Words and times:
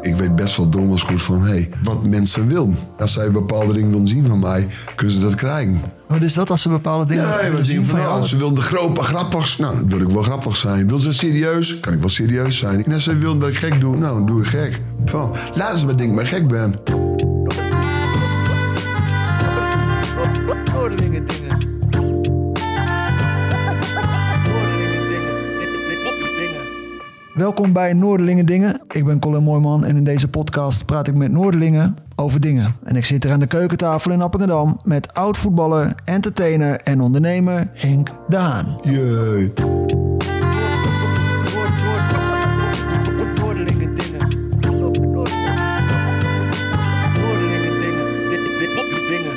Ik 0.00 0.16
weet 0.16 0.36
best 0.36 0.56
wel 0.56 0.68
donders 0.68 1.02
goed 1.02 1.22
van 1.22 1.42
hey, 1.42 1.68
wat 1.82 2.04
mensen 2.04 2.48
willen. 2.48 2.78
Als 2.98 3.12
zij 3.12 3.30
bepaalde 3.30 3.72
dingen 3.72 3.90
willen 3.90 4.08
zien 4.08 4.26
van 4.26 4.38
mij, 4.38 4.66
kunnen 4.94 5.14
ze 5.14 5.20
dat 5.20 5.34
krijgen. 5.34 5.80
Wat 6.08 6.22
is 6.22 6.34
dat 6.34 6.50
als 6.50 6.62
ze 6.62 6.68
bepaalde 6.68 7.06
dingen 7.06 7.24
Ja, 7.26 7.42
willen 7.50 7.64
zien 7.66 7.84
van 7.84 8.00
jou? 8.00 8.20
ja, 8.20 8.26
ze 8.26 8.36
willen 8.36 8.54
de 8.54 8.60
grote 8.60 9.02
grappig. 9.02 9.58
Nou, 9.58 9.74
dan 9.76 9.88
wil 9.88 10.00
ik 10.00 10.08
wel 10.10 10.22
grappig 10.22 10.56
zijn. 10.56 10.88
Wil 10.88 10.98
ze 10.98 11.12
serieus? 11.12 11.80
Kan 11.80 11.92
ik 11.92 12.00
wel 12.00 12.08
serieus 12.08 12.56
zijn. 12.58 12.84
En 12.84 12.92
als 12.92 13.04
ze 13.04 13.16
willen 13.16 13.38
dat 13.38 13.48
ik 13.48 13.58
gek 13.58 13.80
doe, 13.80 13.96
nou, 13.96 14.14
dan 14.14 14.26
doe 14.26 14.40
ik 14.42 14.46
gek. 14.48 14.80
Van, 15.04 15.34
laten 15.54 15.78
ze 15.78 15.86
maar 15.86 15.96
denken 15.96 16.16
dat 16.16 16.24
ik 16.24 16.30
gek 16.30 16.48
ben. 16.48 16.74
Dingen. 20.96 21.26
Welkom 27.42 27.72
bij 27.72 27.92
Noordelingen 27.92 28.46
Dingen. 28.46 28.80
Ik 28.88 29.04
ben 29.04 29.18
Colin 29.18 29.42
Mooijman 29.42 29.84
en 29.84 29.96
in 29.96 30.04
deze 30.04 30.28
podcast 30.28 30.84
praat 30.84 31.08
ik 31.08 31.16
met 31.16 31.30
Noordelingen 31.30 31.96
over 32.16 32.40
dingen. 32.40 32.74
En 32.84 32.96
ik 32.96 33.04
zit 33.04 33.22
hier 33.22 33.32
aan 33.32 33.40
de 33.40 33.46
keukentafel 33.46 34.10
in 34.10 34.22
Appingedam 34.22 34.80
met 34.84 35.14
oud-voetballer, 35.14 35.94
entertainer 36.04 36.80
en 36.80 37.00
ondernemer 37.00 37.70
Henk 37.74 38.08
Daan. 38.28 38.78
Jee. 38.82 39.52
Noordelingen 43.34 43.94
Dingen. 43.94 44.28
Noordelingen 47.20 47.78
Dingen. 49.08 49.36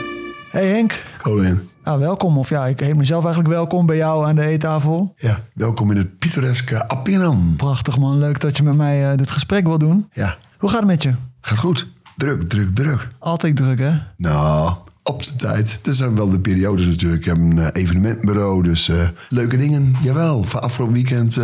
Hey 0.50 0.68
Henk. 0.68 1.04
Colin. 1.22 1.70
Nou, 1.86 2.00
welkom. 2.00 2.38
Of 2.38 2.50
ja, 2.50 2.66
ik 2.66 2.80
heet 2.80 2.96
mezelf 2.96 3.24
eigenlijk 3.24 3.54
welkom 3.54 3.86
bij 3.86 3.96
jou 3.98 4.26
aan 4.26 4.36
de 4.36 4.46
eettafel. 4.46 5.14
Ja, 5.18 5.40
welkom 5.54 5.92
in 5.92 5.98
het 5.98 6.20
pittoreske 6.20 6.88
Appinam. 6.88 7.56
Prachtig 7.56 7.98
man, 7.98 8.18
leuk 8.18 8.40
dat 8.40 8.58
je 8.58 8.64
met 8.64 8.76
mij 8.76 9.12
eh, 9.12 9.18
dit 9.18 9.32
gesprek 9.32 9.64
wil 9.68 9.78
doen. 9.78 10.10
Ja, 10.14 10.38
Hoe 10.58 10.70
gaat 10.70 10.80
het 10.80 10.88
met 10.88 11.04
je? 11.04 11.14
gaat 11.42 11.58
goed. 11.58 11.88
Druk, 12.18 12.44
druk, 12.50 12.70
druk. 12.76 13.08
Altijd 13.20 13.56
druk 13.56 13.80
hè? 13.80 13.92
Nou, 14.18 14.74
op 15.04 15.22
zijn 15.24 15.38
tijd. 15.38 15.80
Dat 15.82 15.96
zijn 15.96 16.16
wel 16.16 16.30
de 16.30 16.40
periodes 16.40 16.86
natuurlijk. 16.86 17.22
Ik 17.22 17.26
heb 17.26 17.38
een 17.38 17.60
eh, 17.60 17.68
evenementbureau, 17.84 18.64
dus 18.64 18.90
eh, 18.90 19.08
leuke 19.30 19.58
dingen. 19.58 19.96
Jawel, 20.02 20.44
van 20.44 20.62
afgelopen 20.62 20.94
weekend, 20.96 21.36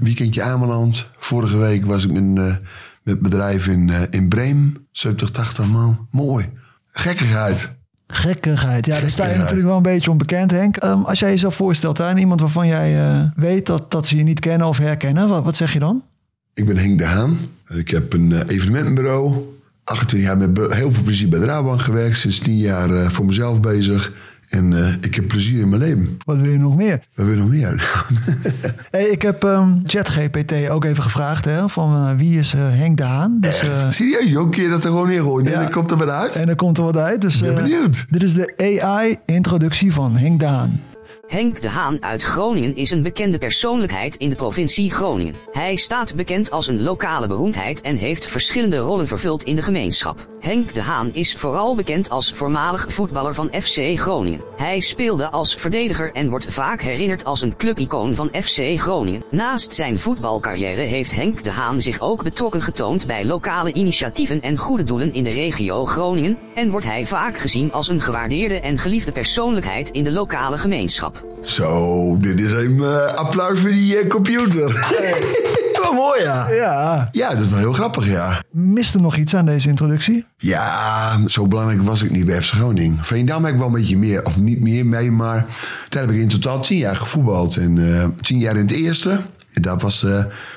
weekendje 0.00 0.42
Ameland. 0.42 1.06
Vorige 1.18 1.56
week 1.56 1.86
was 1.86 2.04
ik 2.04 2.12
met, 2.12 2.46
eh, 2.46 2.54
met 3.02 3.20
bedrijf 3.20 3.66
in, 3.66 3.90
in 4.10 4.28
Bremen. 4.28 4.86
70, 4.92 5.30
80 5.30 5.66
man. 5.66 6.08
Mooi. 6.10 6.52
Gekkigheid. 6.90 7.76
Gekkigheid. 8.10 8.86
Ja, 8.86 9.00
daar 9.00 9.10
sta 9.10 9.26
je 9.26 9.36
natuurlijk 9.36 9.66
wel 9.66 9.76
een 9.76 9.82
beetje 9.82 10.10
onbekend 10.10 10.50
Henk. 10.50 10.76
Ehm, 10.76 11.02
als 11.02 11.18
jij 11.18 11.30
jezelf 11.30 11.54
voorstelt 11.54 12.00
aan 12.00 12.16
iemand 12.16 12.40
waarvan 12.40 12.66
jij 12.66 13.00
eh, 13.00 13.24
weet 13.36 13.66
dat, 13.66 13.90
dat 13.90 14.06
ze 14.06 14.16
je 14.16 14.22
niet 14.22 14.40
kennen 14.40 14.66
of 14.66 14.78
herkennen, 14.78 15.28
wat, 15.28 15.44
wat 15.44 15.56
zeg 15.56 15.72
je 15.72 15.78
dan? 15.78 16.02
Ik 16.54 16.66
ben 16.66 16.76
Henk 16.76 16.98
de 16.98 17.04
Haan. 17.04 17.38
Ik 17.68 17.90
heb 17.90 18.12
een 18.12 18.32
eh, 18.32 18.40
evenementenbureau. 18.46 19.56
28 19.84 20.28
jaar 20.28 20.38
met 20.38 20.72
heel 20.74 20.90
veel 20.90 21.02
plezier 21.02 21.28
bij 21.28 21.38
de 21.38 21.44
Rabobank 21.44 21.80
gewerkt. 21.80 22.18
Sinds 22.18 22.38
10 22.38 22.56
jaar 22.56 22.90
eh, 22.90 23.10
voor 23.10 23.26
mezelf 23.26 23.60
bezig. 23.60 24.12
En 24.48 24.84
eh, 24.84 24.94
ik 25.00 25.14
heb 25.14 25.28
plezier 25.28 25.60
in 25.60 25.68
mijn 25.68 25.80
leven. 25.82 26.18
Wat 26.24 26.36
wil 26.36 26.50
je 26.50 26.58
nog 26.58 26.76
meer? 26.76 27.00
Wat 27.14 27.26
wil 27.26 27.34
je 27.34 27.40
nog 27.40 27.48
meer? 27.50 27.76
Hey, 28.90 29.04
ik 29.04 29.22
heb 29.22 29.44
ehm, 29.44 29.68
ChatGPT 29.84 30.68
ook 30.68 30.84
even 30.84 31.02
gevraagd 31.02 31.44
hè, 31.44 31.68
van 31.68 31.94
eh, 31.94 32.16
wie 32.16 32.38
is 32.38 32.54
eh, 32.54 32.60
Henk 32.62 32.96
de 32.96 33.02
Haan? 33.02 33.36
Dus, 33.40 33.60
eh, 33.62 33.90
Serieus, 33.90 34.30
joh, 34.30 34.50
keer 34.50 34.68
dat 34.68 34.84
er 34.84 34.90
gewoon 34.90 35.08
neergooien. 35.08 35.46
En 35.46 35.52
Ja. 35.52 35.58
dan 35.60 35.70
komt 35.70 35.90
er 35.90 35.96
wat 35.96 36.08
uit. 36.08 36.34
en 36.36 36.46
dan 36.46 36.56
komt 36.56 36.78
er 36.78 36.84
wat 36.84 36.96
uit. 36.96 37.20
Dus, 37.20 37.34
Ik 37.42 37.42
ben 37.42 37.54
benieuwd. 37.54 38.06
Dit 38.10 38.22
is 38.22 38.34
de 38.34 38.52
AI-introductie 38.82 39.92
van 39.92 40.16
Henk 40.16 40.40
de 40.40 40.46
Haan. 40.46 40.80
Henk 41.28 41.62
de 41.62 41.68
Haan 41.68 42.02
uit 42.02 42.22
Groningen 42.22 42.76
is 42.76 42.90
een 42.90 43.02
bekende 43.02 43.38
persoonlijkheid 43.38 44.16
in 44.16 44.30
de 44.30 44.36
provincie 44.36 44.90
Groningen. 44.90 45.34
Hij 45.52 45.76
staat 45.76 46.14
bekend 46.14 46.50
als 46.50 46.66
een 46.66 46.82
lokale 46.82 47.26
beroemdheid 47.26 47.80
en 47.80 47.96
heeft 47.96 48.26
verschillende 48.26 48.76
rollen 48.76 49.06
vervuld 49.06 49.44
in 49.44 49.56
de 49.56 49.62
gemeenschap. 49.62 50.26
Henk 50.40 50.74
de 50.74 50.82
Haan 50.82 51.10
is 51.12 51.34
vooral 51.34 51.74
bekend 51.74 52.10
als 52.10 52.32
voormalig 52.32 52.86
voetballer 52.88 53.34
van 53.34 53.50
FC 53.60 53.98
Groningen. 53.98 54.40
Hij 54.56 54.80
speelde 54.80 55.30
als 55.30 55.54
verdediger 55.54 56.12
en 56.12 56.28
wordt 56.28 56.52
vaak 56.52 56.80
herinnerd 56.82 57.24
als 57.24 57.40
een 57.40 57.56
clubicoon 57.56 58.14
van 58.14 58.30
FC 58.42 58.60
Groningen. 58.76 59.22
Naast 59.30 59.74
zijn 59.74 59.98
voetbalcarrière 59.98 60.82
heeft 60.82 61.14
Henk 61.14 61.44
de 61.44 61.50
Haan 61.50 61.80
zich 61.80 62.00
ook 62.00 62.22
betrokken 62.22 62.62
getoond 62.62 63.06
bij 63.06 63.24
lokale 63.24 63.72
initiatieven 63.72 64.40
en 64.40 64.56
goede 64.56 64.84
doelen 64.84 65.14
in 65.14 65.24
de 65.24 65.30
regio 65.30 65.84
Groningen 65.84 66.38
en 66.54 66.70
wordt 66.70 66.86
hij 66.86 67.06
vaak 67.06 67.38
gezien 67.38 67.72
als 67.72 67.88
een 67.88 68.00
gewaardeerde 68.00 68.60
en 68.60 68.78
geliefde 68.78 69.12
persoonlijkheid 69.12 69.90
in 69.90 70.04
de 70.04 70.12
lokale 70.12 70.58
gemeenschap. 70.58 71.17
Zo, 71.42 72.16
dit 72.18 72.40
is 72.40 72.52
een 72.52 72.80
eh, 72.82 73.06
applaus 73.06 73.58
voor 73.58 73.70
die 73.70 73.98
eh, 73.98 74.08
computer. 74.08 74.66
Wat 75.82 75.92
mooi, 75.92 76.22
ja. 76.22 76.50
Ja, 76.50 77.08
Ja, 77.12 77.30
dat 77.30 77.40
is 77.40 77.48
wel 77.48 77.58
heel 77.58 77.72
grappig, 77.72 78.06
ja. 78.06 78.42
mist 78.50 78.94
er 78.94 79.00
nog 79.00 79.16
iets 79.16 79.36
aan 79.36 79.46
deze 79.46 79.68
introductie? 79.68 80.24
Ja, 80.36 81.18
zo 81.26 81.46
belangrijk 81.46 81.82
was 81.82 82.02
ik 82.02 82.10
niet 82.10 82.26
bij 82.26 82.42
FC 82.42 82.50
Groningen. 82.50 82.98
Veendam 83.00 83.44
heb 83.44 83.52
ik 83.52 83.58
wel 83.58 83.68
een 83.68 83.72
beetje 83.72 83.98
meer, 83.98 84.24
of 84.24 84.38
niet 84.38 84.60
meer 84.60 84.86
mee, 84.86 85.10
maar 85.10 85.46
daar 85.88 86.02
heb 86.02 86.10
ik 86.10 86.20
in 86.20 86.28
totaal 86.28 86.60
tien 86.60 86.78
jaar 86.78 86.96
gevoetbald. 86.96 87.56
En 87.56 87.96
eh, 87.96 88.06
tien 88.20 88.38
jaar 88.38 88.54
in 88.56 88.62
het 88.62 88.72
eerste. 88.72 89.20
En 89.52 89.62
dat 89.62 89.82
was, 89.82 90.06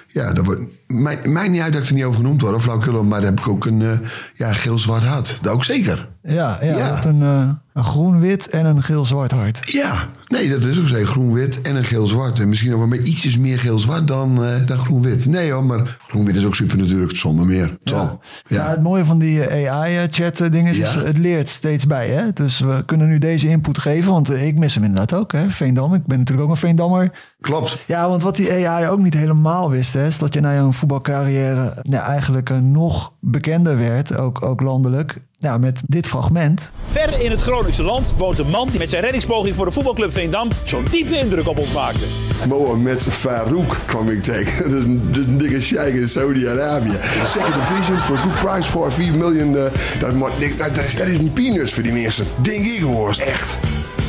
ja, 0.07 0.33
dat 0.33 0.45
wordt, 0.45 0.61
mij, 0.87 1.19
mij 1.23 1.47
niet 1.47 1.61
uit 1.61 1.73
dat 1.73 1.81
ik 1.81 1.89
er 1.89 1.95
niet 1.95 2.03
over 2.03 2.19
genoemd 2.19 2.41
word, 2.41 2.55
of 2.55 2.63
flauwkullen, 2.63 3.07
maar 3.07 3.21
daar 3.21 3.29
heb 3.29 3.39
ik 3.39 3.47
ook 3.47 3.65
een 3.65 3.99
ja, 4.35 4.53
geel-zwart 4.53 5.03
hart. 5.03 5.37
Dat 5.41 5.53
ook 5.53 5.63
zeker. 5.63 6.09
Ja, 6.23 6.57
ja, 6.61 6.67
Ja. 6.67 6.77
je 6.77 6.83
hebt 6.83 7.05
een, 7.05 7.21
eh, 7.21 7.49
een 7.73 7.83
groen-wit 7.83 8.49
en 8.49 8.65
een 8.65 8.83
geel-zwart 8.83 9.31
hart. 9.31 9.59
Ja, 9.63 10.07
nee, 10.27 10.49
dat 10.49 10.65
is 10.65 10.79
ook 10.79 10.87
zo. 10.87 11.05
Groen-wit 11.05 11.61
en 11.61 11.75
een 11.75 11.83
geel-zwart. 11.83 12.39
En 12.39 12.49
misschien 12.49 12.69
nog 12.69 12.79
wel 12.79 12.87
met 12.87 13.07
ietsjes 13.07 13.37
meer 13.37 13.59
geel-zwart 13.59 14.07
dan, 14.07 14.43
eh, 14.45 14.65
dan 14.65 14.77
groen-wit. 14.77 15.25
Nee 15.25 15.51
hoor, 15.51 15.63
maar 15.63 15.97
groen-wit 16.07 16.35
is 16.35 16.45
ook 16.45 16.55
super 16.55 16.77
natuurlijk, 16.77 17.15
zonder 17.15 17.45
meer. 17.45 17.77
Zal. 17.83 18.19
Ja. 18.47 18.63
Ja. 18.63 18.69
het 18.69 18.83
mooie 18.83 19.05
van 19.05 19.19
die 19.19 19.69
AI-chat-dingen 19.71 20.71
is, 20.71 20.77
Ja. 20.77 20.85
is, 20.87 20.93
het 20.95 21.17
leert 21.17 21.47
steeds 21.47 21.87
bij. 21.87 22.07
Hè? 22.09 22.33
Dus 22.33 22.59
we 22.59 22.83
kunnen 22.85 23.07
nu 23.07 23.17
deze 23.17 23.47
input 23.47 23.77
geven, 23.77 24.11
want 24.11 24.29
eh, 24.29 24.47
ik 24.47 24.57
mis 24.57 24.73
hem 24.73 24.83
inderdaad 24.83 25.13
ook. 25.19 25.31
Hè? 25.31 25.49
Veendam, 25.49 25.93
ik 25.93 26.05
ben 26.05 26.17
natuurlijk 26.17 26.47
ook 26.47 26.53
een 26.53 26.59
Veendammer. 26.61 27.11
Klopt. 27.41 27.83
Ja, 27.87 28.09
want 28.09 28.23
wat 28.23 28.35
die 28.35 28.67
AI 28.67 28.87
ook 28.87 28.99
niet 28.99 29.13
helemaal 29.13 29.69
wist, 29.69 29.93
hè, 29.93 30.05
is 30.05 30.17
dat 30.17 30.33
je 30.33 30.39
na 30.41 30.51
je 30.51 30.71
voetbalcarrière 30.73 31.77
ja, 31.81 32.01
eigenlijk 32.05 32.49
eh, 32.49 32.57
nog 32.57 33.13
bekender 33.19 33.77
werd, 33.77 34.17
ook, 34.17 34.41
ook 34.43 34.61
landelijk. 34.61 35.17
Ja, 35.41 35.57
met 35.57 35.81
dit 35.87 36.07
fragment. 36.07 36.71
Ver 36.91 37.23
in 37.23 37.31
het 37.31 37.41
Groningse 37.41 37.83
land 37.83 38.13
woont 38.17 38.39
een 38.39 38.49
man 38.49 38.67
die 38.69 38.79
met 38.79 38.89
zijn 38.89 39.01
reddingspoging 39.03 39.55
voor 39.55 39.65
de 39.65 39.71
voetbalclub 39.71 40.13
Veendam 40.13 40.47
zo'n 40.63 40.85
diepe 40.91 41.17
indruk 41.19 41.47
op 41.47 41.57
ons 41.59 41.73
maakte. 41.73 42.05
Mohammed 42.47 43.01
Farouk 43.01 43.77
kwam 43.85 44.09
ik 44.09 44.23
tegen. 44.23 44.63
Dat 44.71 44.79
is 44.79 44.85
een, 44.85 45.37
dikke 45.37 45.61
sheik 45.61 45.93
in 45.93 46.09
Saudi-Arabië. 46.09 46.97
Second 47.25 47.53
division 47.53 47.99
voor 47.99 48.17
good 48.17 48.39
price 48.39 48.69
voor 48.71 48.91
4 48.91 49.13
miljoen. 49.13 49.57
eh, 49.57 49.63
dat, 49.99 50.13
moet- 50.13 50.31
dat, 50.57 50.75
dat, 50.75 50.83
is, 50.85 50.95
dat 50.95 51.07
is 51.07 51.19
een 51.19 51.33
peanuts 51.33 51.73
voor 51.73 51.83
die 51.83 51.91
mensen. 51.93 52.25
Denk 52.41 52.65
ik 52.65 52.81
hoor. 52.81 53.09
Echt. 53.09 53.57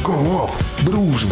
Kom 0.02 0.26
op. 0.26 0.50
Broers. 0.84 1.26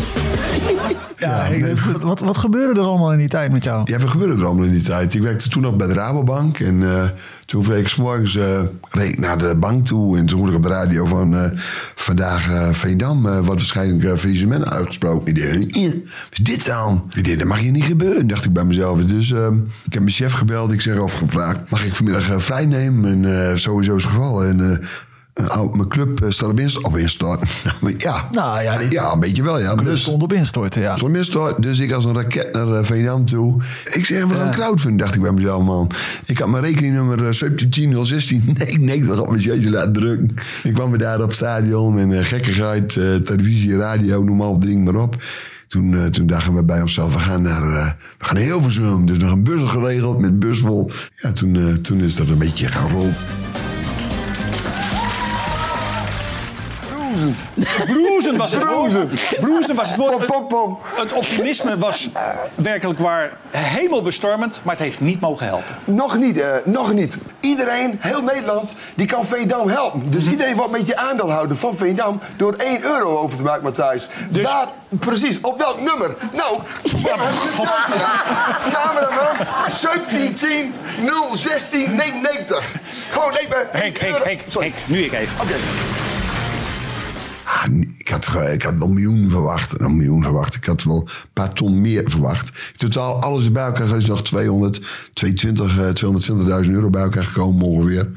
Ja, 1.18 1.44
ik- 1.44 1.66
wat, 2.00 2.20
wat 2.20 2.38
gebeurde 2.38 2.80
er 2.80 2.86
allemaal 2.86 3.12
in 3.12 3.18
die 3.18 3.28
tijd 3.28 3.52
met 3.52 3.64
jou? 3.64 3.82
Ja, 3.84 3.98
wat 3.98 4.10
gebeurde 4.10 4.34
er 4.40 4.46
allemaal 4.46 4.64
in 4.64 4.72
die 4.72 4.82
tijd? 4.82 5.14
Ik 5.14 5.22
werkte 5.22 5.48
toen 5.48 5.62
nog 5.62 5.76
bij 5.76 5.86
de 5.86 5.92
Rabobank. 5.92 6.58
En 6.58 6.82
eh, 6.82 7.04
toen 7.46 7.64
reed 7.64 7.78
ik 7.80 7.88
's 7.88 7.96
morgens 7.96 8.36
eh, 8.36 8.60
reed 8.90 9.18
naar 9.18 9.38
de 9.38 9.54
bank 9.54 9.86
toe. 9.86 10.18
En 10.18 10.26
toen 10.26 10.36
hoorde 10.38 10.52
ik 10.52 10.58
op 10.58 10.62
de 10.64 10.68
radio 10.76 11.06
van 11.06 11.36
eh, 11.36 11.50
vandaag 11.94 12.50
eh 12.50 12.68
Veendam. 12.72 13.26
eh, 13.26 13.32
wordt 13.34 13.48
waarschijnlijk 13.48 14.02
uh, 14.04 14.16
faillissement 14.16 14.70
uitgesproken. 14.70 15.34
Ik 15.34 15.42
dacht, 15.42 15.76
"Eh, 15.76 15.82
wat 15.90 15.92
is 16.32 16.38
dit 16.44 16.66
dan? 16.66 17.10
Ik 17.14 17.24
dacht, 17.24 17.38
dat 17.38 17.48
mag 17.48 17.58
hier 17.58 17.70
niet 17.72 17.84
gebeuren, 17.84 18.26
dacht 18.26 18.44
ik 18.44 18.52
bij 18.52 18.64
mezelf. 18.64 19.00
Dus 19.04 19.32
eh, 19.32 19.46
ik 19.84 19.92
heb 19.92 20.02
mijn 20.02 20.14
chef 20.14 20.32
gebeld. 20.32 20.72
Ik 20.72 20.80
zeg 20.80 20.98
of 20.98 21.18
gevraagd, 21.18 21.60
mag 21.70 21.84
ik 21.86 21.94
vanmiddag 21.94 22.42
vrij 22.44 22.66
nemen? 22.66 23.10
En 23.24 23.48
eh, 23.50 23.56
sowieso 23.56 23.96
is 23.96 24.02
het 24.04 24.12
geval. 24.12 24.44
En 24.44 24.80
eh, 25.48 25.72
mijn 25.72 25.88
club 25.88 26.22
eh, 26.22 26.30
staat 26.30 26.48
op 26.82 26.96
instort. 26.96 27.44
Ja. 27.96 28.28
Nou 28.32 28.62
ja, 28.62 28.78
die 28.78 28.90
ja, 28.90 29.12
een 29.12 29.20
beetje 29.20 29.42
wel, 29.42 29.60
ja. 29.60 29.74
Dus, 29.74 30.00
stond 30.00 30.22
op 30.22 30.32
instorten, 30.32 30.82
ja. 30.82 30.96
stond 30.96 31.10
op 31.10 31.16
instort, 31.16 31.62
dus 31.62 31.78
ik 31.78 31.92
als 31.92 32.04
een 32.04 32.14
raket 32.14 32.52
naar 32.52 32.68
uh, 32.68 32.78
Veendam 32.82 33.26
toe. 33.26 33.62
Ik 33.92 34.04
zeg, 34.04 34.26
we 34.26 34.34
gaan 34.34 34.50
crowdfunding, 34.50 35.00
dacht 35.00 35.14
ik 35.14 35.20
bij 35.20 35.32
mezelf, 35.32 35.62
man. 35.62 35.90
Ik 36.24 36.38
had 36.38 36.48
mijn 36.48 36.64
rekeningnummer 36.64 37.22
uh, 37.22 37.30
17016 37.30 38.42
nee, 38.58 38.78
90 38.78 39.20
op 39.20 39.28
mijn 39.28 39.40
jeetje 39.40 39.70
laten 39.70 39.92
drukken. 39.92 40.34
Ik 40.62 40.74
kwam 40.74 40.90
weer 40.90 40.98
daar 40.98 41.20
op 41.20 41.26
het 41.26 41.34
stadion 41.34 41.98
en 41.98 42.10
uh, 42.10 42.24
gekkigheid, 42.24 42.88
televisie, 43.24 43.76
radio, 43.76 44.22
noem 44.22 44.36
maar 44.36 44.58
ding 44.58 44.84
maar 44.84 45.02
op. 45.02 45.16
Toen, 45.70 45.92
uh, 45.92 46.06
toen 46.06 46.26
dachten 46.26 46.54
we 46.54 46.64
bij 46.64 46.80
onszelf, 46.80 47.12
we 47.12 47.18
gaan 47.18 47.42
naar, 47.42 47.62
uh, 47.62 47.90
we 48.18 48.24
gaan 48.24 48.34
naar 48.34 48.44
Hilversum. 48.44 49.06
Dus 49.06 49.18
nog 49.18 49.32
een 49.32 49.42
bus 49.42 49.62
geregeld 49.62 50.18
met 50.18 50.30
een 50.30 50.38
bus 50.38 50.58
vol. 50.58 50.90
Ja, 51.16 51.32
toen, 51.32 51.54
uh, 51.54 51.74
toen 51.74 52.00
is 52.00 52.16
dat 52.16 52.28
een 52.28 52.38
beetje 52.38 52.66
gaan 52.66 52.90
rollen. 52.90 53.16
Broezen 57.86 58.36
was 58.36 58.52
het 58.52 58.64
woord. 58.64 58.92
Broezen 59.40 59.74
was 59.74 59.88
het 59.88 59.96
woord. 59.96 60.26
Het 60.94 61.12
optimisme 61.12 61.78
was 61.78 62.08
werkelijk 62.54 62.98
waar 62.98 63.32
hemelbestormend, 63.50 64.60
maar 64.64 64.74
het 64.74 64.84
heeft 64.84 65.00
niet 65.00 65.20
mogen 65.20 65.46
helpen. 65.46 65.66
Nog 65.84 66.18
niet, 66.18 66.36
uh, 66.36 66.46
nog 66.64 66.92
niet. 66.92 67.18
Iedereen, 67.40 67.96
heel 67.98 68.22
Nederland, 68.22 68.74
die 68.94 69.06
kan 69.06 69.24
Veendam 69.26 69.68
helpen. 69.68 70.10
Dus 70.10 70.26
iedereen 70.26 70.56
wordt 70.56 70.72
met 70.72 70.86
je 70.86 70.96
aandeelhouder 70.96 71.56
van 71.56 71.76
Veendam 71.76 72.20
door 72.36 72.54
1 72.54 72.82
euro 72.82 73.18
over 73.18 73.36
te 73.36 73.42
maken, 73.42 73.62
Matthijs. 73.62 74.08
Dus- 74.28 74.44
Daar, 74.44 74.68
precies, 74.88 75.40
op 75.40 75.58
welk 75.58 75.80
nummer? 75.80 76.14
Nou, 76.32 76.58
cameraman, 78.72 79.36
1710 79.68 80.74
016 81.32 81.94
99. 81.94 82.74
Gewoon, 83.10 83.32
nee. 83.32 83.48
Henk, 83.70 83.98
Henk, 83.98 84.24
Henk, 84.24 84.40
Henk, 84.58 84.74
nu 84.86 85.02
ik 85.02 85.12
even. 85.12 85.36
Oké. 85.40 85.54
Ik, 87.98 88.08
had, 88.08 88.34
ik 88.52 88.62
had 88.62 88.74
wel 88.78 88.88
miljoen 88.88 89.28
verwacht. 89.28 89.80
Een 89.80 89.96
miljoen 89.96 90.22
verwacht. 90.22 90.54
Ik 90.54 90.64
had 90.64 90.82
wel 90.82 91.00
een 91.00 91.28
paar 91.32 91.52
ton 91.52 91.80
meer 91.80 92.02
verwacht. 92.06 92.48
In 92.48 92.76
totaal, 92.76 93.22
alles 93.22 93.52
bij 93.52 93.64
elkaar 93.64 93.96
is 93.96 94.06
nog 94.06 94.22
200, 94.22 94.80
220, 95.12 95.78
eh, 95.78 95.88
220.000 96.64 96.74
euro 96.74 96.90
bij 96.90 97.02
elkaar 97.02 97.24
gekomen 97.24 97.66
ongeveer. 97.66 98.08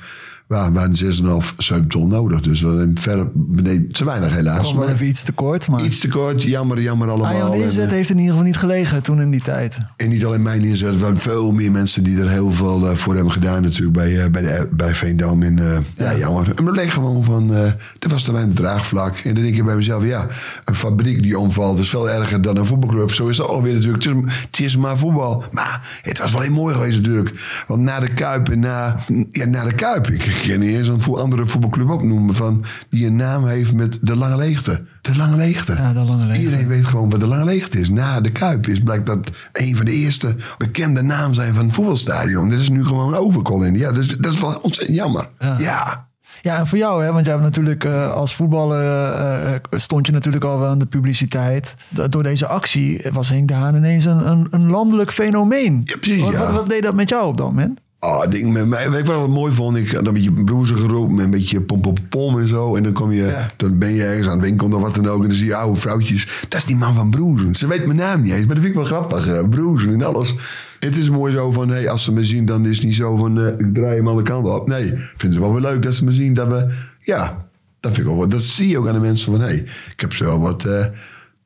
We 0.48 0.56
hadden 0.56 1.42
6,5, 1.42 1.56
7 1.58 1.88
ton 1.88 2.08
nodig. 2.08 2.42
Dus 2.42 2.62
we 2.62 2.68
hebben 2.68 2.98
ver 3.00 3.28
beneden, 3.34 3.92
te 3.92 4.06
weinig 4.06 4.34
helaas. 4.34 4.74
Maar 4.74 4.88
even 4.88 5.08
iets 5.08 5.24
te 5.24 5.32
kort, 5.32 5.68
maar... 5.68 5.84
iets 5.84 6.00
te 6.00 6.08
kort, 6.08 6.44
jammer, 6.44 6.82
jammer 6.82 7.10
allemaal. 7.10 7.38
Jouw 7.38 7.54
inzet 7.54 7.86
eh, 7.86 7.92
heeft 7.92 8.10
in 8.10 8.18
ieder 8.18 8.32
geval 8.32 8.48
niet 8.48 8.58
gelegen 8.58 9.04
toen 9.04 9.22
in 9.22 9.32
die 9.32 9.42
tijd. 9.42 9.78
En 9.98 10.10
niet 10.10 10.26
alleen 10.26 10.42
mijn 10.42 10.64
inzet, 10.64 10.94
er 10.94 11.00
waren 11.00 11.18
veel 11.18 11.52
meer 11.52 11.72
mensen 11.72 12.04
die 12.04 12.22
er 12.22 12.30
heel 12.30 12.52
veel 12.52 12.90
eh, 12.90 12.96
voor 12.96 13.14
hebben 13.14 13.34
gedaan 13.34 13.62
natuurlijk 13.62 13.94
bij, 13.94 14.24
eh, 14.24 14.32
bij, 14.32 14.42
de, 14.42 14.70
bij 14.72 14.96
Veendam. 14.96 15.44
En, 15.44 15.86
ja. 15.96 16.18
jammer. 16.18 16.54
En 16.56 16.66
dan 16.66 16.74
leek 16.74 16.90
gewoon 16.90 17.24
van, 17.24 17.52
er 17.54 18.10
was 18.10 18.24
te 18.24 18.32
weinig 18.32 18.56
draagvlak. 18.56 19.18
En 19.18 19.34
dan 19.34 19.44
denk 19.44 19.56
je 19.56 19.64
bij 19.64 19.76
mezelf, 19.76 20.06
ja, 20.06 20.28
een 20.66 20.76
fabriek 20.76 21.24
die 21.24 21.40
omvalt 21.40 21.80
is 21.80 21.90
veel 21.90 22.10
erger 22.10 22.42
dan 22.42 22.58
een 22.58 22.66
voetbalclub. 22.66 23.12
Zo 23.12 23.28
is 23.28 23.38
het 23.38 23.48
alweer 23.48 23.74
natuurlijk. 23.74 24.04
Het 24.04 24.14
is, 24.16 24.42
het 24.42 24.60
is 24.60 24.78
maar 24.78 24.98
voetbal. 24.98 25.44
Maar 25.52 26.00
het 26.02 26.20
was 26.20 26.32
wel 26.32 26.42
heel 26.42 26.54
mooi 26.54 26.74
geweest 26.74 26.98
natuurlijk. 26.98 27.64
Want 27.68 27.82
na 27.82 28.00
de 28.00 28.14
Kuip 28.14 28.50
en 28.50 28.60
na, 28.60 28.96
ja, 29.32 29.46
na 29.46 29.66
de 29.66 29.74
Kuip, 29.74 30.08
ik 30.08 30.33
kan 30.48 30.60
niet 30.60 30.76
eens 30.76 30.88
een 30.88 31.02
vo- 31.02 31.16
andere 31.18 31.46
voetbalclub 31.46 31.90
opnoemen 31.90 32.36
van, 32.36 32.66
die 32.90 33.06
een 33.06 33.16
naam 33.16 33.48
heeft 33.48 33.74
met 33.74 33.98
de 34.02 34.16
lange 34.16 34.36
leegte. 34.38 34.84
De 35.02 35.16
lange 35.16 35.36
leegte. 35.36 35.74
Ja, 35.74 35.94
de 35.94 36.00
lange 36.00 36.26
leegte. 36.26 36.42
Iedereen 36.44 36.68
weet 36.68 36.86
gewoon 36.86 37.10
wat 37.10 37.20
de 37.20 37.28
lange 37.28 37.44
leegte 37.46 37.80
is. 37.80 37.90
Na 37.90 38.22
de 38.22 38.32
Kuip 38.32 38.68
is 38.68 38.80
blijkt 38.84 39.06
dat 39.06 39.20
een 39.54 39.76
van 39.76 39.86
de 39.86 39.92
eerste 39.94 40.36
bekende 40.58 41.02
namen 41.02 41.36
zijn 41.36 41.54
van 41.54 41.66
het 41.66 41.74
voetbalstadion. 41.74 42.50
Dit 42.50 42.60
is 42.60 42.70
nu 42.70 42.86
gewoon 42.86 43.16
overcalling. 43.16 43.78
Ja, 43.80 43.92
dus 43.92 44.08
dat 44.08 44.34
is 44.34 44.40
wel 44.40 44.60
ontzettend 44.62 44.98
jammer. 44.98 45.30
Ja. 45.58 46.08
Ja, 46.42 46.58
en 46.58 46.68
voor 46.68 46.78
jou, 46.78 47.04
hè, 47.04 47.12
want 47.12 47.24
jij 47.26 47.34
hebt 47.34 47.46
natuurlijk 47.46 47.84
eh, 47.84 48.12
als 48.12 48.36
voetballer 48.36 48.82
eh, 48.82 49.54
eh, 49.54 49.60
stond 49.72 50.06
je 50.06 50.12
natuurlijk 50.12 50.44
al 50.44 50.60
wel 50.60 50.70
aan 50.70 50.80
de 50.80 50.86
publiciteit. 50.86 51.76
Da- 51.90 52.08
Door 52.08 52.24
deze 52.24 52.48
actie 52.48 53.02
was 53.14 53.30
Henk 53.30 53.48
de 53.48 53.54
Haan 53.54 53.76
ineens 53.76 54.06
een, 54.06 54.30
een, 54.32 54.48
een 54.50 54.70
landelijk 54.70 55.12
fenomeen. 55.12 55.82
Ja, 55.86 55.98
precies, 55.98 56.22
Wat, 56.22 56.32
ja. 56.32 56.40
wat, 56.40 56.52
wat 56.52 56.70
deed 56.70 56.84
dat 56.84 56.94
met 56.94 57.10
jou 57.10 57.28
op 57.28 57.38
dat 57.38 57.46
moment? 57.48 57.80
Oh, 58.06 58.30
ding 58.30 58.54
met 58.54 58.68
mij. 58.68 58.90
Weet 58.92 59.00
ik 59.00 59.06
wel 59.06 59.20
wat 59.20 59.30
mooi 59.30 59.52
vond? 59.54 59.78
Ik 59.78 59.92
had 59.92 60.08
een 60.08 60.14
beetje 60.14 60.32
broezen 60.32 60.78
geroepen 60.78 61.16
met 61.16 61.26
een 61.26 61.32
beetje 61.32 61.62
pom 61.62 61.82
pom 61.82 61.94
pom 62.10 62.40
en 62.40 62.48
zo. 62.48 62.76
En 62.76 62.84
dan 62.84 62.92
kom 62.94 63.12
je, 63.12 63.24
Ja. 63.24 63.52
dan 63.58 63.78
ben 63.78 63.94
je 63.94 64.04
ergens 64.04 64.28
aan 64.28 64.38
het 64.40 64.46
winkel 64.46 64.68
of 64.68 64.82
wat 64.82 64.96
dan 64.96 65.08
ook. 65.08 65.22
En 65.22 65.28
dan 65.28 65.38
zie 65.38 65.46
je 65.46 65.56
oude 65.56 65.80
vrouwtjes. 65.80 66.28
Dat 66.50 66.60
is 66.60 66.66
die 66.66 66.76
man 66.76 66.94
van 66.94 67.10
Broezen. 67.10 67.56
Ze 67.56 67.68
weet 67.68 67.86
mijn 67.86 67.98
naam 67.98 68.22
niet 68.22 68.32
eens, 68.32 68.46
maar 68.46 68.56
dat 68.56 68.64
vind 68.64 68.76
ik 68.76 68.82
wel 68.82 68.84
grappig. 69.00 69.28
eh, 69.28 69.48
Broezen 69.50 69.94
en 69.94 70.02
alles. 70.04 70.36
Het 70.80 70.98
is 70.98 71.10
mooi 71.10 71.32
zo 71.34 71.52
van, 71.52 71.70
hey, 71.70 71.90
als 71.90 72.04
ze 72.04 72.14
me 72.14 72.26
zien, 72.26 72.46
dan 72.46 72.66
is 72.66 72.76
het 72.76 72.86
niet 72.86 72.96
zo 72.96 73.16
van, 73.16 73.40
eh, 73.40 73.48
ik 73.48 73.74
draai 73.74 73.96
hem 73.96 74.08
alle 74.08 74.22
kanten 74.22 74.56
op. 74.56 74.68
Nee, 74.68 74.92
vinden 74.96 75.34
ze 75.34 75.40
wel 75.40 75.52
weer 75.52 75.62
leuk 75.62 75.82
dat 75.82 75.96
ze 75.96 76.06
me 76.06 76.12
zien 76.12 76.34
dat 76.34 76.48
we, 76.48 76.74
ja, 77.00 77.46
dat 77.80 77.94
vind 77.94 77.98
ik 78.08 78.12
wel 78.14 78.22
wat. 78.22 78.32
Dat 78.32 78.44
zie 78.44 78.68
je 78.70 78.78
ook 78.78 78.88
aan 78.88 78.96
de 78.96 79.02
mensen 79.02 79.32
van, 79.32 79.42
hey, 79.42 79.56
ik 79.92 80.00
heb 80.00 80.14
wel 80.14 80.40
wat 80.40 80.66
eh, 80.66 80.86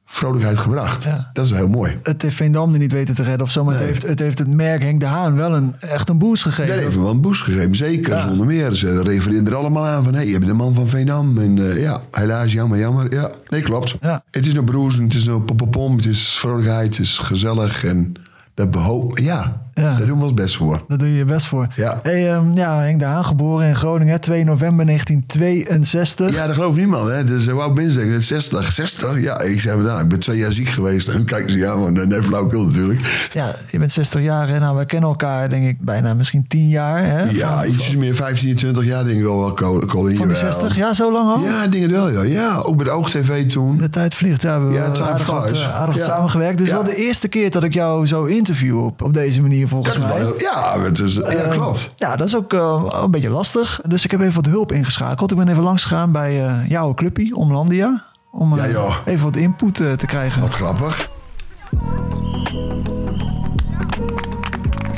vrolijkheid 0.10 0.58
gebracht. 0.58 1.04
Ja. 1.04 1.30
Dat 1.34 1.46
is 1.46 1.52
heel 1.52 1.68
mooi. 1.68 1.98
Het 2.04 2.22
heeft 2.22 2.36
Veendam 2.36 2.74
er 2.74 2.80
niet 2.80 2.92
weten 2.92 3.16
te 3.16 3.24
redden 3.24 3.42
of 3.42 3.52
zo, 3.52 3.64
maar 3.64 3.74
het, 3.74 3.84
heeft, 3.84 4.08
het 4.08 4.20
heeft 4.20 4.40
het 4.40 4.48
merk 4.48 4.82
Henk 4.82 5.00
de 5.00 5.06
Haan 5.06 5.36
wel 5.36 5.56
een, 5.56 5.76
echt 5.80 6.10
een 6.10 6.18
boost 6.18 6.44
gegeven. 6.44 6.68
Dat 6.74 6.80
heeft 6.84 6.94
hem 6.94 7.02
wel 7.04 7.12
een 7.12 7.22
boost 7.22 7.42
gegeven, 7.44 7.76
zeker, 7.76 8.16
Ja. 8.16 8.28
zonder 8.28 8.46
meer. 8.46 8.74
Ze 8.74 9.02
refereerden 9.02 9.54
er 9.54 9.60
allemaal 9.60 9.86
aan 9.86 10.04
van, 10.04 10.14
hé, 10.14 10.20
hey, 10.20 10.28
je 10.28 10.34
bent 10.38 10.46
de 10.46 10.54
man 10.54 10.74
van 10.74 10.88
Veendam. 10.88 11.38
En 11.38 11.72
eh, 11.72 11.82
ja, 11.82 12.02
helaas, 12.12 12.54
jammer, 12.54 12.80
jammer. 12.80 13.14
Ja, 13.14 13.32
nee, 13.50 13.62
klopt. 13.62 13.96
Ja. 14.02 14.24
Het 14.32 14.46
is 14.48 14.54
een 14.54 14.66
broes, 14.66 14.96
het 14.96 15.14
is 15.14 15.26
een 15.28 15.46
popopom, 15.46 15.96
het 15.96 16.06
is 16.06 16.38
vrolijkheid, 16.38 16.98
het 16.98 17.06
is 17.06 17.18
gezellig. 17.18 17.84
En 17.84 18.14
dat 18.54 18.72
behoop, 18.72 19.18
ja, 19.18 19.62
Ja. 19.78 19.96
daar 19.98 20.08
doen 20.08 20.18
we 20.18 20.24
ons 20.24 20.34
best 20.34 20.56
voor. 20.56 20.82
Daar 20.88 20.98
doe 20.98 21.08
je 21.08 21.16
je 21.18 21.26
best 21.26 21.46
voor. 21.48 21.68
Ja. 21.76 22.00
Hey, 22.04 22.32
ehm, 22.34 22.54
ja, 22.54 22.80
Henk 22.80 23.00
de 23.00 23.06
Haan 23.06 23.26
geboren 23.26 23.68
in 23.68 23.76
Groningen, 23.76 24.14
hè, 24.14 24.20
2 24.20 24.44
november 24.44 24.86
1962. 24.86 26.34
Ja, 26.36 26.46
dat 26.46 26.56
gelooft 26.56 26.78
niemand, 26.78 27.08
hè. 27.10 27.24
Dus 27.24 27.48
uh, 27.48 27.54
wou 27.54 27.74
mensen 27.74 27.92
zeggen, 27.94 28.24
60, 28.24 28.72
60? 28.74 29.22
Ja, 29.22 29.42
ik 29.42 29.62
zei, 29.62 29.82
nou, 29.82 30.02
ik 30.02 30.08
ben 30.08 30.20
twee 30.20 30.38
jaar 30.38 30.52
ziek 30.52 30.68
geweest. 30.68 31.08
En 31.08 31.26
kijken 31.26 31.52
ze, 31.52 31.58
ja, 31.58 31.76
maar 31.76 32.08
nee, 32.08 32.24
flauwkul 32.24 32.66
natuurlijk. 32.66 33.30
Ja, 33.34 33.56
je 33.72 33.80
bent 33.80 33.92
60 33.92 34.22
jaar 34.22 34.50
en 34.50 34.62
nou, 34.62 34.76
wij 34.76 34.86
kennen 34.86 35.10
elkaar 35.10 35.50
denk 35.50 35.68
ik 35.68 35.82
bijna 35.82 36.14
misschien 36.14 36.48
10 36.48 36.68
jaar. 36.68 37.04
Hè? 37.06 37.24
Ja, 37.24 37.58
Van- 37.58 37.68
ietsjes 37.68 37.96
meer, 37.96 38.16
15, 38.16 38.56
20 38.56 38.84
jaar 38.86 39.04
denk 39.06 39.18
ik 39.18 39.24
wel 39.24 39.40
wel, 39.40 39.54
Col- 39.54 39.86
Colin. 39.86 40.18
Van 40.18 40.28
die 40.28 40.36
jawel. 40.38 40.52
60 40.54 40.76
jaar 40.78 40.96
zo 40.96 41.12
lang 41.12 41.28
al? 41.36 41.44
Ja, 41.44 41.62
het 41.70 41.92
wel, 41.92 42.10
ja. 42.12 42.22
Ja, 42.24 42.58
ook 42.58 42.76
bij 42.76 42.86
de 42.86 42.92
Oog-TV 42.92 43.48
toen. 43.48 43.78
De 43.78 43.90
tijd 43.90 44.14
vliegt. 44.16 44.42
Ja, 44.42 44.62
we 44.62 44.64
hebben 44.64 44.84
Ja, 44.84 44.92
time 44.92 45.08
aardig, 45.10 45.26
wat, 45.28 45.52
eh, 45.52 45.76
aardig 45.82 45.96
Ja. 45.96 46.04
samengewerkt. 46.04 46.58
Dit 46.58 46.68
is 46.68 46.74
Ja. 46.74 46.80
wel 46.84 46.86
de 46.86 46.96
eerste 46.96 47.28
keer 47.28 47.50
dat 47.52 47.64
ik 47.64 47.74
jou 47.74 48.08
zo 48.08 48.24
interview 48.24 48.84
op, 48.84 49.02
op 49.02 49.14
deze 49.14 49.42
manier 49.42 49.67
volgens 49.68 49.96
Dat 49.96 50.04
is 50.04 50.10
mij. 50.12 50.20
wel, 50.24 50.34
ja, 50.40 50.80
het 50.82 51.00
is, 51.00 51.16
ja, 51.16 51.22
Ehm, 51.22 51.50
klopt. 51.50 51.92
Ja, 51.96 52.16
dat 52.16 52.28
is 52.28 52.36
ook 52.36 52.54
eh, 52.54 52.84
een 53.04 53.12
beetje 53.12 53.30
lastig. 53.30 53.82
Dus 53.88 54.04
ik 54.04 54.12
heb 54.12 54.20
even 54.22 54.34
wat 54.34 54.46
hulp 54.46 54.72
ingeschakeld. 54.72 55.32
Ik 55.32 55.38
ben 55.38 55.48
even 55.48 55.64
langs 55.64 55.82
gegaan 55.84 56.12
bij 56.12 56.46
eh, 56.48 56.70
jouw 56.70 56.94
clubje, 56.94 57.36
Omlandia. 57.36 58.04
Om 58.32 58.60
eh, 58.60 58.72
Ja, 58.72 58.88
even 59.06 59.24
wat 59.26 59.36
input 59.36 59.76
te 59.76 60.06
krijgen. 60.06 60.42
Wat 60.42 60.54
grappig. 60.56 61.10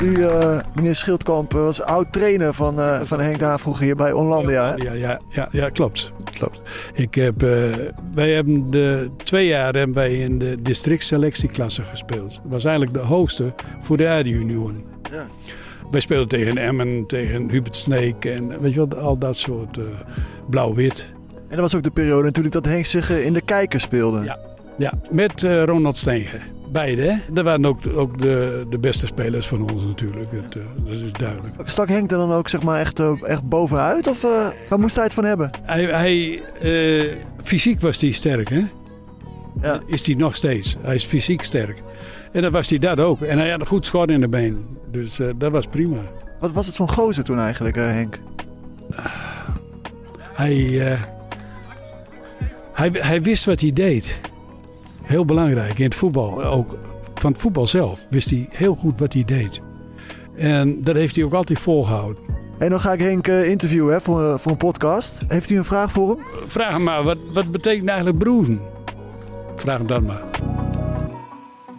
U, 0.02 0.24
eh, 0.26 0.58
meneer 0.74 0.96
Schildkamp, 0.96 1.52
was 1.52 1.82
oud-trainer 1.82 2.54
van, 2.54 2.80
eh, 2.80 3.00
van 3.04 3.20
Henk 3.20 3.38
Daan 3.38 3.58
vroeger 3.58 3.84
hier 3.84 3.96
bij 3.96 4.12
Omlandia. 4.12 4.64
Hè? 4.64 4.74
Ja, 4.74 4.92
ja, 4.92 5.18
ja, 5.28 5.48
ja 5.50 5.68
klopt. 5.68 6.12
Klopt. 6.30 6.60
Ik 6.94 7.14
heb, 7.14 7.42
eh, 7.42 7.50
wij 8.14 8.30
hebben 8.32 8.70
de 8.70 9.08
twee 9.24 9.46
jaar 9.46 9.74
hebben 9.74 9.94
wij 9.94 10.14
in 10.14 10.38
de 10.38 10.56
districtselectieklasse 10.62 11.82
gespeeld. 11.82 12.34
Dat 12.34 12.52
was 12.52 12.64
eigenlijk 12.64 12.96
de 12.96 13.02
hoogste 13.02 13.54
voor 13.80 13.96
de 13.96 14.08
A-junioren. 14.08 14.82
Ja. 15.10 15.26
Wij 15.90 16.00
speelden 16.00 16.28
tegen 16.28 16.56
Emmen, 16.56 17.06
tegen 17.06 17.50
Hubert 17.50 17.76
Sneek 17.76 18.24
en 18.24 18.60
weet 18.60 18.74
je 18.74 18.88
wel, 18.88 18.98
al 18.98 19.18
dat 19.18 19.36
soort 19.36 19.78
eh, 19.78 19.84
blauw-wit. 20.50 21.08
En 21.30 21.56
dat 21.56 21.60
was 21.60 21.74
ook 21.74 21.82
de 21.82 21.90
periode 21.90 22.22
natuurlijk 22.22 22.54
dat 22.54 22.66
Henk 22.66 22.84
zich 22.84 23.10
in 23.10 23.32
de 23.32 23.40
kijker 23.40 23.80
speelde. 23.80 24.22
Ja, 24.22 24.38
ja 24.78 24.92
met 25.10 25.42
eh, 25.42 25.64
Ronald 25.64 25.98
Steengen. 25.98 26.40
Beide, 26.72 27.02
hè? 27.02 27.16
Dat 27.30 27.44
waren 27.44 27.64
ook, 27.64 27.78
ook 27.94 28.18
de, 28.18 28.66
de 28.68 28.78
beste 28.78 29.06
spelers 29.06 29.46
van 29.46 29.70
ons 29.70 29.84
natuurlijk. 29.84 30.30
Dat, 30.30 30.54
eh, 30.54 30.62
dat 30.84 31.02
is 31.02 31.12
duidelijk. 31.12 31.54
Stak 31.64 31.88
Henk 31.88 32.10
er 32.10 32.16
dan 32.16 32.32
ook 32.32 32.48
zeg 32.48 32.62
maar, 32.62 32.80
echt, 32.80 32.98
eh, 32.98 33.12
echt 33.22 33.48
bovenuit? 33.48 34.06
Of 34.06 34.24
eh, 34.24 34.48
waar 34.68 34.80
moest 34.80 34.94
hij 34.94 35.04
het 35.04 35.14
van 35.14 35.24
hebben? 35.24 35.50
Hij, 35.62 35.84
hij, 35.84 36.42
fysiek 37.42 37.80
was 37.80 38.00
hij 38.00 38.10
sterk, 38.10 38.48
hè? 38.48 38.62
Ja. 39.62 39.80
Is 39.86 40.06
hij 40.06 40.14
nog 40.14 40.36
steeds. 40.36 40.76
Hij 40.80 40.94
is 40.94 41.04
fysiek 41.04 41.42
sterk. 41.42 41.82
En 42.32 42.42
dan 42.42 42.52
was 42.52 42.70
hij 42.70 42.78
dat 42.78 43.00
ook. 43.00 43.20
En 43.20 43.38
hij 43.38 43.50
had 43.50 43.60
een 43.60 43.66
goed 43.66 43.86
schot 43.86 44.10
in 44.10 44.20
de 44.20 44.28
been. 44.28 44.66
Dus 44.90 45.20
dat 45.36 45.52
was 45.52 45.66
prima. 45.66 46.00
Wat 46.40 46.52
was 46.52 46.66
het 46.66 46.78
een 46.78 46.88
gozer 46.88 47.24
toen 47.24 47.38
eigenlijk, 47.38 47.76
Henk? 47.76 48.18
Hij, 50.32 50.80
hij, 52.72 52.90
hij 52.92 53.22
wist 53.22 53.44
wat 53.44 53.60
hij 53.60 53.72
deed. 53.72 54.14
Heel 55.10 55.24
belangrijk 55.24 55.78
in 55.78 55.84
het 55.84 55.94
voetbal. 55.94 56.44
Ook 56.44 56.78
van 57.14 57.32
het 57.32 57.40
voetbal 57.40 57.66
zelf 57.66 58.06
wist 58.10 58.30
hij 58.30 58.48
heel 58.50 58.74
goed 58.74 58.98
wat 58.98 59.12
hij 59.12 59.24
deed. 59.24 59.60
En 60.36 60.82
dat 60.82 60.94
heeft 60.94 61.16
hij 61.16 61.24
ook 61.24 61.32
altijd 61.32 61.58
volgehouden. 61.58 62.22
En 62.58 62.70
dan 62.70 62.80
ga 62.80 62.92
ik 62.92 63.00
Henk 63.00 63.26
eh, 63.26 63.48
interviewen 63.50 63.92
hè, 63.92 64.00
voor, 64.00 64.22
eh, 64.22 64.38
voor 64.38 64.50
een 64.50 64.56
podcast. 64.56 65.22
Heeft 65.28 65.50
u 65.50 65.56
een 65.56 65.64
vraag 65.64 65.92
voor 65.92 66.08
hem? 66.08 66.18
Vraag 66.46 66.70
hem 66.70 66.82
maar, 66.82 67.02
wat, 67.02 67.18
wat 67.32 67.50
betekent 67.50 67.88
eigenlijk 67.88 68.18
broeven? 68.18 68.60
Vraag 69.56 69.78
hem 69.78 69.86
dan 69.86 70.04
maar. 70.04 70.22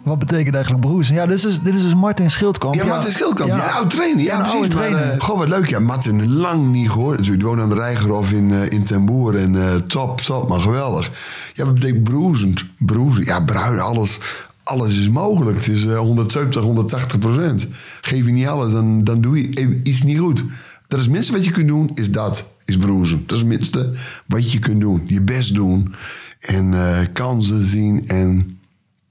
Wat 0.02 0.18
betekent 0.18 0.54
eigenlijk 0.54 0.86
broers? 0.86 1.08
Ja, 1.08 1.26
dit 1.26 1.36
is 1.36 1.42
dus, 1.42 1.60
dit 1.60 1.74
is 1.74 1.82
dus 1.82 1.94
Martin 1.94 2.30
Schildkamp. 2.30 2.74
Ja, 2.74 2.84
Martin 2.84 3.12
Schildkamp, 3.12 3.50
ja, 3.50 3.66
oud 3.66 3.90
trainer. 3.90 4.24
Ja, 4.24 4.36
precies. 4.36 4.54
oude 4.54 4.74
maar, 4.74 4.76
trainer. 4.76 5.10
eh, 5.12 5.20
goh, 5.20 5.38
wat 5.38 5.48
leuk. 5.48 5.68
Ja, 5.68 5.78
Martin 5.78 6.32
lang 6.32 6.72
niet 6.72 6.90
gehoord. 6.90 7.16
Natuurlijk, 7.16 7.42
die 7.42 7.48
woont 7.52 7.62
aan 7.62 7.68
de 7.76 7.82
Rijgerhof 7.82 8.32
in, 8.32 8.52
eh, 8.52 8.70
in 8.70 8.84
Ten 8.84 9.04
Boer. 9.04 9.36
En 9.36 9.62
eh, 9.62 9.74
top, 9.74 10.20
top, 10.20 10.48
maar 10.48 10.60
geweldig. 10.60 11.10
Ja, 11.54 11.64
wat 11.64 11.74
betekent 11.74 12.02
broezend? 12.02 12.64
Broezend, 12.78 13.26
ja, 13.26 13.40
bruin, 13.40 13.80
alles. 13.80 14.18
Alles 14.62 14.98
is 14.98 15.08
mogelijk. 15.08 15.56
Het 15.56 15.68
is 15.68 15.86
eh, 15.86 15.98
170, 15.98 16.62
180 16.62 17.18
procent. 17.18 17.66
Geef 18.00 18.26
je 18.26 18.32
niet 18.32 18.46
alles, 18.46 18.72
dan, 18.72 19.04
dan 19.04 19.20
doe 19.20 19.36
je 19.42 19.80
iets 19.82 20.02
niet 20.02 20.18
goed. 20.18 20.44
Dat 20.88 20.98
is 20.98 21.04
het 21.04 21.14
minste 21.14 21.32
wat 21.32 21.44
je 21.44 21.50
kunt 21.50 21.68
doen, 21.68 21.90
is 21.94 22.10
dat. 22.10 22.50
Is 22.64 22.76
broezen. 22.76 23.22
Dat 23.26 23.32
is 23.36 23.38
het 23.38 23.48
minste 23.48 23.90
wat 24.26 24.52
je 24.52 24.58
kunt 24.58 24.80
doen. 24.80 25.02
Je 25.06 25.20
best 25.20 25.54
doen. 25.54 25.94
En 26.40 26.74
kansen 27.12 27.64
zien 27.64 28.08
en 28.08 28.58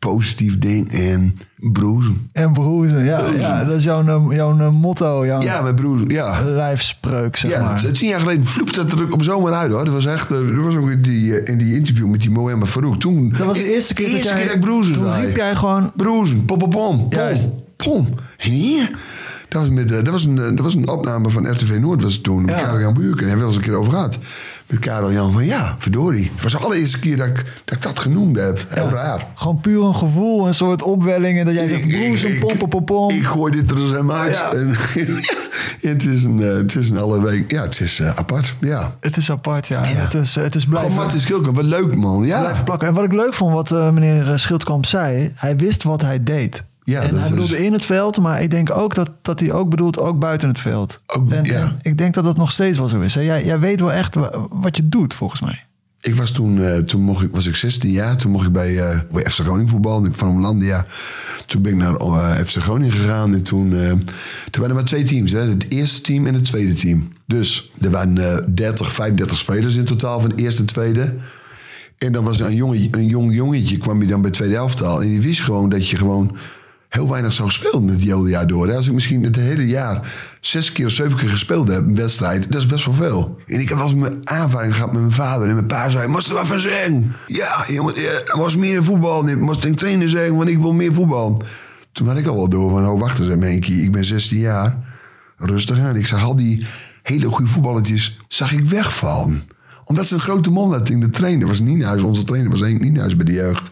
positief 0.10 0.60
ding 0.60 0.91
en 0.91 1.34
broezen. 1.55 2.29
En 2.34 2.53
broezen, 2.53 3.03
ja, 3.05 3.25
ja. 3.38 3.63
Dat 3.63 3.77
is 3.77 3.84
jouw, 3.84 4.01
eh, 4.29 4.36
jouw 4.36 4.58
eh, 4.60 4.70
motto, 4.72 5.25
jouw 5.25 5.41
Ja, 5.41 5.62
met 5.62 5.75
broezen, 5.75 6.10
ja. 6.10 6.41
lijfspreuk, 6.43 7.38
zeg 7.38 7.51
Ja, 7.51 7.63
maar. 7.63 7.81
het- 7.81 7.93
tien 7.98 8.10
jaar 8.10 8.20
geleden 8.20 8.46
vloept 8.46 8.75
dat 8.75 8.91
er 8.91 9.12
op 9.12 9.24
zomaar 9.24 9.53
uit 9.53 9.72
hoor. 9.72 9.84
Dat 9.86 9.93
was 9.93 10.05
echt, 10.05 10.31
eh, 10.31 10.38
dat 10.55 10.63
was 10.63 10.75
ook 10.75 10.89
in 10.89 11.01
die, 11.01 11.43
in 11.43 11.58
die 11.58 11.75
interview 11.75 12.08
met 12.08 12.22
die 12.22 12.29
Mohammed 12.31 12.67
Farouk. 12.70 12.96
Toen, 13.00 13.29
Dat 13.38 13.48
was 13.48 13.58
de 13.58 13.74
eerste 13.74 13.93
keer 13.93 14.05
dat 14.05 14.15
eerste 14.15 14.29
jij- 14.34 14.38
keer 14.39 14.48
dat 14.48 14.55
ik 14.55 14.62
broezen 14.62 14.93
toen 14.93 15.15
riep 15.15 15.36
jij 15.36 15.55
gewoon... 15.55 15.91
Broezen, 15.96 16.46
pom, 16.46 16.58
pom, 16.58 16.70
pom, 16.70 17.05
Juist. 17.10 17.50
pom. 17.75 18.08
En 18.38 18.50
hier, 18.51 18.89
dat 19.48 19.62
was, 19.62 19.70
met, 19.72 19.89
dat, 19.89 20.08
was 20.08 20.24
een, 20.24 20.36
dat 20.36 20.60
was 20.60 20.75
een 20.75 20.88
opname 20.89 21.29
van 21.29 21.51
RTV 21.51 21.77
Noord, 21.81 22.01
was 22.01 22.13
het 22.13 22.24
toen, 22.24 22.46
met 22.46 22.55
Ja. 22.55 22.62
Karel 22.62 22.79
Jan 22.79 22.93
Buurken. 22.93 23.17
Daar 23.20 23.27
hebben 23.29 23.46
we 23.48 23.53
eens 23.53 23.55
een 23.55 23.70
keer 23.70 23.79
over 23.79 23.91
gehad. 23.93 24.17
Met 24.71 24.79
Karel 24.79 25.11
Jan 25.11 25.33
van, 25.33 25.45
ja, 25.45 25.75
verdorie. 25.77 26.31
Het 26.33 26.43
was 26.43 26.51
de 26.51 26.57
allereerste 26.57 26.99
keer 26.99 27.17
dat 27.17 27.27
ik 27.27 27.45
dat, 27.65 27.75
ik 27.75 27.81
dat 27.81 27.99
genoemd 27.99 28.37
heb. 28.37 28.65
Heel 28.69 28.89
raar. 28.89 29.27
Gewoon 29.35 29.59
puur 29.59 29.83
een 29.83 29.95
gevoel, 29.95 30.47
een 30.47 30.53
soort 30.53 30.83
opwelling. 30.83 31.39
En 31.39 31.45
dat 31.45 31.53
jij 31.53 31.69
zegt 31.69 31.87
broezen, 31.87 32.39
pom, 32.39 32.57
pom, 32.57 32.69
pom, 32.69 32.85
pom. 32.85 33.09
Ik 33.09 33.25
gooi 33.25 33.51
dit 33.51 33.71
er 33.71 33.77
eens 33.77 33.93
aan 33.93 34.11
uit. 34.11 34.35
Ja. 34.35 34.53
En, 34.53 34.67
het, 35.91 36.05
is 36.05 36.23
een, 36.23 36.43
eh, 36.43 36.55
het 36.55 36.75
is 36.75 36.89
een 36.89 36.97
alle 36.97 37.21
week, 37.21 37.51
ja, 37.51 37.61
het 37.61 37.79
is 37.79 37.99
eh, 37.99 38.17
apart, 38.17 38.53
ja. 38.59 38.95
Het 38.99 39.17
is 39.17 39.31
apart, 39.31 39.67
ja. 39.67 39.83
Het 39.83 40.13
is, 40.13 40.35
het 40.35 40.55
is 40.55 40.65
blijven... 40.65 40.89
Gewoon 40.89 41.03
Martin 41.03 41.21
Schilkamp, 41.21 41.55
wat 41.55 41.65
leuk 41.65 41.95
man. 41.95 42.25
Ja. 42.25 42.39
blijven 42.39 42.63
plakken. 42.63 42.87
En 42.87 42.93
wat 42.93 43.03
ik 43.03 43.13
leuk 43.13 43.33
vond, 43.33 43.53
wat 43.53 43.71
eh, 43.71 43.89
meneer 43.89 44.39
Schildkamp 44.39 44.85
zei, 44.85 45.31
hij 45.35 45.55
wist 45.55 45.83
wat 45.83 46.01
hij 46.01 46.23
deed. 46.23 46.63
Ja, 46.83 47.01
en 47.01 47.09
dat 47.09 47.15
hij 47.19 47.23
is- 47.23 47.29
bedoelde 47.29 47.63
in 47.65 47.73
het 47.73 47.85
veld, 47.85 48.19
maar 48.19 48.41
ik 48.41 48.51
denk 48.51 48.71
ook 48.71 48.95
dat, 48.95 49.09
dat 49.21 49.39
hij 49.39 49.51
ook 49.51 49.69
bedoelt 49.69 50.00
ook 50.00 50.19
buiten 50.19 50.47
het 50.47 50.59
veld. 50.59 51.03
en, 51.29 51.43
ja. 51.43 51.61
en 51.61 51.75
ik 51.81 51.97
denk 51.97 52.13
dat 52.13 52.23
dat 52.23 52.38
nog 52.38 52.51
steeds 52.51 52.77
wel 52.77 52.88
zo 52.88 53.00
is. 53.00 53.15
Hè? 53.15 53.21
Jij, 53.21 53.45
jij 53.45 53.59
weet 53.59 53.79
wel 53.79 53.91
echt 53.91 54.15
wa- 54.15 54.47
wat 54.50 54.77
je 54.77 54.89
doet, 54.89 55.13
volgens 55.13 55.41
mij. 55.41 55.63
Ik 56.01 56.15
was 56.15 56.31
toen, 56.31 56.63
eh, 56.63 56.77
toen 56.77 57.01
mocht 57.01 57.23
ik, 57.23 57.29
was 57.31 57.47
ik 57.47 57.55
16 57.55 57.91
jaar. 57.91 58.17
Toen 58.17 58.31
mocht 58.31 58.45
ik 58.47 58.51
bij, 58.53 58.77
eh 58.77 59.00
bij 59.11 59.23
FC 59.23 59.39
Groningen 59.39 59.69
voetballen. 59.69 60.05
Ik 60.09 60.15
van 60.15 60.29
Hollandia. 60.31 60.85
Toen 61.45 61.61
ben 61.61 61.71
ik 61.71 61.77
naar 61.77 61.95
eh, 61.95 62.45
FC 62.45 62.57
Groningen 62.61 62.91
gegaan. 62.93 63.33
En 63.33 63.43
toen, 63.43 63.73
eh, 63.73 63.89
toen 63.89 64.01
waren 64.51 64.69
er 64.69 64.73
maar 64.73 64.83
twee 64.83 65.03
teams. 65.03 65.31
Hè? 65.31 65.39
Het 65.39 65.65
eerste 65.69 66.01
team 66.01 66.27
en 66.27 66.33
het 66.33 66.45
tweede 66.45 66.73
team. 66.73 67.11
Dus 67.27 67.71
er 67.81 67.89
waren 67.91 68.17
eh 68.17 68.38
30, 68.47 68.93
35 68.93 69.38
spelers 69.38 69.75
in 69.75 69.85
totaal 69.85 70.19
van 70.19 70.29
het 70.29 70.39
eerste 70.39 70.61
en 70.61 70.67
tweede. 70.67 71.13
En 71.97 72.11
dan 72.11 72.23
was 72.23 72.39
er 72.39 72.45
een, 72.45 72.55
jongen, 72.55 72.88
een 72.91 73.05
jong 73.07 73.33
jongetje, 73.33 73.77
kwam 73.77 74.01
je 74.01 74.07
dan 74.07 74.19
bij 74.21 74.29
het 74.29 74.38
tweede 74.38 74.55
elftal. 74.55 75.01
En 75.01 75.07
die 75.07 75.21
wist 75.21 75.41
gewoon 75.41 75.69
dat 75.69 75.89
je 75.89 75.97
gewoon 75.97 76.38
heel 76.91 77.10
weinig 77.10 77.33
zou 77.33 77.50
spelen 77.50 77.88
het 77.88 78.01
hele 78.01 78.29
jaar 78.29 78.48
door. 78.48 78.74
Als 78.74 78.88
ik 78.88 78.93
misschien 78.93 79.24
het 79.24 79.36
hele 79.36 79.67
jaar 79.67 80.13
zes 80.39 80.71
keer 80.71 80.86
of 80.86 80.91
zeven 80.91 81.17
keer 81.17 81.29
gespeeld 81.29 81.67
heb, 81.67 81.86
een 81.86 81.95
wedstrijd, 81.95 82.51
dat 82.51 82.62
is 82.62 82.67
best 82.67 82.86
wel 82.86 82.93
veel. 82.93 83.38
En 83.48 83.60
ik 83.60 83.69
heb 83.69 83.77
wel 83.77 83.95
mijn 83.95 84.27
aanvaring 84.27 84.75
gehad 84.75 84.91
met 84.91 85.01
mijn 85.01 85.13
vader. 85.13 85.48
En 85.48 85.53
mijn 85.53 85.65
pa 85.65 85.89
zei, 85.89 86.07
moest 86.07 86.29
er 86.29 86.36
wat 86.36 86.48
van 86.48 86.60
zeggen? 86.60 87.15
Ja, 87.27 87.65
je 87.67 87.81
moet, 87.81 87.98
er 87.98 88.38
was 88.38 88.55
meer 88.55 88.83
voetbal. 88.83 89.27
Je 89.27 89.36
moest 89.36 89.65
een 89.65 89.75
trainer 89.75 90.10
zeggen, 90.10 90.36
want 90.36 90.50
ik 90.50 90.60
wil 90.60 90.74
meer 90.74 90.93
voetbal. 90.93 91.43
Toen 91.91 92.07
had 92.07 92.17
ik 92.17 92.27
al 92.27 92.36
wel 92.36 92.50
door 92.50 92.69
van, 92.69 92.88
oh 92.88 93.00
wacht 93.00 93.19
eens 93.19 93.27
even 93.27 93.41
Henkie, 93.41 93.83
ik 93.83 93.91
ben 93.91 94.05
16 94.05 94.39
jaar. 94.39 94.77
Rustig 95.38 95.79
aan. 95.79 95.95
Ik 95.95 96.07
zag 96.07 96.24
al 96.24 96.36
die 96.36 96.65
hele 97.03 97.27
goede 97.27 97.51
voetballetjes, 97.51 98.17
zag 98.27 98.53
ik 98.53 98.65
wegvallen 98.65 99.43
omdat 99.91 100.05
ze 100.07 100.13
een 100.13 100.21
grote 100.21 100.51
mond 100.51 100.74
had 100.74 100.89
in 100.89 101.00
de 101.00 101.10
trainer. 101.10 101.48
was 101.48 101.60
Nienhuis, 101.60 102.01
onze 102.01 102.24
trainer 102.24 102.50
was 102.51 102.60
Henk 102.60 102.81
Nienhuis 102.81 103.15
bij 103.15 103.25
de 103.25 103.33
jeugd. 103.33 103.71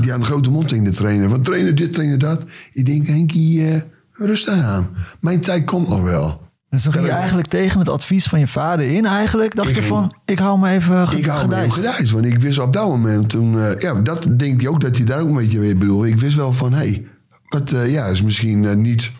Die 0.00 0.10
had 0.10 0.20
een 0.20 0.26
grote 0.26 0.50
mond 0.50 0.72
in 0.72 0.84
de 0.84 0.90
trainer. 0.90 1.28
Van 1.28 1.42
trainer 1.42 1.74
dit, 1.74 1.92
trainer 1.92 2.18
dat. 2.18 2.44
Ik 2.72 2.86
denk, 2.86 3.06
Henkie, 3.06 3.66
eh, 3.68 3.80
rustig 4.12 4.54
aan. 4.62 4.88
Mijn 5.20 5.40
tijd 5.40 5.64
komt 5.64 5.88
nog 5.88 6.02
wel. 6.02 6.40
Dus 6.68 6.82
dan 6.82 6.92
ging 6.92 7.06
je 7.06 7.10
eigenlijk 7.12 7.48
tegen 7.48 7.78
het 7.78 7.88
advies 7.88 8.26
van 8.26 8.38
je 8.38 8.46
vader 8.46 8.90
in 8.94 9.04
eigenlijk. 9.06 9.54
Dacht 9.54 9.68
Ik 9.68 9.74
je 9.74 9.82
van, 9.82 10.14
ik 10.24 10.38
hou 10.38 10.58
me 10.58 10.68
even 10.68 11.08
ge- 11.08 11.18
Ik 11.18 11.24
hou 11.26 11.48
me 11.48 11.54
gedijst. 11.54 11.74
gedijst. 11.74 12.10
Want 12.12 12.24
ik 12.24 12.38
wist 12.38 12.58
op 12.58 12.72
dat 12.72 12.86
moment, 12.88 13.30
toen, 13.30 13.58
eh, 13.60 13.80
ja, 13.80 13.94
dat 13.94 14.26
denk 14.36 14.62
ik 14.62 14.68
ook 14.68 14.80
dat 14.80 14.96
hij 14.96 15.04
daar 15.06 15.20
ook 15.20 15.28
een 15.28 15.34
beetje 15.34 15.58
weer 15.58 15.76
bedoelde. 15.78 16.08
Ik 16.08 16.18
wist 16.18 16.36
wel 16.36 16.52
van, 16.52 16.72
hé, 16.72 16.78
hey, 16.78 17.06
wat 17.48 17.72
eh, 17.72 17.92
ja, 17.92 18.06
is 18.06 18.22
misschien 18.22 18.80
niet, 18.80 19.10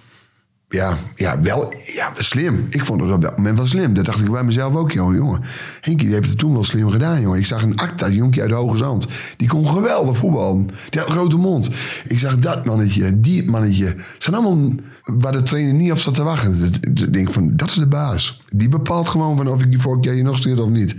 ja, 0.71 0.97
ja, 1.15 1.41
wel, 1.41 1.73
ja, 1.95 2.13
slim. 2.17 2.67
Ik 2.69 2.85
vond 2.87 3.01
het 3.01 3.11
op 3.11 3.23
dat 3.23 3.37
moment 3.37 3.59
wel 3.59 3.67
slim. 3.67 3.95
Dat 3.95 4.05
dacht 4.05 4.21
ik 4.21 4.31
bij 4.31 4.45
mezelf 4.45 4.75
ook, 4.75 4.93
jongen. 4.93 5.41
Henkie, 5.81 6.07
die 6.07 6.15
heeft 6.15 6.29
het 6.29 6.39
toen 6.39 6.53
wel 6.53 6.65
slim 6.65 6.91
gedaan, 6.91 7.21
jongen. 7.21 7.39
Ik 7.39 7.47
zag 7.47 7.63
een 7.63 7.77
acta, 7.77 8.07
een 8.07 8.15
jonkje 8.15 8.41
uit 8.41 8.51
de 8.51 8.57
Hoge 8.57 8.77
Zand. 8.77 9.07
Die 9.37 9.49
kon 9.49 9.69
geweldig 9.69 10.17
voetballen. 10.17 10.67
Die 10.91 11.01
had 11.01 11.09
een 11.09 11.15
grote 11.15 11.37
mond. 11.37 11.71
Ik 12.09 12.19
zag 12.19 12.39
dat 12.39 12.65
mannetje, 12.65 13.21
die 13.21 13.51
mannetje. 13.51 13.85
Het 13.85 13.97
zijn 14.19 14.37
allemaal 14.37 14.75
waar 15.05 15.33
de 15.33 15.43
trainer 15.43 15.75
niet 15.75 15.93
op 15.93 15.99
zat 15.99 16.15
te 16.15 16.23
wachten. 16.23 16.73
Ik 16.81 17.13
denk 17.13 17.31
van, 17.33 17.57
dat 17.57 17.69
is 17.69 17.75
de 17.75 17.87
baas. 17.87 18.43
Die 18.53 18.69
bepaalt 18.69 19.09
gewoon 19.09 19.37
van 19.37 19.49
of 19.49 19.63
ik 19.63 19.71
die 19.71 19.81
vorige 19.81 20.01
keer 20.01 20.23
nog 20.23 20.37
stuur 20.37 20.63
of 20.63 20.69
niet. 20.69 20.97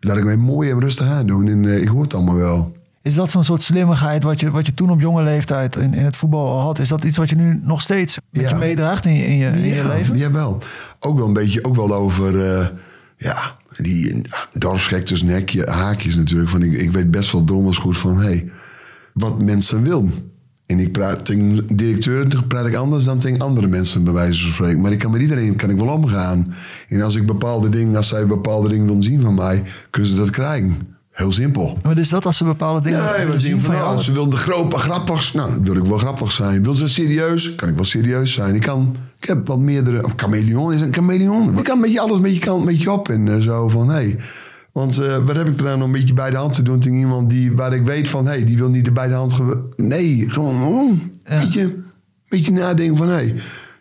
Laat 0.00 0.16
ik 0.16 0.24
mij 0.24 0.36
mooi 0.36 0.70
en 0.70 0.80
rustig 0.80 1.06
aan 1.06 1.26
doen. 1.26 1.48
En 1.48 1.64
eh, 1.64 1.80
ik 1.80 1.88
hoor 1.88 2.02
het 2.02 2.14
allemaal 2.14 2.36
wel. 2.36 2.72
Is 3.04 3.14
dat 3.14 3.30
zo'n 3.30 3.44
soort 3.44 3.62
slimmigheid 3.62 4.22
wat 4.22 4.40
je, 4.40 4.50
wat 4.50 4.66
je 4.66 4.74
toen 4.74 4.90
op 4.90 5.00
jonge 5.00 5.22
leeftijd 5.22 5.76
in, 5.76 5.94
in 5.94 6.04
het 6.04 6.16
voetbal 6.16 6.48
al 6.48 6.60
had? 6.60 6.78
Is 6.78 6.88
dat 6.88 7.04
iets 7.04 7.16
wat 7.16 7.28
je 7.28 7.36
nu 7.36 7.60
nog 7.62 7.80
steeds 7.82 8.18
met 8.30 8.42
Ja. 8.42 8.48
je 8.48 8.54
meedraagt 8.54 9.04
in 9.04 9.14
je, 9.14 9.26
in 9.26 9.36
je, 9.36 9.46
in 9.46 9.60
je 9.68 9.74
Ja, 9.74 9.88
leven? 9.88 10.16
Jawel. 10.18 10.58
Ook 11.00 11.16
wel 11.18 11.26
een 11.26 11.32
beetje, 11.32 11.64
ook 11.64 11.76
wel 11.76 11.94
over, 11.94 12.46
eh, 12.46 12.66
ja, 13.16 13.56
die 13.76 14.12
eh, 14.12 14.20
dorpsgek 14.52 15.04
tussen 15.04 15.28
hekje, 15.28 15.66
haakjes 15.70 16.14
natuurlijk. 16.16 16.50
Van, 16.50 16.62
ik, 16.62 16.72
ik 16.72 16.92
weet 16.92 17.10
best 17.10 17.32
wel 17.32 17.44
drommels 17.44 17.78
goed 17.78 17.98
van, 17.98 18.16
hey, 18.22 18.50
wat 19.12 19.38
mensen 19.42 19.82
willen. 19.82 20.12
En 20.66 20.78
ik 20.78 20.92
praat 20.92 21.24
tegen 21.24 21.76
directeur, 21.76 22.28
dan 22.28 22.46
praat 22.46 22.66
ik 22.66 22.74
anders 22.74 23.04
dan 23.04 23.18
tegen 23.18 23.38
andere 23.40 23.66
mensen, 23.66 24.04
bij 24.04 24.12
wijze 24.12 24.42
van 24.42 24.52
spreken. 24.52 24.80
Maar 24.80 24.92
ik 24.92 24.98
kan 24.98 25.10
met 25.10 25.20
iedereen 25.20 25.56
kan 25.56 25.70
ik 25.70 25.76
wel 25.78 25.88
omgaan. 25.88 26.54
En 26.88 27.00
als 27.00 27.14
ik 27.14 27.26
bepaalde 27.26 27.68
dingen, 27.68 27.96
als 27.96 28.08
zij 28.08 28.26
bepaalde 28.26 28.68
dingen 28.68 28.86
willen 28.86 29.02
zien 29.02 29.20
van 29.20 29.34
mij, 29.34 29.62
kunnen 29.90 30.10
ze 30.10 30.16
dat 30.16 30.30
krijgen. 30.30 30.76
Heel 31.14 31.32
simpel. 31.32 31.78
Maar 31.82 31.98
is 31.98 32.08
dat 32.08 32.26
als 32.26 32.36
ze 32.36 32.44
bepaalde 32.44 32.80
dingen 32.80 32.98
Ja, 32.98 33.24
willen 33.24 33.40
zien 33.40 33.60
van 33.60 33.82
alles. 33.82 34.04
Ze 34.04 34.12
wilden 34.12 34.38
groot, 34.38 34.74
grappig. 34.74 35.34
Nou, 35.34 35.52
wil 35.62 35.76
ik 35.76 35.84
wel 35.84 35.98
grappig 35.98 36.32
zijn. 36.32 36.62
Wil 36.62 36.74
ze 36.74 36.88
serieus? 36.88 37.54
Kan 37.54 37.68
ik 37.68 37.74
wel 37.74 37.84
serieus 37.84 38.32
zijn. 38.32 38.54
Ik 38.54 38.60
kan, 38.60 38.96
ik 39.20 39.28
heb 39.28 39.46
wat 39.46 39.58
meerdere. 39.58 40.04
Chameleon 40.16 40.72
is 40.72 40.80
een 40.80 40.94
chameleon. 40.94 41.58
Ik 41.58 41.64
kan 41.64 41.76
een 41.76 41.82
beetje 41.82 42.00
alles 42.00 42.16
een 42.16 42.22
beetje 42.22 42.40
kant, 42.40 42.60
een 42.60 42.66
beetje 42.66 42.90
op 42.90 43.08
en 43.08 43.28
eh, 43.28 43.38
zo 43.38 43.68
van 43.68 43.88
hé. 43.88 43.94
Hey. 43.94 44.16
Want 44.72 44.98
eh, 44.98 45.16
wat 45.24 45.36
heb 45.36 45.48
ik 45.48 45.60
eraan 45.60 45.74
om 45.74 45.82
een 45.82 45.92
beetje 45.92 46.14
bij 46.14 46.30
de 46.30 46.36
hand 46.36 46.52
te 46.52 46.62
doen 46.62 46.80
tegen 46.80 46.98
iemand 46.98 47.28
die, 47.28 47.52
waar 47.52 47.74
ik 47.74 47.84
weet 47.84 48.08
van 48.08 48.24
hé, 48.24 48.30
hey, 48.30 48.44
die 48.44 48.56
wil 48.56 48.70
niet 48.70 48.84
de 48.84 48.92
bij 48.92 49.08
de 49.08 49.14
hand. 49.14 49.34
Nee, 49.76 50.24
gewoon 50.28 50.62
oh, 50.62 50.90
een 50.90 51.40
beetje, 51.40 51.74
beetje 52.28 52.52
nadenken 52.52 52.96
van 52.96 53.08
hé, 53.08 53.14
hey, 53.14 53.34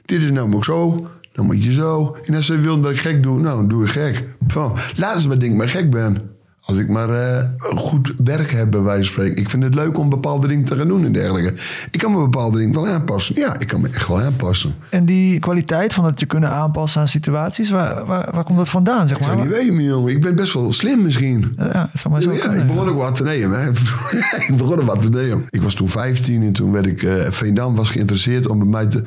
dit 0.05 0.21
is 0.21 0.31
nou 0.31 0.55
ook 0.55 0.65
zo. 0.65 1.07
Dan 1.33 1.45
moet 1.45 1.63
je 1.63 1.71
zo. 1.71 2.17
En 2.25 2.35
als 2.35 2.45
ze 2.45 2.59
willen 2.59 2.81
dat 2.81 2.91
ik 2.91 2.99
gek 2.99 3.23
doe, 3.23 3.39
nou, 3.39 3.57
dan 3.57 3.67
doe 3.67 3.83
ik 3.83 3.89
gek. 3.89 4.27
Van, 4.47 4.75
laten 4.95 5.21
ze 5.21 5.27
maar 5.27 5.39
denken 5.39 5.57
dat 5.57 5.67
ik 5.67 5.73
gek 5.73 5.89
ben. 5.89 6.17
Als 6.65 6.77
ik 6.77 6.89
maar 6.89 7.09
eh, 7.09 7.43
goed 7.75 8.13
werk 8.23 8.51
heb, 8.51 8.71
bij 8.71 8.79
wijze 8.81 9.03
van 9.03 9.11
spreken. 9.11 9.37
Ik 9.37 9.49
vind 9.49 9.63
het 9.63 9.75
leuk 9.75 9.97
om 9.97 10.09
bepaalde 10.09 10.47
dingen 10.47 10.65
te 10.65 10.77
gaan 10.77 10.87
doen 10.87 11.05
en 11.05 11.11
dergelijke. 11.11 11.53
Ik 11.91 11.99
kan 11.99 12.11
me 12.11 12.17
bepaalde 12.17 12.57
dingen 12.57 12.73
wel 12.73 12.87
aanpassen. 12.87 13.35
Ja, 13.35 13.59
ik 13.59 13.67
kan 13.67 13.81
me 13.81 13.89
echt 13.93 14.07
wel 14.07 14.21
aanpassen. 14.21 14.75
En 14.89 15.05
die 15.05 15.39
kwaliteit 15.39 15.93
van 15.93 16.05
het 16.05 16.19
je 16.19 16.25
kunnen 16.25 16.49
aanpassen 16.49 17.01
aan 17.01 17.07
situaties, 17.07 17.69
waar, 17.69 18.05
waar, 18.05 18.29
waar 18.33 18.43
komt 18.43 18.57
dat 18.57 18.69
vandaan? 18.69 19.07
Zeg 19.07 19.17
Ik 19.17 19.23
zou 19.23 19.35
maar? 19.35 19.45
niet 19.45 19.55
weten, 19.55 19.83
jongen. 19.83 20.11
Ik 20.11 20.21
ben 20.21 20.35
best 20.35 20.53
wel 20.53 20.71
slim 20.73 21.01
misschien. 21.01 21.53
Ja, 21.57 21.71
dat 21.91 22.01
zou 22.01 22.13
maar 22.13 22.21
zo 22.23 22.31
ja, 22.31 22.39
kunnen, 22.39 22.61
ik 22.61 22.67
begon 22.67 22.87
ook 22.89 22.97
wat 22.97 23.15
te 23.15 23.23
nemen. 23.23 23.61
Hè. 23.63 23.69
ik 24.49 24.57
begon 24.57 24.79
er 24.79 24.85
wat 24.85 25.01
te 25.01 25.09
nemen. 25.09 25.45
Ik 25.49 25.61
was 25.61 25.73
toen 25.73 25.89
15 25.89 26.43
en 26.43 26.53
toen 26.53 26.71
werd 26.71 26.85
ik... 26.85 27.03
eh 27.03 27.31
Veendam 27.31 27.75
was 27.75 27.89
geïnteresseerd 27.89 28.47
om 28.47 28.57
bij 28.59 28.67
mij 28.67 28.85
te... 28.87 29.03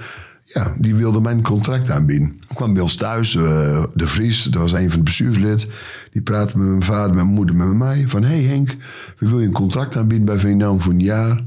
Ja, 0.48 0.74
die 0.78 0.94
wilde 0.94 1.20
mijn 1.20 1.42
contract 1.42 1.90
aanbieden. 1.90 2.26
Ik 2.48 2.56
kwam 2.56 2.72
bij 2.72 2.82
ons 2.82 2.94
thuis, 2.94 3.36
eh, 3.36 3.84
de 3.94 4.06
Vries, 4.06 4.42
dat 4.42 4.62
was 4.62 4.72
een 4.72 4.90
van 4.90 4.98
de 4.98 5.04
bestuurslid. 5.04 5.66
Die 6.12 6.22
praatte 6.22 6.58
met 6.58 6.68
mijn 6.68 6.82
vader, 6.82 7.14
mijn 7.14 7.26
moeder, 7.26 7.56
met 7.56 7.76
mij. 7.76 8.04
Van, 8.08 8.22
hé 8.22 8.28
hey 8.28 8.42
Henk, 8.42 8.76
we 9.18 9.26
willen 9.26 9.40
je 9.40 9.46
een 9.46 9.52
contract 9.52 9.96
aanbieden 9.96 10.26
bij 10.26 10.38
Veendam 10.38 10.80
voor 10.80 10.92
een 10.92 11.00
jaar. 11.00 11.42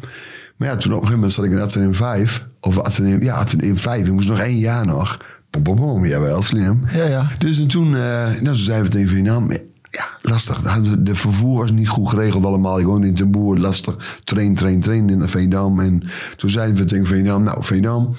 Maar 0.57 0.67
ja, 0.67 0.77
toen 0.77 0.93
op 0.93 1.01
een 1.01 1.07
gegeven 1.07 1.13
moment 1.13 1.33
zat 1.33 1.45
ik 1.45 1.51
in 1.51 1.59
Atheneum 1.59 1.95
5. 1.95 2.47
Of 2.59 2.79
Atheneum, 2.79 3.21
ja, 3.21 3.35
Atheneum 3.35 3.77
5. 3.77 4.05
Ik 4.07 4.13
moest 4.13 4.29
nog 4.29 4.39
één 4.39 4.57
jaar 4.57 4.85
nog. 4.85 5.17
Pom, 5.49 5.63
pom, 5.63 5.75
pom, 5.75 6.05
jawel, 6.05 6.41
slim. 6.41 6.83
Ja, 6.93 7.05
ja. 7.05 7.27
Dus 7.37 7.59
en 7.59 7.67
toen, 7.67 7.95
eh 7.95 8.01
nou, 8.01 8.43
toen 8.43 8.55
zeiden 8.55 8.85
we 8.85 8.91
tegen 8.91 9.09
Veendam... 9.09 9.51
Ja, 9.91 10.07
lastig. 10.21 10.61
De, 10.61 11.03
de 11.03 11.15
vervoer 11.15 11.59
was 11.59 11.71
niet 11.71 11.87
goed 11.87 12.09
geregeld 12.09 12.45
allemaal. 12.45 12.79
Ik 12.79 12.85
woonde 12.85 13.07
in 13.07 13.13
Ten 13.13 13.31
Boer, 13.31 13.57
lastig. 13.57 14.19
Train, 14.23 14.55
train, 14.55 14.79
train 14.79 15.09
in 15.09 15.27
Veendam. 15.27 15.79
En 15.79 16.03
toen 16.35 16.49
zeiden 16.49 16.77
we 16.77 16.85
tegen 16.85 17.05
Veendam... 17.05 17.43
Nou, 17.43 17.63
Veendam... 17.63 18.15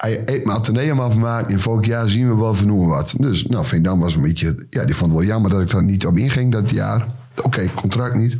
Hij 0.00 0.22
eet 0.24 0.44
mijn 0.44 0.58
ateneum 0.58 1.00
afmaken. 1.00 1.54
En 1.54 1.60
volgend 1.60 1.86
jaar 1.86 2.08
zien 2.08 2.28
we 2.28 2.40
wel 2.40 2.54
van 2.54 2.68
hoe 2.68 2.88
wat. 2.88 3.14
Dus 3.16 3.46
nou, 3.46 3.66
Veendam 3.66 4.00
was 4.00 4.14
een 4.14 4.22
beetje... 4.22 4.66
Ja, 4.70 4.84
die 4.84 4.94
vond 4.94 5.10
het 5.10 5.20
wel 5.20 5.28
jammer 5.28 5.50
dat 5.50 5.60
ik 5.60 5.70
daar 5.70 5.82
niet 5.82 6.06
op 6.06 6.16
inging 6.16 6.52
dat 6.52 6.70
jaar. 6.70 7.06
Oké, 7.42 7.70
contract 7.74 8.14
niet. 8.14 8.36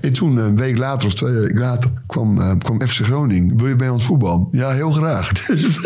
En 0.00 0.12
toen, 0.12 0.36
een 0.36 0.56
week 0.56 0.78
later 0.78 1.06
of 1.06 1.14
twee 1.14 1.32
weken 1.32 1.58
later, 1.58 1.90
kwam, 2.06 2.40
eh, 2.40 2.52
kwam 2.58 2.86
FC 2.86 3.04
Groningen. 3.04 3.56
Wil 3.56 3.68
je 3.68 3.76
bij 3.76 3.88
ons 3.88 4.04
voetbal? 4.04 4.48
Ja, 4.50 4.70
heel 4.70 4.90
graag. 4.90 5.32
Dus 5.46 5.78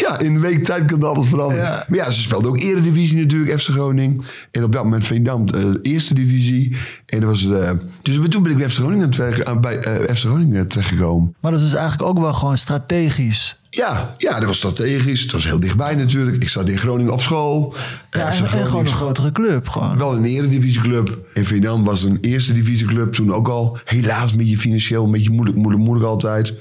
ja, 0.00 0.18
in 0.18 0.34
een 0.34 0.40
week 0.40 0.64
tijd 0.64 0.84
kan 0.84 1.02
alles 1.02 1.26
veranderen. 1.26 1.64
Ja. 1.64 1.84
Maar 1.88 1.98
ja, 1.98 2.10
ze 2.10 2.20
speelden 2.20 2.50
ook 2.50 2.60
eredivisie 2.60 3.18
natuurlijk, 3.18 3.60
FC 3.60 3.68
Groningen. 3.68 4.20
En 4.50 4.64
op 4.64 4.72
dat 4.72 4.84
moment 4.84 5.04
Veendam, 5.04 5.48
eh, 5.48 5.64
eerste 5.82 6.14
divisie. 6.14 6.76
En 7.06 7.20
dat 7.20 7.28
was, 7.28 7.50
eh, 7.50 7.70
dus 8.02 8.18
toen 8.28 8.42
ben 8.42 8.52
ik 8.52 8.58
bij 8.58 8.68
FC 8.68 8.78
Groningen, 8.78 9.10
terecht, 9.10 9.60
bij 9.60 9.78
eh, 9.78 10.14
FC 10.14 10.24
Groningen 10.24 10.68
terechtgekomen. 10.68 11.34
Maar 11.40 11.50
dat 11.50 11.60
is 11.60 11.66
dus 11.70 11.78
eigenlijk 11.78 12.08
ook 12.10 12.18
wel 12.18 12.32
gewoon 12.32 12.58
strategisch. 12.58 13.61
Ja, 13.74 14.14
ja, 14.18 14.38
dat 14.38 14.44
was 14.48 14.56
strategisch. 14.56 15.22
Het 15.22 15.32
was 15.32 15.44
heel 15.44 15.60
dichtbij 15.60 15.94
natuurlijk. 15.94 16.42
Ik 16.42 16.48
zat 16.48 16.68
in 16.68 16.78
Groningen 16.78 17.12
op 17.12 17.20
school. 17.20 17.74
Ja, 18.10 18.18
Eh, 18.30 18.38
en, 18.40 18.48
gewoon 18.48 18.84
een 18.84 18.92
grotere 18.92 19.32
club. 19.32 19.68
Gewoon. 19.68 19.98
wel 19.98 20.16
een 20.16 20.24
eredivisieclub. 20.24 21.18
En 21.34 21.44
Veendam 21.46 21.84
was 21.84 22.04
een 22.04 22.18
eerste 22.20 22.52
divisieclub. 22.52 23.12
Toen 23.12 23.32
ook 23.32 23.48
al 23.48 23.78
helaas 23.84 24.30
een 24.30 24.38
beetje 24.38 24.58
financieel, 24.58 25.04
een 25.04 25.10
beetje 25.10 25.30
moeilijk, 25.30 25.56
moeilijk, 25.56 25.84
moeilijk 25.84 26.08
altijd. 26.08 26.54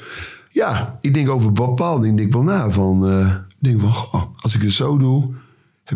Ja, 0.51 0.97
ik 1.01 1.13
denk 1.13 1.29
over 1.29 1.51
Paul. 1.51 2.03
Ik 2.05 2.17
denk 2.17 2.33
wel 2.33 2.43
na 2.43 2.71
van, 2.71 3.19
ik 3.49 3.55
denk 3.59 3.81
van, 3.81 3.93
goh, 3.93 4.23
als 4.41 4.55
ik 4.55 4.61
het 4.61 4.73
zo 4.73 4.97
doe, 4.97 5.33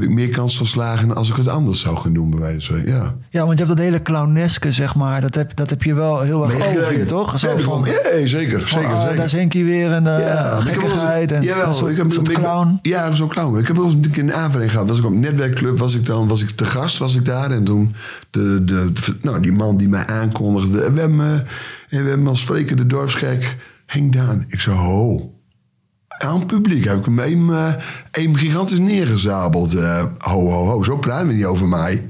heb 0.01 0.03
ik 0.03 0.15
meer 0.15 0.29
kans 0.29 0.57
van 0.57 0.65
slagen 0.65 1.15
als 1.15 1.29
ik 1.29 1.35
het 1.35 1.47
anders 1.47 1.79
zou 1.79 1.97
gaan 1.97 2.13
doen, 2.13 2.29
bij 2.29 2.39
wijze 2.39 2.73
van. 2.73 2.85
Ja. 2.85 3.15
Ja, 3.29 3.45
want 3.45 3.51
je 3.59 3.65
hebt 3.65 3.77
dat 3.77 3.85
hele 3.85 4.01
clowneske, 4.01 4.71
zeg 4.71 4.95
maar. 4.95 5.21
Dat 5.21 5.35
heb, 5.35 5.55
dat 5.55 5.69
heb 5.69 5.83
je 5.83 5.93
wel 5.93 6.21
heel 6.21 6.43
erg 6.43 6.67
over 6.67 6.97
je, 6.97 7.05
toch? 7.05 7.39
Ja, 7.41 7.57
van, 7.57 7.85
ja, 7.85 7.93
zeker, 8.27 8.59
van, 8.59 8.81
zeker, 8.81 8.99
zeker. 9.01 9.15
Daar 9.15 9.25
is 9.25 9.31
Henkie 9.31 9.65
weer 9.65 9.91
en 9.91 10.03
uh, 10.03 10.19
Ja, 10.19 10.59
gekkigheid 10.59 11.31
en 11.31 11.41
jawel, 11.41 11.67
een 11.67 11.73
soort, 11.73 11.91
ik 11.91 11.97
heb 11.97 12.11
soort 12.11 12.29
ik- 12.29 12.35
clown. 12.35 12.79
Ja, 12.81 13.13
zo'n 13.13 13.27
clown. 13.27 13.57
Ik 13.57 13.67
heb 13.67 13.75
wel 13.75 13.85
eens 13.85 13.93
een 13.93 14.09
keer 14.11 14.23
een 14.23 14.33
aanvraag 14.33 14.71
gehad. 14.71 14.89
Was 14.89 14.97
ik 14.99 15.05
op 15.05 15.11
een 15.11 15.19
netwerkclub, 15.19 15.77
was 15.77 15.95
ik 15.95 16.05
dan, 16.05 16.27
was 16.27 16.41
ik 16.41 16.49
te 16.49 16.65
gast, 16.65 16.97
was 16.97 17.15
ik 17.15 17.25
daar. 17.25 17.51
En 17.51 17.63
toen, 17.63 17.95
de, 18.29 18.63
de, 18.65 18.91
de- 18.93 19.15
nou, 19.21 19.39
die 19.41 19.51
man 19.51 19.77
die 19.77 19.89
mij 19.89 20.05
aankondigde. 20.05 20.81
En 20.83 20.93
we 20.93 20.99
hebben, 20.99 21.45
eh, 21.89 22.01
we 22.03 22.09
hebben 22.09 22.27
als 22.27 22.39
spreker 22.41 22.75
de 22.75 22.87
dorpsgek 22.87 23.55
Henk 23.85 24.13
Daan. 24.13 24.45
Ik 24.47 24.59
zei, 24.59 24.75
ho. 24.75 25.29
Aan 26.17 26.39
het 26.39 26.47
publiek 26.47 26.85
heb 26.85 26.97
ik 26.97 27.05
hem 27.05 27.19
even, 27.19 27.49
eh, 27.49 27.73
even 28.11 28.37
gigantisch 28.37 28.79
neergezabeld. 28.79 29.75
Eh, 29.75 30.03
ho, 30.17 30.49
ho, 30.49 30.65
ho, 30.65 30.83
zo 30.83 30.97
praat 30.97 31.25
we 31.25 31.33
niet 31.33 31.45
over 31.45 31.67
mij. 31.67 32.07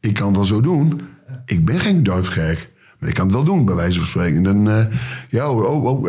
Ik 0.00 0.14
kan 0.14 0.26
het 0.26 0.36
wel 0.36 0.44
zo 0.44 0.60
doen. 0.60 1.00
Ik 1.44 1.64
ben 1.64 1.80
geen 1.80 2.02
dorpsgek. 2.02 2.70
Maar 2.98 3.08
ik 3.08 3.14
kan 3.14 3.26
het 3.26 3.34
wel 3.34 3.44
doen, 3.44 3.64
bij 3.64 3.74
wijze 3.74 3.98
van 3.98 4.08
spreken. 4.08 4.36
En 4.36 4.42
dan, 4.42 4.70
eh, 4.70 4.84
ja, 5.28 5.50
oh, 5.50 5.64
oh, 5.64 5.84
oh, 5.84 6.02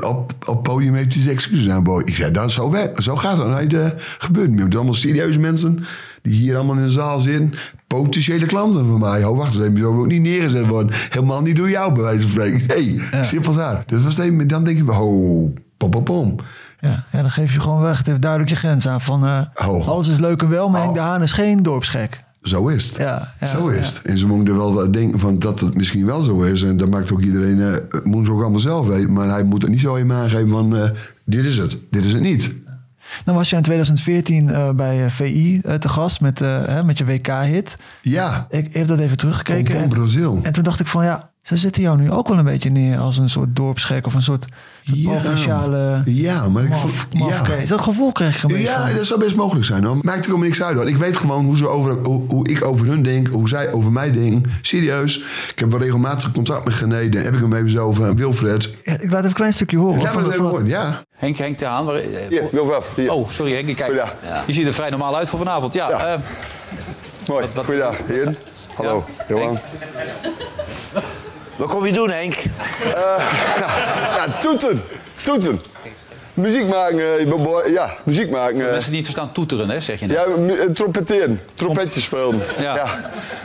op, 0.00 0.32
op 0.46 0.54
het 0.54 0.62
podium 0.62 0.94
heeft 0.94 1.14
hij 1.14 1.22
zijn 1.22 1.34
excuses 1.34 1.68
aanboden. 1.68 2.06
Ik 2.06 2.14
zei, 2.14 2.32
dan 2.32 2.50
zo, 2.50 2.70
weg, 2.70 3.02
zo 3.02 3.16
gaat 3.16 3.38
het. 3.38 3.46
Nou, 3.46 3.66
dat 3.66 3.92
gebeurt 4.18 4.50
niet. 4.50 4.74
Allemaal 4.74 4.94
serieuze 4.94 5.40
mensen 5.40 5.84
die 6.22 6.32
hier 6.32 6.56
allemaal 6.56 6.76
in 6.76 6.82
de 6.82 6.90
zaal 6.90 7.20
zitten. 7.20 7.54
Potentiële 7.86 8.46
klanten 8.46 8.86
van 8.86 9.00
mij. 9.00 9.24
Oh, 9.24 9.36
wacht 9.36 9.54
eens 9.54 9.62
even, 9.62 9.78
zo 9.78 9.94
wil 9.94 10.04
ik 10.04 10.10
niet 10.10 10.22
neergezet 10.22 10.66
worden. 10.66 10.96
Helemaal 11.10 11.42
niet 11.42 11.56
door 11.56 11.70
jou, 11.70 11.92
bij 11.92 12.02
wijze 12.02 12.28
van 12.28 12.30
spreken. 12.30 12.66
hey, 12.66 13.24
simpel 13.24 13.52
daar. 13.52 13.82
Dus 13.86 14.02
was 14.02 14.16
het 14.16 14.26
even, 14.26 14.48
dan 14.48 14.64
denk 14.64 14.76
je, 14.76 14.92
oh, 14.92 15.54
pom, 15.76 15.90
pom, 15.90 16.04
pom. 16.04 16.36
Ja, 16.80 17.04
ja, 17.12 17.20
dan 17.20 17.30
geef 17.30 17.52
je 17.52 17.60
gewoon 17.60 17.80
weg. 17.80 17.98
Het 17.98 18.06
heeft 18.06 18.20
duidelijk 18.22 18.50
je 18.50 18.56
grens 18.56 18.88
aan. 18.88 19.00
Van, 19.00 19.26
eh, 19.26 19.40
Oh. 19.68 19.88
Alles 19.88 20.08
is 20.08 20.18
leuk 20.18 20.42
en 20.42 20.48
wel, 20.48 20.68
maar 20.68 20.82
Henk 20.82 20.94
de 20.94 21.00
Haan 21.00 21.22
is 21.22 21.32
geen 21.32 21.62
dorpsgek. 21.62 22.24
Zo 22.42 22.68
is 22.68 22.86
het. 22.88 22.96
Ja, 22.96 23.32
ja, 23.40 23.46
zo 23.46 23.68
is 23.68 23.88
ja. 23.88 23.94
het. 23.94 24.02
En 24.02 24.18
ze 24.18 24.26
moeten 24.26 24.56
wel 24.56 24.90
denken 24.92 25.18
van 25.18 25.38
dat 25.38 25.60
het 25.60 25.74
misschien 25.74 26.06
wel 26.06 26.22
zo 26.22 26.40
is. 26.42 26.62
En 26.62 26.76
dat 26.76 26.88
maakt 26.90 27.12
ook 27.12 27.22
iedereen, 27.22 27.58
het 27.58 28.04
moet 28.04 28.26
ze 28.26 28.32
ook 28.32 28.40
allemaal 28.40 28.60
zelf 28.60 28.86
weten. 28.86 29.12
Maar 29.12 29.28
hij 29.28 29.42
moet 29.44 29.62
het 29.62 29.70
niet 29.70 29.80
zo 29.80 29.96
even 29.96 30.12
aangeven 30.12 30.48
van, 30.48 30.76
eh, 30.76 30.90
dit 31.24 31.44
is 31.44 31.56
het, 31.56 31.76
dit 31.90 32.04
is 32.04 32.12
het 32.12 32.22
niet. 32.22 32.50
Dan 33.24 33.34
was 33.34 33.50
je 33.50 33.56
in 33.56 33.62
2014 33.62 34.50
eh, 34.50 34.70
bij 34.70 35.10
VI 35.10 35.60
te 35.78 35.88
gast 35.88 36.20
met, 36.20 36.38
hè, 36.38 36.82
met 36.84 36.98
je 36.98 37.04
WK-hit. 37.04 37.78
Ja. 38.02 38.46
Ik 38.50 38.72
heb 38.74 38.86
dat 38.86 38.98
even 38.98 39.16
teruggekeken. 39.16 39.76
En- 39.76 39.88
Brazil. 39.88 40.38
En 40.42 40.52
toen 40.52 40.64
dacht 40.64 40.80
ik 40.80 40.86
van 40.86 41.04
ja, 41.04 41.30
ze 41.48 41.56
zitten 41.56 41.82
jou 41.82 41.98
nu 42.00 42.10
ook 42.10 42.28
wel 42.28 42.38
een 42.38 42.44
beetje 42.44 42.70
neer 42.70 42.98
als 42.98 43.18
een 43.18 43.30
soort 43.30 43.56
dorpsgek 43.56 44.06
of 44.06 44.14
een 44.14 44.22
soort, 44.22 44.44
soort 44.84 44.98
Ja. 44.98 45.10
provinciale 45.10 46.02
Ja, 46.04 46.48
maar 46.48 46.62
ik 46.62 46.68
maf, 46.68 46.80
vond- 46.80 47.14
mafkees. 47.14 47.68
Dat 47.68 47.80
gevoel 47.80 48.12
kreeg 48.12 48.36
ik 48.36 48.42
een 48.42 48.48
beetje 48.48 48.64
Ja, 48.64 48.86
van. 48.86 48.96
dat 48.96 49.06
zou 49.06 49.20
best 49.20 49.36
mogelijk 49.36 49.66
zijn. 49.66 49.84
Hoor. 49.84 49.98
Maakt 50.00 50.26
er 50.26 50.32
ook 50.32 50.40
niks 50.42 50.62
uit. 50.62 50.76
Hoor. 50.76 50.88
Ik 50.88 50.96
weet 50.96 51.16
gewoon 51.16 51.44
hoe, 51.44 51.56
ze 51.56 51.68
over, 51.68 51.96
hoe, 52.02 52.22
hoe 52.28 52.48
ik 52.48 52.64
over 52.64 52.86
hun 52.86 53.02
denk, 53.02 53.28
hoe 53.28 53.48
zij 53.48 53.72
over 53.72 53.92
mij 53.92 54.12
denken. 54.12 54.50
Serieus. 54.62 55.16
Ik 55.50 55.58
heb 55.58 55.70
wel 55.70 55.80
regelmatig 55.80 56.32
contact 56.32 56.64
met 56.64 56.74
Gené. 56.74 57.08
Daar 57.08 57.22
heb 57.24 57.34
ik 57.34 57.40
hem 57.40 57.52
even 57.54 57.70
zo 57.70 57.86
over. 57.86 58.14
Wilfred. 58.14 58.70
Ja, 58.84 58.92
ik 58.92 59.02
laat 59.02 59.12
even 59.12 59.24
een 59.24 59.32
klein 59.32 59.52
stukje 59.52 59.76
horen. 59.78 60.02
Laat 60.02 60.14
dat- 60.14 60.32
even 60.32 60.44
horen. 60.44 60.66
Ja. 60.66 61.02
Henk, 61.16 61.36
Henk 61.36 61.58
de 61.58 61.64
Haan. 61.66 61.84
waar- 61.84 61.96
eh, 61.96 62.42
voor- 62.50 63.08
Oh, 63.08 63.28
sorry 63.28 63.52
Henk. 63.54 63.76
Kijk, 63.76 64.04
je 64.46 64.52
ziet 64.52 64.66
er 64.66 64.74
vrij 64.74 64.90
normaal 64.90 65.16
uit 65.16 65.28
voor 65.28 65.38
vanavond. 65.38 65.74
Ja, 65.74 65.90
eh, 65.90 66.18
Mooi, 67.28 67.46
goeiedag 67.64 67.96
heren. 68.06 68.36
Hallo, 68.74 69.04
Johan. 69.28 69.58
Wat 71.58 71.68
kom 71.68 71.86
je 71.86 71.92
doen, 71.92 72.10
Henk? 72.10 72.34
ja, 74.16 74.38
toeten, 74.40 74.82
toeten. 75.22 75.60
Muziek 76.38 76.68
maken, 76.68 76.98
eh, 76.98 77.20
ik 77.20 77.28
ben 77.28 77.42
boy- 77.42 77.70
ja, 77.70 77.94
muziek 78.02 78.30
maken. 78.30 78.56
mensen 78.56 78.82
die 78.84 78.90
niet 78.94 79.04
verstaan 79.04 79.32
toeteren, 79.32 79.70
hè, 79.70 79.80
zeg 79.80 80.00
je 80.00 80.06
net. 80.06 80.16
Ja, 80.16 80.24
eh, 80.24 80.70
trompeteren, 80.74 81.40
trompetje 81.54 82.00
spelen. 82.00 82.42
Ja. 82.58 82.86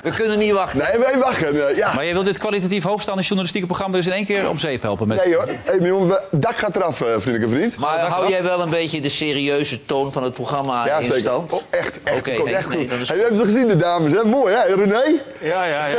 We 0.03 0.09
kunnen 0.09 0.39
niet 0.39 0.51
wachten. 0.51 0.79
Nee, 0.79 0.99
wij 0.99 1.17
wachten, 1.19 1.67
eh, 1.69 1.77
ja. 1.77 1.93
Maar 1.93 2.05
je 2.05 2.13
wilt 2.13 2.25
dit 2.25 2.37
kwalitatief 2.37 2.83
hoogstaande 2.83 3.21
journalistieke 3.21 3.67
programma 3.67 3.95
dus 3.95 4.05
in 4.05 4.11
één 4.11 4.25
keer 4.25 4.49
om 4.49 4.57
zeep 4.57 4.81
helpen 4.81 5.07
met... 5.07 5.25
Nee 5.25 5.35
hoor, 5.35 5.47
hey, 5.63 5.77
jongen, 5.79 6.19
dak 6.31 6.57
gaat 6.57 6.75
eraf, 6.75 6.97
vriendelijke 6.97 7.49
vriend. 7.49 7.77
Maar 7.77 7.99
hou 7.99 8.29
jij 8.29 8.43
wel 8.43 8.61
een 8.61 8.69
beetje 8.69 9.01
de 9.01 9.09
serieuze 9.09 9.85
toon 9.85 10.11
van 10.13 10.23
het 10.23 10.33
programma 10.33 10.85
Ja, 10.85 10.97
in 10.97 11.05
zeker. 11.05 11.19
stand? 11.21 11.51
Oh, 11.53 11.61
echt, 11.69 11.99
echt, 12.03 12.25
nee, 12.25 12.55
echt 12.55 12.69
nee, 12.69 12.89
goed. 12.89 12.99
is 12.99 13.09
Hey, 13.09 13.17
hebben 13.17 13.37
ze 13.37 13.43
gezien, 13.43 13.67
de 13.67 13.77
dames, 13.77 14.13
hè? 14.13 14.23
Mooi, 14.23 14.53
hè, 14.53 14.75
René? 14.75 15.03
Ja, 15.41 15.65
ja, 15.65 15.85
ja. 15.87 15.97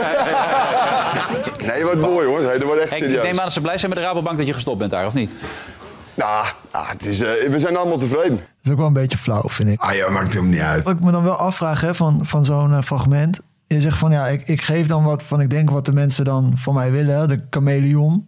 Nee, 1.66 1.84
wat 1.84 1.96
mooi, 1.96 2.26
hoor. 2.26 2.42
Hey, 2.42 2.52
dat 2.52 2.62
wordt 2.62 2.80
echt 2.80 2.90
Henk, 2.90 3.02
ik 3.02 3.08
serieus. 3.08 3.26
neem 3.26 3.38
aan 3.38 3.44
dat 3.44 3.52
ze 3.52 3.60
blij 3.60 3.78
zijn 3.78 3.90
met 3.90 3.98
de 4.00 4.04
Rabobank 4.06 4.38
dat 4.38 4.46
je 4.46 4.52
gestopt 4.52 4.78
bent 4.78 4.90
daar, 4.90 5.06
of 5.06 5.14
niet? 5.14 5.34
Nou, 6.16 6.46
ah, 6.70 6.88
het 6.90 7.06
is, 7.06 7.20
eh, 7.20 7.28
we 7.50 7.58
zijn 7.58 7.76
allemaal 7.76 7.98
tevreden. 7.98 8.36
Dat 8.36 8.46
is 8.62 8.70
ook 8.70 8.76
wel 8.78 8.86
een 8.86 8.92
beetje 8.92 9.18
flauw, 9.18 9.42
vind 9.46 9.68
ik. 9.68 9.80
Ah 9.80 9.94
ja, 9.94 10.08
maakt 10.10 10.34
hem 10.34 10.48
niet 10.48 10.60
uit. 10.60 10.84
Wat 10.84 10.94
ik 10.94 11.00
me 11.04 11.10
dan 11.10 11.22
wel 11.22 11.34
afvraag 11.36 11.80
hè, 11.80 11.94
van, 11.94 12.20
van 12.26 12.44
zo'n 12.44 12.72
eh, 12.72 12.82
fragment. 12.82 13.40
Je 13.66 13.80
zegt 13.80 13.98
van 13.98 14.10
ja, 14.10 14.28
ik, 14.28 14.42
ik 14.48 14.62
geef 14.62 14.86
dan 14.86 15.04
wat 15.04 15.22
van 15.22 15.40
ik 15.40 15.50
denk 15.50 15.70
wat 15.70 15.84
de 15.84 15.92
mensen 15.92 16.24
dan 16.24 16.52
van 16.56 16.74
mij 16.74 16.90
willen. 16.92 17.18
hè, 17.18 17.26
De 17.26 17.40
chameleon. 17.50 18.26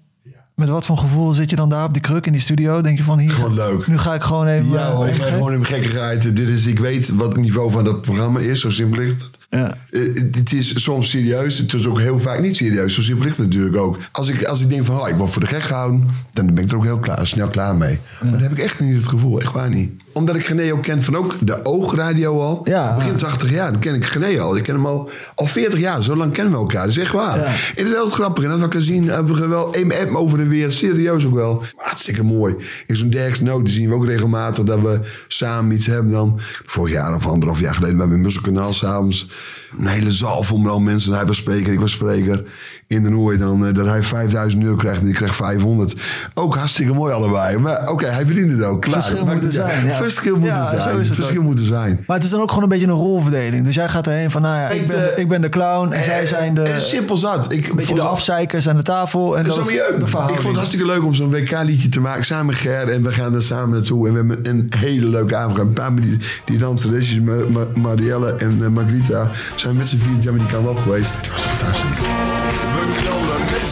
Met 0.55 0.68
wat 0.68 0.87
voor 0.87 0.99
gevoel 0.99 1.31
zit 1.31 1.51
je 1.51 1.57
dan 1.57 1.68
daar 1.68 1.85
op 1.85 1.92
die 1.92 2.03
kruk 2.03 2.27
in 2.27 2.33
die 2.33 2.40
studio? 2.40 2.81
Denk 2.81 2.99
je 2.99 3.05
van 3.05 3.18
hier, 3.18 3.31
Gewoon 3.31 3.55
leuk. 3.55 3.87
nu 3.87 3.99
ga 3.99 4.14
ik 4.14 4.22
gewoon 4.22 4.46
even... 4.46 4.70
Ja, 4.70 4.88
eh, 4.90 4.99
maar 4.99 5.14
gek. 5.14 5.25
gewoon 5.25 5.53
in 5.53 5.64
gekkigheid. 5.64 6.37
Dit 6.37 6.49
is, 6.49 6.66
ik 6.66 6.79
weet 6.79 7.09
wat 7.09 7.27
het 7.29 7.37
niveau 7.37 7.70
van 7.70 7.85
dat 7.85 8.01
programma 8.01 8.40
is. 8.40 8.61
Zo 8.61 8.70
simpel 8.70 9.03
ligt 9.03 9.20
het. 9.22 9.36
Ja. 9.57 9.77
Eh, 9.90 10.14
het 10.33 10.53
is 10.53 10.83
soms 10.83 11.11
serieus. 11.11 11.59
Het 11.59 11.73
is 11.73 11.87
ook 11.87 11.99
heel 11.99 12.19
vaak 12.19 12.40
niet 12.40 12.57
serieus. 12.57 12.95
Zo 12.95 13.03
simpel 13.03 13.25
ligt 13.25 13.37
het 13.37 13.47
natuurlijk 13.47 13.77
ook. 13.77 13.99
Als 14.12 14.29
ik, 14.29 14.45
als 14.45 14.61
ik 14.61 14.69
denk 14.69 14.85
van, 14.85 15.01
oh, 15.01 15.09
ik 15.09 15.14
word 15.14 15.31
voor 15.31 15.42
de 15.42 15.49
gek 15.49 15.62
gehouden... 15.62 16.09
dan 16.33 16.55
ben 16.55 16.64
ik 16.64 16.71
er 16.71 16.77
ook 16.77 16.85
heel 16.85 16.99
klaar, 16.99 17.27
snel 17.27 17.49
klaar 17.49 17.77
mee. 17.77 17.99
Maar 18.23 18.31
dan 18.31 18.40
heb 18.40 18.53
ik 18.53 18.59
echt 18.59 18.81
niet 18.81 18.97
het 18.97 19.09
gevoel. 19.09 19.40
Echt 19.40 19.53
waar 19.53 19.71
niet. 19.71 19.90
Omdat 20.16 20.37
ik 20.37 20.46
Gené 20.46 20.72
ook 20.72 20.83
ken 20.83 21.02
van 21.02 21.16
ook 21.16 21.35
de 21.40 21.64
oogradio 21.64 22.40
al. 22.40 22.61
Ja. 22.64 22.96
Begin 22.96 23.16
80 23.16 23.50
jaar, 23.50 23.72
dan 23.72 23.81
ken 23.81 23.94
ik 23.94 24.05
Gené 24.05 24.40
al. 24.40 24.57
Ik 24.57 24.62
ken 24.62 24.74
hem 24.74 24.87
al, 24.87 25.11
al 25.35 25.46
40 25.46 25.81
jaar. 25.81 26.02
Zo 26.02 26.16
lang 26.16 26.33
kennen 26.33 26.52
we 26.52 26.59
elkaar. 26.59 26.83
Dat 26.83 26.90
is 26.90 26.98
echt 26.98 27.12
waar. 27.12 27.38
Ja. 27.38 27.44
En 27.44 27.52
het 27.74 27.87
is 27.87 27.90
heel 27.90 28.09
grappig. 28.09 28.44
En 28.44 28.50
dat 28.50 28.61
we 28.61 28.68
kan 28.68 28.83
zien, 28.83 29.09
hebben 29.09 29.35
we 29.35 29.46
wel 29.46 29.72
één 29.72 29.92
app 29.92 30.14
over 30.14 30.40
en 30.40 30.48
weer. 30.48 30.72
Serieus 30.72 31.26
ook 31.26 31.35
wel. 31.35 31.55
Maar 31.55 31.87
hartstikke 31.87 32.22
mooi. 32.22 32.55
In 32.87 32.96
zo'n 32.96 33.11
Derks 33.11 33.40
Noot 33.40 33.70
zien 33.70 33.88
we 33.88 33.94
ook 33.94 34.07
regelmatig 34.07 34.64
dat 34.64 34.81
we 34.81 35.00
samen 35.29 35.74
iets 35.74 35.87
hebben 35.87 36.12
dan. 36.12 36.40
Vorig 36.64 36.92
jaar 36.92 37.14
of 37.14 37.26
anderhalf 37.26 37.61
jaar 37.61 37.74
geleden 37.74 37.96
bij 37.96 38.07
mijn 38.07 38.20
Musselkanaal 38.20 38.72
s'avonds. 38.72 39.31
Een 39.79 39.87
hele 39.87 40.12
zaal 40.12 40.42
vol 40.42 40.81
mensen. 40.81 41.12
Hij 41.12 41.26
was 41.26 41.37
spreker, 41.37 41.72
ik 41.72 41.81
was 41.81 41.90
spreker. 41.90 42.44
In 42.88 43.03
de 43.03 43.11
Nooi 43.11 43.38
dan, 43.38 43.66
eh, 43.66 43.75
dat 43.75 43.87
hij 43.87 44.03
5000 44.03 44.62
euro 44.62 44.77
krijgt 44.77 45.01
en 45.03 45.09
ik 45.09 45.14
krijg 45.14 45.37
500. 45.37 45.94
Ook 46.35 46.57
hartstikke 46.57 46.92
mooi 46.92 47.12
allebei. 47.12 47.59
Maar 47.59 47.88
oké, 47.90 48.07
hij 48.07 48.27
verdient 48.27 48.51
het 48.53 48.62
ook. 48.64 48.83
Klaar. 48.83 49.03
Verschil 49.03 49.27
moet 49.27 49.44
er 49.44 49.53
zijn, 49.53 49.87
ja. 49.87 49.92
Verschil 49.92 50.37
moet 50.37 50.49
er 50.49 50.81
zijn. 50.81 51.07
Verschil 51.07 51.42
moet 51.42 51.59
er 51.59 51.64
zijn. 51.64 52.05
Maar 52.07 52.16
het 52.16 52.25
is 52.25 52.31
dan 52.31 52.40
ook 52.40 52.49
gewoon 52.49 52.62
een 52.62 52.68
beetje 52.68 52.87
een 52.87 52.92
rolverdeling. 52.92 53.64
Dus 53.64 53.75
jij 53.75 53.88
gaat 53.88 54.07
erheen 54.07 54.31
van, 54.31 54.42
nou 54.42 54.57
ja, 54.57 54.68
ik 54.68 54.87
ben, 54.87 55.14
eh, 55.14 55.18
ik 55.22 55.29
ben 55.29 55.40
de 55.40 55.49
clown 55.49 55.92
en 55.92 56.05
zij 56.05 56.27
zijn 56.27 56.55
de... 56.55 56.75
Simpel 56.79 57.16
zat. 57.16 57.53
Ik, 57.53 57.75
beetje 57.75 57.94
de 57.94 58.01
afzeikers 58.01 58.68
aan 58.68 58.77
de 58.77 58.83
tafel. 58.83 59.38
En 59.38 59.44
dat 59.44 59.59
is 59.59 59.66
de 59.66 59.72
verhouding. 59.72 60.11
Ik 60.20 60.29
vond 60.29 60.42
het 60.44 60.55
hartstikke 60.57 60.87
leuk 60.87 61.05
om 61.05 61.14
zo'n 61.14 61.31
WK-liedje 61.31 61.88
te 61.88 62.01
maken. 62.01 62.25
Samen 62.25 62.46
met 62.46 62.57
Ger. 62.57 62.88
En 62.92 63.03
we 63.03 63.12
gaan 63.12 63.35
er 63.35 63.42
samen 63.42 63.70
naartoe. 63.75 64.07
En 64.07 64.12
we 64.12 64.18
hebben 64.18 64.38
een 64.51 64.72
hele 64.79 65.07
leuke 65.07 65.37
avond 65.37 65.53
gehad. 65.53 65.68
Een 65.68 65.75
paar 65.75 65.94
die, 65.94 66.18
die 66.44 66.59
danseresjes, 66.59 67.20
Ma- 67.20 67.44
Ma- 67.49 67.81
Marielle 67.81 68.35
en 68.35 68.59
eh, 68.62 68.68
Margarita, 68.68 69.31
zijn 69.57 69.77
met 69.77 69.88
z'n 69.88 69.99
vier 69.99 70.22
zijn 70.22 70.35
we 70.35 70.40
die 70.40 70.49
kant 70.51 70.68
op 70.68 70.79
geweest. 70.79 71.12
Het 71.16 71.31
was 71.31 71.40
fantastisch. 71.40 72.06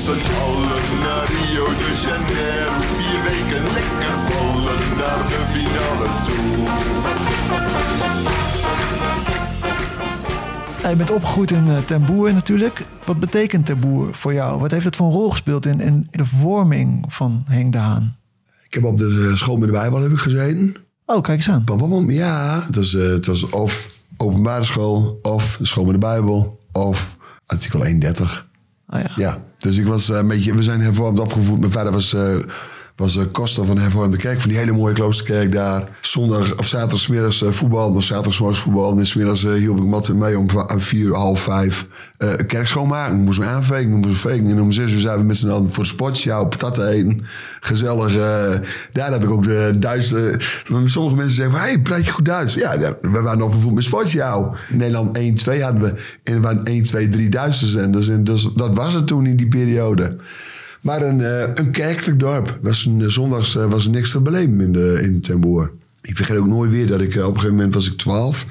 Z'n 0.05 0.11
allen 0.11 1.01
naar 1.01 1.27
Rio 1.27 1.64
de 1.64 2.01
Janeiro. 2.05 2.73
Vier 2.97 3.23
weken 3.23 3.62
lekker 3.62 4.17
ballen 4.29 4.97
naar 4.97 5.29
de 5.29 5.40
finale 5.53 6.09
toe. 6.25 6.69
Je 10.90 10.97
bent 10.97 11.11
opgegroeid 11.11 11.51
in 11.51 11.67
uh, 11.67 11.79
Ten 11.79 12.05
Boer 12.05 12.33
natuurlijk. 12.33 12.87
Wat 13.05 13.21
betekent 13.21 13.67
Ten 13.67 13.81
Boer 13.81 14.14
voor 14.14 14.35
jou? 14.35 14.61
Wat 14.61 14.71
heeft 14.71 14.85
het 14.85 14.97
voor 14.97 15.07
een 15.07 15.12
rol 15.12 15.31
gespeeld 15.31 15.67
in, 15.67 15.81
in 15.81 16.09
de 16.11 16.25
vorming 16.25 17.05
van 17.09 17.45
Henk 17.49 17.73
de 17.73 17.79
Haan? 17.79 18.12
Ik 18.67 18.75
heb 18.75 18.85
op 18.85 18.99
de 18.99 19.29
eh, 19.31 19.37
school 19.37 19.57
met 19.57 19.67
de 19.67 19.75
Bijbel 19.75 20.01
heb 20.01 20.11
ik 20.11 20.19
gezeten. 20.19 20.77
Oh, 21.07 21.23
kijk 21.23 21.37
eens 21.37 21.51
aan. 21.51 21.64
Ja, 22.09 22.62
het 22.67 22.77
was, 22.77 22.95
eh, 22.95 23.07
het 23.07 23.27
was 23.27 23.51
of 23.51 23.99
openbare 24.17 24.64
school, 24.64 25.19
of 25.23 25.57
de 25.57 25.67
school 25.67 25.85
met 25.85 25.93
de 25.93 25.99
Bijbel, 25.99 26.61
of 26.73 27.17
artikel 27.47 27.85
31. 27.85 28.49
Oh 28.88 29.01
ja. 29.01 29.11
Ja, 29.17 29.43
dus 29.64 29.79
ik 29.79 29.87
was 29.87 30.11
eh, 30.11 30.16
een 30.16 30.29
beetje, 30.29 30.55
we 30.55 30.62
zijn 30.62 30.81
hervormd 30.81 31.20
opgevoed. 31.20 31.61
Mijn 31.61 31.72
vader 31.72 31.92
was, 31.92 32.14
eh 32.14 32.37
was 32.96 33.16
uh, 33.16 33.24
koster 33.33 33.64
van 33.64 33.74
de 33.74 33.80
hervormde 33.80 34.16
kerk, 34.16 34.40
van 34.40 34.50
die 34.50 34.59
hele 34.59 34.72
mooie 34.72 34.94
kloosterkerk 34.94 35.52
daar. 35.52 35.88
Zondag 36.00 36.59
of 36.59 36.66
zaterdagsmiddags 36.66 37.42
eh, 37.42 37.50
voetbal, 37.50 37.92
dan 37.92 38.02
zaterdagsmorgens 38.02 38.61
voetbal. 38.61 38.98
En 38.98 39.07
smiddags 39.07 39.44
eh 39.44 39.52
hielp 39.52 39.78
ik 39.78 39.85
Matt 39.85 40.14
mee 40.14 40.38
om 40.38 40.48
vier, 40.66 41.14
half 41.14 41.40
vijf 41.40 41.87
eh 42.18 42.28
kerk 42.46 42.66
schoonmaken. 42.66 43.16
Ik 43.16 43.24
moest 43.24 43.38
hem 43.38 43.48
aanvegen, 43.48 43.92
ik 43.92 44.07
moest 44.07 44.20
vegen. 44.20 44.46
En 44.46 44.61
om 44.61 44.72
zes 44.72 44.92
uur 44.92 44.98
zijn 44.98 45.18
we 45.18 45.24
met 45.24 45.37
z'n 45.37 45.48
allen 45.48 45.72
voor 45.72 45.83
de 45.83 45.88
sportshow 45.88 46.48
patatten 46.48 46.88
eten. 46.88 47.24
Gezellig. 47.61 48.12
daar 48.92 49.12
heb 49.12 49.22
ik 49.22 49.30
ook 49.30 49.44
de 49.44 49.72
Duits. 49.78 50.14
sommige 50.85 51.16
mensen 51.16 51.37
zeggen 51.37 51.54
van, 51.54 51.64
hey, 51.64 51.78
praat 51.78 52.04
je 52.04 52.12
goed 52.12 52.24
Duits? 52.24 52.54
Ja, 52.54 52.78
we 53.02 53.20
waren 53.20 53.42
opgevoed 53.42 53.74
met 53.74 53.85
sportshow. 53.85 54.54
In 54.70 54.76
Nederland 54.76 55.16
1, 55.16 55.35
2 55.35 55.62
hadden 55.62 55.83
we. 55.83 55.94
En 56.22 56.35
er 56.35 56.40
waren 56.40 56.64
1, 56.64 56.83
2, 56.83 57.09
3 57.09 57.28
Duitse 57.28 57.66
zenders. 57.66 58.09
En 58.09 58.24
dus, 58.24 58.48
dat 58.54 58.74
was 58.74 58.94
het 58.94 59.07
toen 59.07 59.26
in 59.26 59.37
die 59.37 59.48
periode. 59.48 60.16
Maar 60.85 61.03
een, 61.03 61.20
eh, 61.20 61.49
een 61.55 61.70
kerkelijk 61.70 62.18
dorp. 62.18 62.59
Was 62.62 62.85
een, 62.85 63.01
eh, 63.03 63.09
zondags 63.09 63.57
eh, 63.57 63.64
was 63.64 63.85
er 63.85 63.90
niks 63.90 64.11
te 64.11 64.20
beleven 64.20 64.61
in, 64.61 64.73
de, 64.73 64.99
in 65.03 65.20
Ten 65.20 65.40
Boer. 65.40 65.73
Ik 66.03 66.16
vergeet 66.16 66.37
ook 66.37 66.47
nooit 66.47 66.70
weer 66.70 66.87
dat 66.87 67.01
ik 67.01 67.14
op 67.16 67.23
een 67.23 67.35
gegeven 67.35 67.55
moment 67.55 67.75
was 67.75 67.90
ik 67.90 67.97
12. 67.99 68.47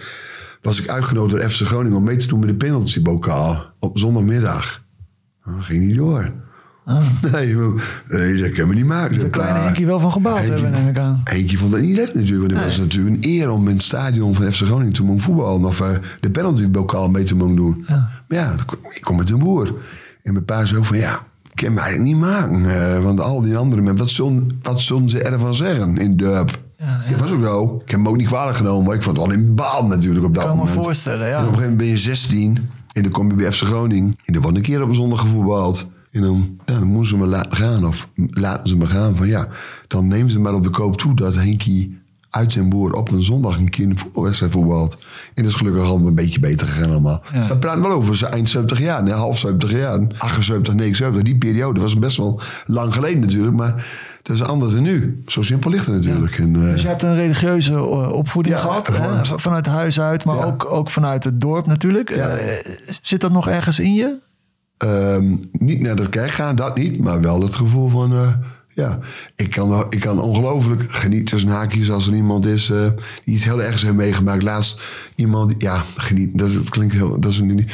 Was 0.61 0.81
ik 0.81 0.89
uitgenodigd 0.89 1.41
door 1.41 1.49
FC 1.49 1.61
Groningen 1.61 1.97
om 1.97 2.03
mee 2.03 2.15
te 2.17 2.27
doen 2.27 2.39
met 2.39 2.47
de 2.49 2.55
penaltybokaal. 2.55 3.65
Op 3.79 3.97
zondagmiddag. 3.99 4.83
Dat 5.45 5.53
ging 5.59 5.85
niet 5.85 5.95
door. 5.95 6.31
Nee, 7.31 7.55
maar, 7.55 8.03
nee, 8.09 8.37
dat 8.41 8.51
kunnen 8.51 8.67
we 8.67 8.75
niet 8.75 8.85
maken. 8.85 9.19
Daar 9.19 9.29
kleine 9.29 9.59
Henkie 9.59 9.85
wel 9.85 9.99
van 9.99 10.11
gebouwd 10.11 10.47
hebben, 10.47 10.71
neem 10.71 10.87
ik 10.87 10.97
aan. 10.97 11.21
Eentje 11.23 11.57
vond 11.57 11.71
dat 11.71 11.81
niet 11.81 11.95
leuk 11.95 12.13
natuurlijk. 12.13 12.39
Want 12.51 12.51
het 12.51 12.63
was 12.63 12.77
natuurlijk 12.77 13.15
een 13.23 13.29
eer 13.31 13.49
om 13.49 13.67
in 13.67 13.73
het 13.73 13.83
stadion 13.83 14.35
van 14.35 14.51
FC 14.51 14.61
Groningen 14.65 14.93
te 14.93 15.03
mogen 15.03 15.21
voetballen. 15.21 15.65
Of 15.67 15.99
de 16.19 16.29
penaltybokaal 16.29 17.09
mee 17.09 17.23
te 17.23 17.35
mogen 17.35 17.55
doen. 17.55 17.85
Maar 17.87 18.23
ja, 18.27 18.49
dat 18.55 18.65
kon- 18.65 18.77
ik 18.91 19.01
kom 19.01 19.17
met 19.17 19.29
een 19.29 19.39
boer. 19.39 19.75
En 20.23 20.33
mijn 20.33 20.45
pa 20.45 20.61
ook 20.75 20.85
van 20.85 20.97
ja, 20.97 21.19
kan 21.53 21.77
eigenlijk 21.77 22.01
niet 22.01 22.17
maken. 22.17 22.65
eh, 22.95 23.03
want 23.03 23.21
al 23.21 23.41
die 23.41 23.57
andere 23.57 23.81
mensen, 23.81 23.97
wat 23.99 24.09
zullen, 24.09 24.59
wat 24.61 24.79
zullen 24.79 25.09
ze 25.09 25.21
ervan 25.21 25.53
zeggen 25.53 25.97
in 25.97 26.17
Durp? 26.17 26.61
Dat 27.09 27.19
was 27.19 27.31
ook 27.31 27.43
zo. 27.43 27.63
Ik 27.83 27.91
heb 27.91 27.99
hem 27.99 28.07
ook 28.07 28.17
niet 28.17 28.27
kwalijk 28.27 28.57
genomen. 28.57 28.85
Maar 28.85 28.95
ik 28.95 29.03
vond 29.03 29.17
het 29.17 29.27
wel 29.27 29.35
in 29.35 29.55
baan 29.55 29.87
natuurlijk 29.87 30.25
op 30.25 30.33
dat 30.33 30.43
kan 30.43 30.57
me 30.57 30.63
moment. 30.63 30.83
voorstellen, 30.83 31.27
ja. 31.27 31.37
En 31.37 31.39
op 31.39 31.47
een 31.47 31.53
gegeven 31.53 31.69
moment 31.69 31.77
ben 31.77 31.87
je 31.87 31.97
16 31.97 32.69
en 32.93 33.01
dan 33.01 33.11
kom 33.11 33.29
je 33.29 33.35
bij 33.35 33.51
FC 33.51 33.61
Groningen. 33.63 34.15
En 34.25 34.33
dan 34.33 34.41
wordt 34.41 34.57
een 34.57 34.63
keer 34.63 34.81
op 34.81 34.87
een 34.89 34.95
zondag 34.95 35.19
gevoetbald. 35.19 35.91
En 36.11 36.21
dan, 36.21 36.59
ja, 36.65 36.73
dan 36.73 36.87
moeten 36.87 37.09
ze 37.09 37.17
me 37.17 37.25
laten 37.25 37.55
gaan. 37.55 37.85
Of 37.85 38.09
laten 38.15 38.67
ze 38.67 38.77
me 38.77 38.85
gaan 38.85 39.15
van 39.15 39.27
ja, 39.27 39.47
dan 39.87 40.07
nemen 40.07 40.29
ze 40.29 40.39
maar 40.39 40.53
op 40.53 40.63
de 40.63 40.69
koop 40.69 40.97
toe 40.97 41.15
dat 41.15 41.35
Henkie 41.35 42.01
uit 42.33 42.51
zijn 42.51 42.69
boer 42.69 42.93
op 42.93 43.11
een 43.11 43.23
zondag 43.23 43.57
een 43.57 43.69
keer 43.69 43.85
een 43.85 43.97
voetbalwedstrijd 43.97 44.51
voetbalt. 44.51 44.97
En 45.33 45.43
dat 45.43 45.51
is 45.51 45.57
gelukkig 45.57 45.83
al 45.83 46.07
een 46.07 46.15
beetje 46.15 46.39
beter 46.39 46.67
gegaan 46.67 46.89
allemaal. 46.89 47.21
We 47.47 47.57
praten 47.57 47.81
wel 47.81 47.91
over 47.91 48.15
zijn 48.15 48.33
eind 48.33 48.49
70 48.49 48.79
jaar, 48.79 49.03
nee, 49.03 49.13
half 49.13 49.37
70 49.37 49.71
jaar, 49.71 49.99
78, 50.17 50.73
79. 50.73 51.21
Die 51.21 51.37
periode 51.37 51.79
was 51.79 51.99
best 51.99 52.17
wel 52.17 52.41
lang 52.65 52.93
geleden 52.93 53.19
natuurlijk, 53.19 53.55
maar 53.55 53.87
dat 54.21 54.35
is 54.35 54.43
anders 54.43 54.73
dan 54.73 54.81
nu. 54.83 55.23
Zo 55.27 55.41
simpel 55.41 55.69
ligt 55.69 55.85
het 55.85 55.95
natuurlijk. 55.95 56.37
En, 56.37 56.55
eh, 56.55 56.61
Dus 56.61 56.81
je 56.81 56.87
hebt 56.87 57.03
een 57.03 57.15
religieuze 57.15 57.73
eh, 57.73 58.11
opvoeding 58.11 58.55
Ja, 58.55 58.61
gehad, 58.61 58.87
hè? 58.87 59.39
vanuit 59.39 59.65
huis 59.65 59.99
uit, 59.99 60.25
maar 60.25 60.45
ook, 60.45 60.65
ook 60.69 60.89
vanuit 60.89 61.23
het 61.23 61.41
dorp 61.41 61.65
natuurlijk. 61.65 62.09
Eh, 62.09 62.33
zit 63.01 63.21
dat 63.21 63.31
nog 63.31 63.47
ergens 63.47 63.79
in 63.79 63.93
je? 63.93 64.15
Ehm, 64.77 65.35
niet 65.51 65.81
naar 65.81 65.95
de 65.95 66.09
kerk 66.09 66.31
gaan, 66.31 66.55
dat 66.55 66.77
niet. 66.77 66.99
Maar 66.99 67.21
wel 67.21 67.41
het 67.41 67.55
gevoel 67.55 67.87
van... 67.87 68.35
ja, 68.75 68.99
ik 69.35 69.49
kan, 69.49 69.85
ik 69.89 69.99
kan 69.99 70.19
ongelooflijk 70.21 70.85
genieten 70.89 71.25
tussen 71.27 71.49
haakjes 71.49 71.91
als 71.91 72.07
er 72.07 72.13
iemand 72.13 72.45
is 72.45 72.69
eh, 72.69 72.87
die 73.23 73.35
iets 73.35 73.43
heel 73.43 73.61
ergs 73.61 73.81
heeft 73.81 73.93
meegemaakt. 73.93 74.43
Laatst 74.43 74.81
iemand, 75.15 75.49
die- 75.49 75.59
ja, 75.69 75.83
geniet, 75.95 76.37
dat 76.37 76.69
klinkt 76.69 76.93
heel, 76.93 77.19
dat 77.19 77.31
is 77.31 77.39
een, 77.39 77.55
niet. 77.55 77.71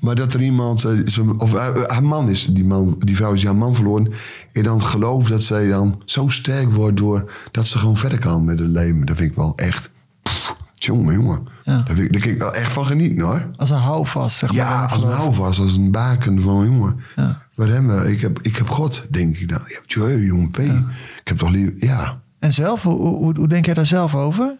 Maar 0.00 0.14
dat 0.14 0.34
er 0.34 0.42
iemand, 0.42 0.84
eh, 0.84 0.92
of 1.38 1.54
eh, 1.54 1.68
haar 1.86 2.04
man 2.04 2.28
is, 2.28 2.46
die, 2.46 2.64
man, 2.64 2.96
die 2.98 3.16
vrouw 3.16 3.32
is 3.32 3.44
haar 3.44 3.56
man 3.56 3.74
verloren. 3.74 4.12
En 4.52 4.62
dan 4.62 4.82
geloof 4.82 5.28
dat 5.28 5.42
zij 5.42 5.68
dan 5.68 6.02
zo 6.04 6.28
sterk 6.28 6.72
wordt 6.72 6.96
door 6.96 7.32
dat 7.50 7.66
ze 7.66 7.78
gewoon 7.78 7.96
verder 7.96 8.18
kan 8.18 8.44
met 8.44 8.58
het 8.58 8.68
leven. 8.68 9.06
Dat 9.06 9.16
vind 9.16 9.30
ik 9.30 9.36
wel 9.36 9.52
echt, 9.56 9.90
pff, 10.22 10.56
jongen, 10.84 11.14
jongen. 11.14 11.46
Daar, 11.64 11.98
ik, 11.98 12.12
daar 12.12 12.22
kan 12.22 12.30
ik 12.30 12.38
wel 12.38 12.54
echt 12.54 12.72
van 12.72 12.86
genieten 12.86 13.24
hoor. 13.24 13.50
Als 13.56 13.70
een 13.70 13.76
houvast, 13.78 14.36
zeg 14.36 14.48
maar. 14.52 14.58
Ja, 14.58 14.84
als 14.84 15.02
een 15.02 15.10
houvast, 15.10 15.58
als 15.58 15.76
een 15.76 15.90
baken 15.90 16.40
van 16.40 16.64
jongen. 16.64 16.96
Wat 17.54 17.68
hebben 17.68 18.02
we? 18.02 18.12
Ik 18.12 18.20
heb, 18.20 18.38
ik 18.42 18.56
heb 18.56 18.68
God, 18.68 19.06
denk 19.10 19.36
ik 19.36 19.48
dan. 19.48 19.60
Ja, 19.86 20.08
jongen, 20.08 20.50
P. 20.50 20.58
Ik 20.58 21.28
heb 21.28 21.36
toch 21.36 21.50
liever, 21.50 21.74
ja. 21.78 22.20
En 22.38 22.52
zelf, 22.52 22.82
hoe, 22.82 22.96
hoe, 22.96 23.34
hoe 23.38 23.48
denk 23.48 23.64
jij 23.64 23.74
daar 23.74 23.86
zelf 23.86 24.14
over? 24.14 24.54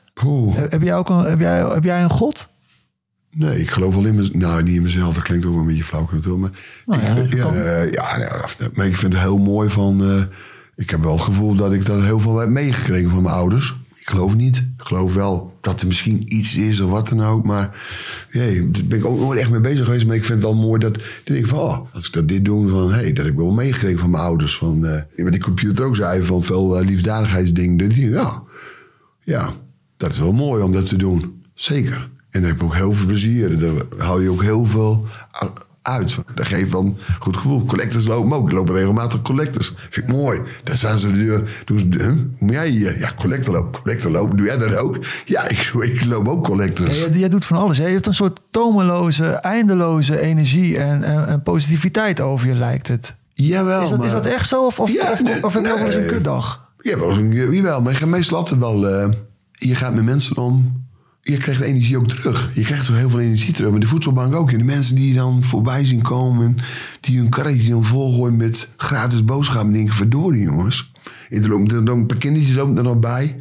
Heb, 0.55 0.71
heb 0.71 0.83
jij 0.83 0.97
ook 0.97 1.09
een, 1.11 1.25
heb, 1.25 1.41
jij, 1.41 1.59
heb 1.59 1.85
jij 1.85 2.03
een 2.03 2.11
God? 2.11 2.49
Nee, 3.31 3.61
ik 3.61 3.71
geloof 3.71 3.95
wel 3.95 4.05
in 4.05 4.15
mezelf. 4.15 4.35
Nou, 4.35 4.63
niet 4.63 4.77
in 4.77 4.83
mezelf, 4.83 5.15
dat 5.15 5.23
klinkt 5.23 5.45
ook 5.47 5.53
wel 5.53 5.61
een 5.61 5.67
beetje 5.67 5.85
flauw 5.85 6.09
natuurlijk. 6.13 6.55
Maar, 6.87 6.99
Nou 6.99 7.21
ik, 7.21 7.35
ja, 7.35 7.53
eh, 7.53 7.93
ja, 7.93 8.19
ja, 8.19 8.45
maar 8.75 8.87
ik 8.87 8.97
vind 8.97 9.13
het 9.13 9.23
heel 9.23 9.39
mooi 9.39 9.71
van... 9.71 10.03
eh, 10.05 10.23
ik 10.77 10.91
heb 10.91 11.03
wel 11.03 11.13
het 11.13 11.21
gevoel 11.23 11.55
dat 11.55 11.73
ik 11.73 11.87
dat 11.87 12.03
heel 12.03 12.21
veel 12.21 12.39
heb 12.39 12.49
meegekregen 12.49 13.11
van 13.11 13.23
mijn 13.23 13.35
ouders. 13.35 13.81
Ik 14.03 14.09
geloof 14.09 14.37
niet. 14.37 14.57
Ik 14.57 14.85
geloof 14.85 15.15
wel 15.15 15.59
dat 15.61 15.81
er 15.81 15.87
misschien 15.87 16.23
iets 16.37 16.57
is 16.57 16.81
of 16.81 16.91
wat 16.91 17.09
dan 17.09 17.23
ook. 17.23 17.45
Maar 17.45 17.87
jee, 18.31 18.71
daar 18.71 18.85
ben 18.85 18.99
ik 18.99 19.05
ook 19.05 19.19
nooit 19.19 19.41
echt 19.41 19.51
mee 19.51 19.61
bezig 19.61 19.85
geweest. 19.85 20.07
Maar 20.07 20.17
ik 20.17 20.25
vind 20.25 20.43
het 20.43 20.53
wel 20.53 20.61
mooi 20.61 20.81
dat... 20.81 20.99
Denk 21.25 21.39
ik 21.39 21.47
van, 21.47 21.59
oh, 21.59 21.95
als 21.95 22.07
ik 22.07 22.13
dat 22.13 22.29
dit 22.29 22.45
doe, 22.45 22.69
van, 22.69 22.93
hey, 22.93 23.13
dat 23.13 23.25
heb 23.25 23.35
ik 23.35 23.39
wel 23.39 23.51
meegekregen 23.51 23.99
van 23.99 24.11
mijn 24.11 24.23
ouders. 24.23 24.57
Van, 24.57 24.87
eh, 24.87 25.03
wat 25.17 25.33
die 25.33 25.43
computer 25.43 25.85
ook 25.85 25.97
zei, 25.97 26.25
van 26.25 26.43
veel 26.43 26.79
eh, 26.79 26.87
liefdadigheidsdingen. 26.87 27.77
Denk 27.77 27.93
ik, 27.93 28.13
ja, 28.13 28.43
ja, 29.21 29.53
dat 29.97 30.13
is 30.13 30.19
wel 30.19 30.33
mooi 30.33 30.63
om 30.63 30.73
dat 30.73 30.87
te 30.87 30.97
doen. 30.97 31.43
Zeker. 31.55 32.11
En 32.31 32.41
daar 32.41 32.51
heb 32.51 32.61
ik 32.61 32.63
ook 32.63 32.75
heel 32.75 32.93
veel 32.93 33.07
plezier. 33.07 33.59
Daar 33.59 33.73
hou 33.97 34.23
je 34.23 34.31
ook 34.31 34.43
heel 34.43 34.65
veel 34.65 35.07
uit. 35.83 36.19
Dat 36.35 36.47
geeft 36.47 36.73
wel 36.73 36.81
een 36.81 36.97
goed 37.19 37.37
gevoel. 37.37 37.65
Collectors 37.65 38.07
lopen 38.07 38.33
ook. 38.37 38.49
Er 38.49 38.55
lopen 38.55 38.75
regelmatig 38.75 39.23
collectors. 39.23 39.73
Vind 39.77 40.09
ik 40.09 40.15
mooi. 40.17 40.41
Daar 40.65 40.77
staan 40.77 40.99
ze 40.99 41.13
de 41.13 41.25
deur. 41.25 41.63
Doen 41.65 41.79
ze, 41.79 41.87
huh? 41.99 42.13
Moet 42.39 42.53
jij 42.53 42.69
hier? 42.69 42.99
Ja, 42.99 43.13
collector 43.19 43.55
lopen. 43.55 43.81
Collector 43.83 44.11
lopen. 44.11 44.37
Doe 44.37 44.47
jij 44.47 44.59
dat 44.59 44.77
ook? 44.77 44.99
Ja, 45.25 45.49
ik, 45.49 45.59
ik 45.93 46.05
loop 46.05 46.29
ook 46.29 46.45
collectors. 46.45 46.99
Ja, 47.01 47.07
jij, 47.09 47.19
jij 47.19 47.29
doet 47.29 47.45
van 47.45 47.57
alles. 47.57 47.79
Hè? 47.79 47.87
Je 47.87 47.93
hebt 47.93 48.07
een 48.07 48.15
soort 48.15 48.41
tomeloze, 48.51 49.27
eindeloze 49.27 50.21
energie 50.21 50.79
en, 50.79 51.03
en, 51.03 51.27
en 51.27 51.43
positiviteit 51.43 52.21
over 52.21 52.47
je, 52.47 52.55
lijkt 52.55 52.89
het. 52.89 53.15
Jawel, 53.35 53.83
Is 53.83 53.89
dat, 53.89 54.05
is 54.05 54.11
dat 54.11 54.27
echt 54.27 54.49
zo? 54.49 54.67
Of, 54.67 54.81
of, 54.81 54.93
Ja, 54.93 55.11
of, 55.11 55.55
heb 55.55 55.65
je 55.65 55.73
ook 55.73 55.79
wel 55.79 55.87
eens 55.87 55.95
een 55.95 56.07
kutdag? 56.07 56.71
Ja, 56.81 56.99
wel 56.99 57.19
jawel, 57.23 57.83
maar 57.83 57.93
je 57.93 57.99
gaat 57.99 58.09
meestal 58.09 58.37
altijd 58.37 58.61
wel... 58.61 58.89
eh, 58.89 59.09
je 59.53 59.75
gaat 59.75 59.95
met 59.95 60.05
mensen 60.05 60.37
om... 60.37 60.82
Je 61.25 61.37
krijgt 61.37 61.61
energie 61.61 61.97
ook 61.97 62.09
terug. 62.09 62.51
Je 62.55 62.63
krijgt 62.63 62.87
toch 62.87 62.97
heel 62.97 63.11
veel 63.11 63.21
energie 63.21 63.53
terug. 63.53 63.73
Met 63.73 63.81
de 63.81 63.87
voedselbank 63.87 64.35
ook. 64.35 64.51
En 64.51 64.59
de 64.59 64.65
mensen 64.65 64.95
die 64.95 65.15
dan 65.15 65.45
voorbij 65.45 65.85
zien 65.85 66.03
komen... 66.03 66.57
die 67.01 67.19
hun 67.19 67.29
karretje 67.29 67.71
dan 67.71 67.85
volgooien 67.85 68.37
met 68.37 68.75
gratis 68.77 69.25
boodschappen... 69.25 69.73
denken, 69.73 69.95
verdorie 69.95 70.43
jongens. 70.43 70.93
En 71.31 71.43
er 71.43 71.85
dan 71.85 71.89
een 71.89 72.07
paar 72.07 72.17
kindertjes 72.19 72.57
lopen 72.57 72.77
er 72.77 72.83
dan 72.83 73.01
bij... 73.01 73.37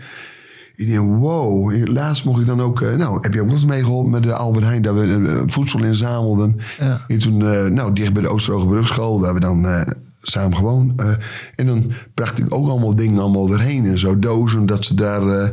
Ik 0.76 0.88
denk, 0.88 1.00
wow. 1.00 1.88
Laatst 1.88 2.26
mocht 2.26 2.40
ik 2.40 2.46
dan 2.46 2.62
ook... 2.62 2.82
eh, 2.82 2.96
nou, 2.96 3.18
heb 3.22 3.34
je 3.34 3.42
ook 3.42 3.52
eens 3.52 3.66
meegeholpen 3.66 4.12
met 4.12 4.24
de 4.24 4.34
Albert 4.34 4.66
Heijn... 4.66 4.82
dat 4.82 4.96
we 4.96 5.28
eh, 5.28 5.42
voedsel 5.46 5.84
inzamelden. 5.84 6.58
Ja. 6.80 7.02
En 7.08 7.20
toen, 7.20 7.46
eh, 7.48 7.66
nou, 7.66 7.94
dicht 7.94 8.14
bij 8.14 8.22
de 8.22 8.28
Oosterhoge 8.28 9.20
waar 9.20 9.34
we 9.34 9.40
dan 9.40 9.66
eh, 9.66 9.82
samen 10.22 10.58
gewoon... 10.58 10.94
eh, 10.98 11.14
en 11.56 11.66
dan 11.66 11.92
bracht 12.14 12.40
ik 12.40 12.54
ook 12.54 12.68
allemaal 12.68 12.96
dingen 12.96 13.20
allemaal 13.20 13.52
erheen 13.54 13.86
en 13.86 14.00
zo. 14.00 14.20
Dozen, 14.20 14.66
dat 14.66 14.86
ze 14.86 14.96
daar 14.96 15.28
eh, 15.28 15.50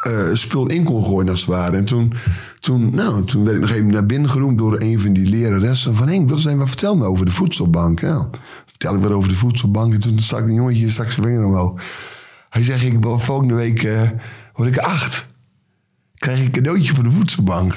eh, 0.00 0.12
spul 0.32 0.66
in 0.66 0.84
kon 0.84 1.04
gooien 1.04 1.28
als 1.28 1.40
het 1.40 1.48
ware. 1.48 1.76
En 1.76 1.84
toen, 1.84 2.14
toen, 2.60 2.94
nou, 2.94 3.24
toen 3.24 3.44
werd 3.44 3.56
ik 3.56 3.62
nog 3.62 3.70
even 3.70 3.86
naar 3.86 4.06
binnen 4.06 4.30
geroemd 4.30 4.58
door 4.58 4.80
een 4.80 5.00
van 5.00 5.12
die 5.12 5.26
leraressen. 5.26 5.96
Van 5.96 6.08
Henk, 6.08 6.28
wat 6.30 6.40
zijn 6.40 6.58
wat 6.58 6.68
vertel 6.68 6.96
me 6.96 7.04
over 7.04 7.24
de 7.24 7.32
voedselbank? 7.32 8.00
Nou, 8.00 8.26
vertel 8.66 8.94
ik 8.94 9.00
wat 9.00 9.10
over 9.10 9.28
de 9.28 9.34
voedselbank. 9.34 9.94
En 9.94 10.00
toen 10.00 10.20
stak 10.20 10.40
een 10.40 10.54
jongetje 10.54 10.88
stak 10.88 11.10
zijn 11.10 11.26
vinger 11.26 11.44
omhoog. 11.44 11.82
Hij 12.50 12.62
zegt, 12.62 12.82
ik 12.82 12.96
volgende 13.00 13.54
week 13.54 13.82
eh, 13.82 14.10
word 14.54 14.68
ik 14.68 14.78
acht. 14.78 15.26
Krijg 16.14 16.38
ik 16.38 16.44
een 16.44 16.50
cadeautje 16.50 16.94
voor 16.94 17.04
de 17.04 17.10
voedselbank. 17.10 17.74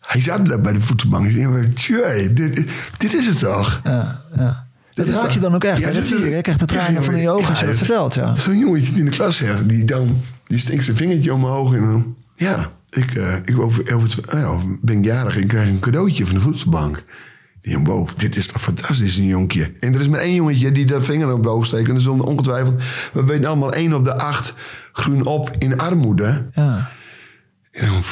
Hij 0.00 0.20
zat 0.20 0.46
daar 0.46 0.60
bij 0.60 0.72
de 0.72 0.80
voedselbank. 0.80 1.26
Ik 1.26 1.32
zei, 1.32 1.72
tjee, 1.72 2.32
dit, 2.32 2.66
dit 2.98 3.14
is 3.14 3.26
het 3.26 3.38
toch? 3.38 3.80
Ja, 3.84 4.22
ja. 4.36 4.68
Dat 4.94 5.08
raak 5.08 5.30
je 5.30 5.40
dan 5.40 5.54
ook 5.54 5.64
echt. 5.64 5.78
Ja, 5.78 5.86
dat 5.86 5.94
dat 5.94 6.04
zie 6.04 6.18
je. 6.18 6.40
krijgt 6.40 6.60
de 6.60 6.66
tranen 6.66 6.92
Ja, 6.92 7.02
van 7.02 7.14
in 7.14 7.20
je 7.20 7.30
ogen 7.30 7.48
als 7.48 7.58
je 7.58 7.64
ja, 7.64 7.70
dat 7.70 7.80
vertelt. 7.80 8.14
Ja. 8.14 8.36
Zo'n 8.36 8.58
jongetje 8.58 8.92
die 8.92 9.04
in 9.04 9.10
de 9.10 9.16
klas 9.16 9.36
zegt, 9.36 9.68
die 9.68 9.84
dan 9.84 10.20
die 10.50 10.58
steekt 10.58 10.84
zijn 10.84 10.96
vingertje 10.96 11.34
omhoog 11.34 11.74
en 11.74 11.80
dan... 11.80 12.16
Ja, 12.36 12.70
ik, 12.90 13.14
eh, 13.14 13.34
ik 13.44 13.58
over, 13.58 13.94
ah 14.26 14.40
ja, 14.40 14.58
ben 14.80 15.02
jarig 15.02 15.36
en 15.36 15.46
krijg 15.46 15.68
een 15.68 15.80
cadeautje 15.80 16.26
van 16.26 16.34
de 16.34 16.40
voedselbank. 16.40 17.04
Die 17.60 17.72
denkt, 17.72 17.88
wow, 17.88 18.08
dit 18.16 18.36
is 18.36 18.46
toch 18.46 18.62
fantastisch, 18.62 19.16
een 19.16 19.26
jonkje. 19.26 19.72
En 19.80 19.94
er 19.94 20.00
is 20.00 20.08
maar 20.08 20.20
één 20.20 20.34
jongetje 20.34 20.72
die 20.72 20.86
de 20.86 21.00
vinger 21.00 21.34
omhoog 21.34 21.66
steekt. 21.66 21.88
En 21.88 21.94
dat 21.94 22.02
is 22.02 22.08
on- 22.08 22.24
ongetwijfeld... 22.24 22.82
We 23.12 23.24
weten 23.24 23.48
allemaal 23.48 23.72
één 23.72 23.92
op 23.92 24.04
de 24.04 24.18
acht 24.18 24.54
groen 24.92 25.26
op 25.26 25.50
in 25.58 25.78
armoede. 25.78 26.46
Ja. 26.54 26.90
En 27.70 27.86
dan, 27.86 28.02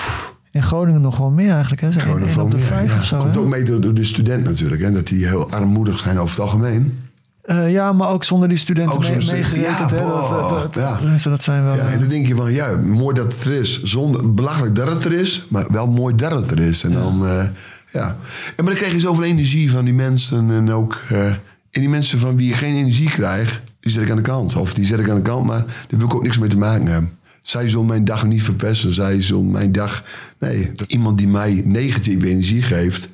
In 0.51 0.63
Groningen 0.63 1.01
nog 1.01 1.17
wel 1.17 1.31
meer 1.31 1.53
eigenlijk. 1.53 1.81
Hè? 1.81 1.93
Van, 1.93 2.45
op 2.45 2.51
de 2.51 2.59
vijf 2.59 2.93
ja. 2.93 2.99
of 2.99 3.05
zo. 3.05 3.19
Komt 3.19 3.35
hè? 3.35 3.41
ook 3.41 3.49
mee 3.49 3.63
door, 3.63 3.81
door 3.81 3.95
de 3.95 4.05
student 4.05 4.45
natuurlijk. 4.45 4.83
Hè, 4.83 4.93
dat 4.93 5.07
die 5.07 5.27
heel 5.27 5.51
armoedig 5.51 5.99
zijn 5.99 6.19
over 6.19 6.31
het 6.31 6.41
algemeen. 6.41 7.08
Eh, 7.49 7.73
ja, 7.73 7.93
maar 7.93 8.09
ook 8.09 8.25
zonder 8.25 8.49
die 8.49 8.59
studenten 8.59 9.01
mee, 9.01 9.11
meegerekend. 9.11 9.91
Ja, 9.91 9.97
hè? 9.97 10.07
Dat, 10.07 10.29
dat, 10.29 10.51
dat, 10.51 10.75
ja. 10.75 10.97
tenminste, 10.97 11.29
dat 11.29 11.43
zijn 11.43 11.65
wel... 11.65 11.75
Ja, 11.75 11.81
eh, 11.81 11.93
en 11.93 11.99
dan 11.99 12.09
denk 12.09 12.27
je 12.27 12.35
van, 12.35 12.53
ja, 12.53 12.77
mooi 12.77 13.15
dat 13.15 13.33
het 13.33 13.45
er 13.45 13.53
is. 13.53 13.83
Zonder, 13.83 14.35
belachelijk 14.35 14.75
dat 14.75 14.89
het 14.89 15.05
er 15.05 15.13
is, 15.13 15.47
maar 15.49 15.67
wel 15.71 15.87
mooi 15.87 16.15
dat 16.15 16.31
het 16.31 16.51
er 16.51 16.61
is. 16.61 16.85
En 16.85 16.93
dan, 16.93 17.27
eh, 17.27 17.45
Ja. 17.93 18.07
En 18.07 18.17
maar 18.57 18.65
dan 18.65 18.75
krijg 18.75 18.93
je 18.93 19.01
zoveel 19.01 19.25
energie 19.25 19.71
van 19.71 19.85
die 19.85 19.95
mensen. 19.95 20.51
En 20.51 20.73
ook 20.73 21.01
eh, 21.09 21.27
en 21.27 21.81
die 21.81 21.89
mensen 21.89 22.19
van 22.19 22.37
wie 22.37 22.49
je 22.49 22.55
geen 22.55 22.75
energie 22.75 23.11
krijgt, 23.11 23.61
die 23.81 23.93
zet 23.93 24.03
ik 24.03 24.11
aan 24.11 24.17
de 24.17 24.23
kant. 24.23 24.57
Of 24.57 24.75
die 24.75 24.87
zet 24.87 25.01
ik 25.01 25.09
aan 25.09 25.17
de 25.17 25.23
kant, 25.23 25.47
maar 25.47 25.65
daar 25.65 25.99
wil 25.99 26.07
ik 26.07 26.15
ook 26.15 26.23
niks 26.23 26.39
mee 26.39 26.49
te 26.49 26.59
maken 26.59 26.87
hebben. 26.87 27.13
Zij 27.43 27.69
zullen 27.69 27.87
mijn 27.87 28.05
dag 28.05 28.27
niet 28.27 28.43
verpesten. 28.43 28.93
Zij 28.93 29.23
zullen 29.23 29.51
mijn 29.51 29.73
dag... 29.73 30.03
Nee, 30.39 30.73
iemand 30.87 31.19
die 31.19 31.29
mij 31.29 31.63
negatieve 31.65 32.29
energie 32.29 32.63
geeft... 32.63 33.09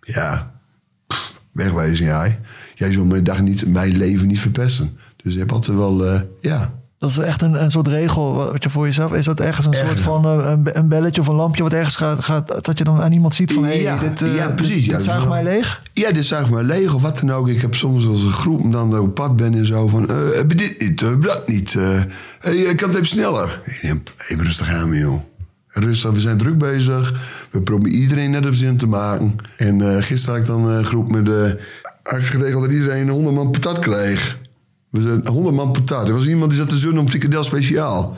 Ja, 0.00 0.50
pff, 1.06 1.40
wegwezen 1.52 2.06
jij. 2.06 2.39
Jij 2.80 2.92
zult 2.92 3.08
mijn 3.08 3.24
dag 3.24 3.42
niet, 3.42 3.66
mijn 3.66 3.96
leven 3.96 4.26
niet 4.26 4.40
verpesten. 4.40 4.98
Dus 5.22 5.32
je 5.32 5.38
hebt 5.38 5.52
altijd 5.52 5.76
wel... 5.76 6.06
eh, 6.06 6.20
ja, 6.40 6.72
Dat 6.98 7.10
is 7.10 7.18
echt 7.18 7.42
een, 7.42 7.62
een 7.62 7.70
soort 7.70 7.88
regel 7.88 8.34
wat 8.34 8.62
je 8.62 8.70
voor 8.70 8.86
jezelf... 8.86 9.12
Is 9.12 9.24
dat 9.24 9.40
ergens 9.40 9.66
een 9.66 9.72
Echt. 9.72 9.86
soort 9.86 10.00
van 10.00 10.24
eh, 10.24 10.50
een, 10.50 10.78
een 10.78 10.88
belletje 10.88 11.20
of 11.20 11.26
een 11.26 11.34
lampje 11.34 11.62
wat 11.62 11.72
ergens 11.72 11.96
gaat... 11.96 12.24
gaat 12.24 12.64
dat 12.64 12.78
je 12.78 12.84
dan 12.84 13.00
aan 13.00 13.12
iemand 13.12 13.34
ziet 13.34 13.52
van... 13.52 13.64
Hé, 13.64 13.72
ja, 13.72 13.98
hey, 13.98 14.08
dit, 14.08 14.22
eh, 14.22 14.34
ja, 14.34 14.48
precies. 14.48 14.88
dit, 14.88 15.04
dit 15.04 15.28
mij 15.28 15.42
leeg. 15.42 15.82
Ja, 15.92 16.12
dit 16.12 16.24
zuigt 16.24 16.50
mij 16.50 16.62
leeg 16.62 16.94
of 16.94 17.02
wat 17.02 17.20
dan 17.20 17.32
ook. 17.32 17.48
Ik 17.48 17.60
heb 17.60 17.74
soms 17.74 18.06
als 18.06 18.22
een 18.22 18.32
groep 18.32 18.72
dan 18.72 18.98
op 18.98 19.14
pad 19.14 19.36
ben 19.36 19.54
en 19.54 19.66
zo 19.66 19.88
van... 19.88 20.08
heb 20.10 20.50
je 20.50 20.56
dit 20.56 20.80
niet? 20.80 21.00
Heb 21.00 21.22
je 21.22 21.28
dat 21.28 21.48
niet? 21.48 21.76
hey, 22.40 22.56
ik 22.56 22.76
kan 22.76 22.88
het 22.88 22.96
even 22.96 23.08
sneller. 23.08 23.62
Even 23.64 24.44
rustig 24.44 24.70
aan, 24.70 24.92
joh. 24.92 25.20
Rustig, 25.68 26.10
we 26.10 26.20
zijn 26.20 26.36
druk 26.36 26.58
bezig. 26.58 27.14
We 27.50 27.60
proberen 27.60 27.98
iedereen 27.98 28.30
net 28.30 28.46
op 28.46 28.54
zin 28.54 28.76
te 28.76 28.86
maken. 28.86 29.36
En 29.56 30.02
gisteren 30.02 30.34
had 30.34 30.48
ik 30.48 30.50
dan 30.54 30.64
een 30.66 30.84
groep 30.84 31.10
met... 31.10 31.26
de 31.26 31.60
had 32.10 32.20
geregeld 32.22 32.62
dat 32.62 32.72
iedereen 32.72 33.08
100 33.08 33.34
man 33.34 33.50
patat 33.50 33.78
kreeg. 33.78 34.38
We 34.90 35.00
zijn 35.00 35.26
100 35.26 35.54
man 35.56 35.70
patat. 35.72 36.08
Er 36.08 36.14
was 36.14 36.26
iemand 36.26 36.50
die 36.50 36.60
zat 36.60 36.68
te 36.68 36.76
zoenen 36.76 37.00
om 37.00 37.08
frikandel 37.08 37.44
speciaal. 37.44 38.16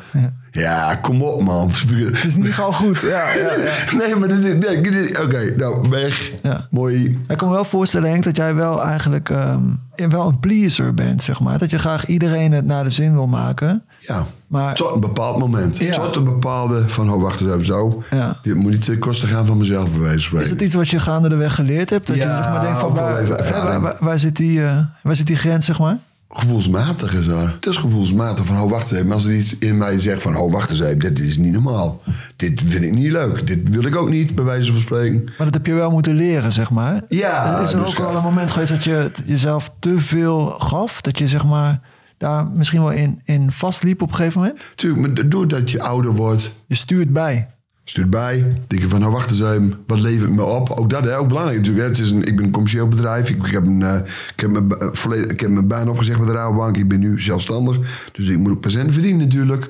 Ja. 0.52 0.94
kom 0.94 1.22
op 1.22 1.42
man. 1.42 1.70
Het 1.70 2.24
is 2.24 2.36
niet 2.36 2.54
gewoon 2.54 2.72
goed. 2.74 3.00
Ja, 3.00 3.32
ja, 3.34 3.56
ja. 3.90 3.96
Nee, 3.96 4.16
maar 4.16 4.28
dit, 4.28 4.60
nee, 4.60 4.80
dit- 4.80 5.18
oké, 5.18 5.54
nou, 5.56 5.88
weg. 5.88 6.30
Mooi. 6.70 7.18
Ik 7.28 7.36
kan 7.36 7.48
me 7.48 7.54
wel 7.54 7.64
voorstellen, 7.64 8.10
Henk, 8.10 8.24
dat 8.24 8.36
jij 8.36 8.54
wel 8.54 8.82
eigenlijk 8.82 9.30
ehm, 9.30 9.62
wel 10.08 10.28
een 10.28 10.40
pleaser 10.40 10.94
bent, 10.94 11.22
zeg 11.22 11.40
maar. 11.40 11.58
Dat 11.58 11.70
je 11.70 11.78
graag 11.78 12.06
iedereen 12.06 12.52
het 12.52 12.64
naar 12.64 12.84
de 12.84 12.90
zin 12.90 13.12
wil 13.12 13.26
maken. 13.26 13.84
Ja, 14.06 14.26
maar, 14.46 14.74
tot 14.74 14.94
een 14.94 15.00
bepaald 15.00 15.38
moment. 15.38 15.76
Ja. 15.76 15.92
Tot 15.98 16.16
een 16.16 16.24
bepaalde 16.24 16.88
van, 16.88 17.10
oh 17.12 17.22
wacht 17.22 17.40
eens 17.40 17.50
even 17.50 17.64
zo. 17.64 18.02
Dit 18.42 18.54
moet 18.54 18.70
niet 18.70 18.84
ten 18.84 18.98
koste 18.98 19.26
gaan 19.26 19.46
van 19.46 19.58
mezelf, 19.58 19.90
bij 19.90 20.00
wijze 20.00 20.12
van 20.12 20.20
spreken. 20.22 20.44
Is 20.46 20.50
het 20.52 20.60
iets 20.62 20.74
wat 20.74 20.88
je 20.88 20.98
gaande 20.98 21.28
de 21.28 21.36
weg 21.36 21.54
geleerd 21.54 21.90
hebt? 21.90 22.06
Dat 22.06 22.16
je 22.16 22.22
Ja, 22.22 22.36
zeg 22.42 22.52
maar 22.52 22.60
denkt 22.60 22.80
van, 22.80 22.94
waar, 22.94 23.26
waar, 23.28 23.38
ervaring. 23.38 23.82
waar- 23.82 23.96
waar 24.00 24.18
zit 24.18 24.36
die, 24.36 24.64
eh, 24.64 24.78
waar 25.02 25.16
zit 25.16 25.26
die 25.26 25.36
grens, 25.36 25.66
zeg 25.66 25.78
maar? 25.78 25.98
Gevoelsmatig 26.34 27.14
is 27.14 27.26
dat. 27.26 27.40
Het 27.40 27.66
is 27.66 27.76
gevoelsmatig 27.76 28.44
van, 28.46 28.60
oh 28.60 28.70
wacht 28.70 28.82
eens 28.82 28.92
even. 28.92 29.06
Maar 29.06 29.16
als 29.16 29.24
er 29.24 29.34
iets 29.34 29.58
in 29.58 29.76
mij 29.78 30.00
zegt 30.00 30.22
van, 30.22 30.36
oh 30.36 30.52
wacht 30.52 30.70
eens 30.70 30.80
even, 30.80 30.98
dit 30.98 31.18
is 31.18 31.36
niet 31.38 31.52
normaal. 31.52 32.00
Dit 32.36 32.60
vind 32.64 32.84
ik 32.84 32.92
niet 32.92 33.10
leuk. 33.10 33.46
Dit 33.46 33.68
wil 33.68 33.84
ik 33.84 33.96
ook 33.96 34.08
niet, 34.08 34.34
bij 34.34 34.44
wijze 34.44 34.72
van 34.72 34.80
spreken. 34.80 35.24
Maar 35.24 35.46
dat 35.46 35.54
heb 35.54 35.66
je 35.66 35.74
wel 35.74 35.90
moeten 35.90 36.14
leren, 36.14 36.52
zeg 36.52 36.70
maar. 36.70 37.02
Ja, 37.08 37.58
Is 37.60 37.72
er 37.72 37.78
dus 37.80 37.88
ook 37.90 37.96
ja. 37.96 38.04
wel 38.06 38.16
een 38.16 38.22
moment 38.22 38.50
geweest 38.50 38.70
dat 38.70 38.84
je 38.84 39.10
jezelf 39.26 39.70
te 39.78 39.98
veel 40.00 40.46
gaf? 40.58 41.00
Dat 41.00 41.18
je 41.18 41.28
zeg 41.28 41.44
maar 41.44 41.80
daar 42.22 42.46
misschien 42.46 42.80
wel 42.80 42.90
in, 42.90 43.20
in 43.24 43.52
vastliep 43.52 44.02
op 44.02 44.08
een 44.08 44.14
gegeven 44.14 44.40
moment? 44.40 44.64
Tuurlijk, 44.74 45.14
maar 45.14 45.28
doordat 45.28 45.70
je 45.70 45.82
ouder 45.82 46.12
wordt... 46.14 46.54
Je 46.66 46.74
stuurt 46.74 47.12
bij. 47.12 47.48
Stuurt 47.84 48.10
bij. 48.10 48.62
Denk 48.66 48.82
je 48.82 48.88
van, 48.88 49.00
nou 49.00 49.12
wacht 49.12 49.30
eens 49.30 49.40
even, 49.40 49.74
wat 49.86 50.00
levert 50.00 50.30
me 50.30 50.44
op? 50.44 50.70
Ook 50.70 50.90
dat, 50.90 51.04
hè, 51.04 51.18
ook 51.18 51.28
belangrijk 51.28 51.58
natuurlijk. 51.58 51.84
Hè. 51.84 51.90
Het 51.90 52.00
is 52.00 52.10
een, 52.10 52.24
ik 52.24 52.36
ben 52.36 52.44
een 52.44 52.50
commercieel 52.50 52.88
bedrijf. 52.88 53.30
Ik, 53.30 53.46
ik 53.46 53.52
heb, 53.52 53.66
een, 53.66 53.82
eh, 53.82 53.96
ik, 54.34 54.40
heb 54.40 54.50
mijn, 54.50 54.72
volledig, 54.92 55.30
ik 55.30 55.40
heb 55.40 55.50
mijn 55.50 55.66
baan 55.66 55.88
opgezegd 55.88 56.18
bij 56.18 56.26
de 56.26 56.32
Rabobank. 56.32 56.76
Ik 56.76 56.88
ben 56.88 57.00
nu 57.00 57.20
zelfstandig. 57.20 58.10
Dus 58.12 58.28
ik 58.28 58.38
moet 58.38 58.50
ook 58.50 58.60
patiënten 58.60 58.92
verdienen 58.92 59.20
natuurlijk. 59.20 59.64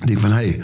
Ik 0.00 0.06
denk 0.06 0.18
van, 0.18 0.30
hé, 0.30 0.36
hey, 0.36 0.62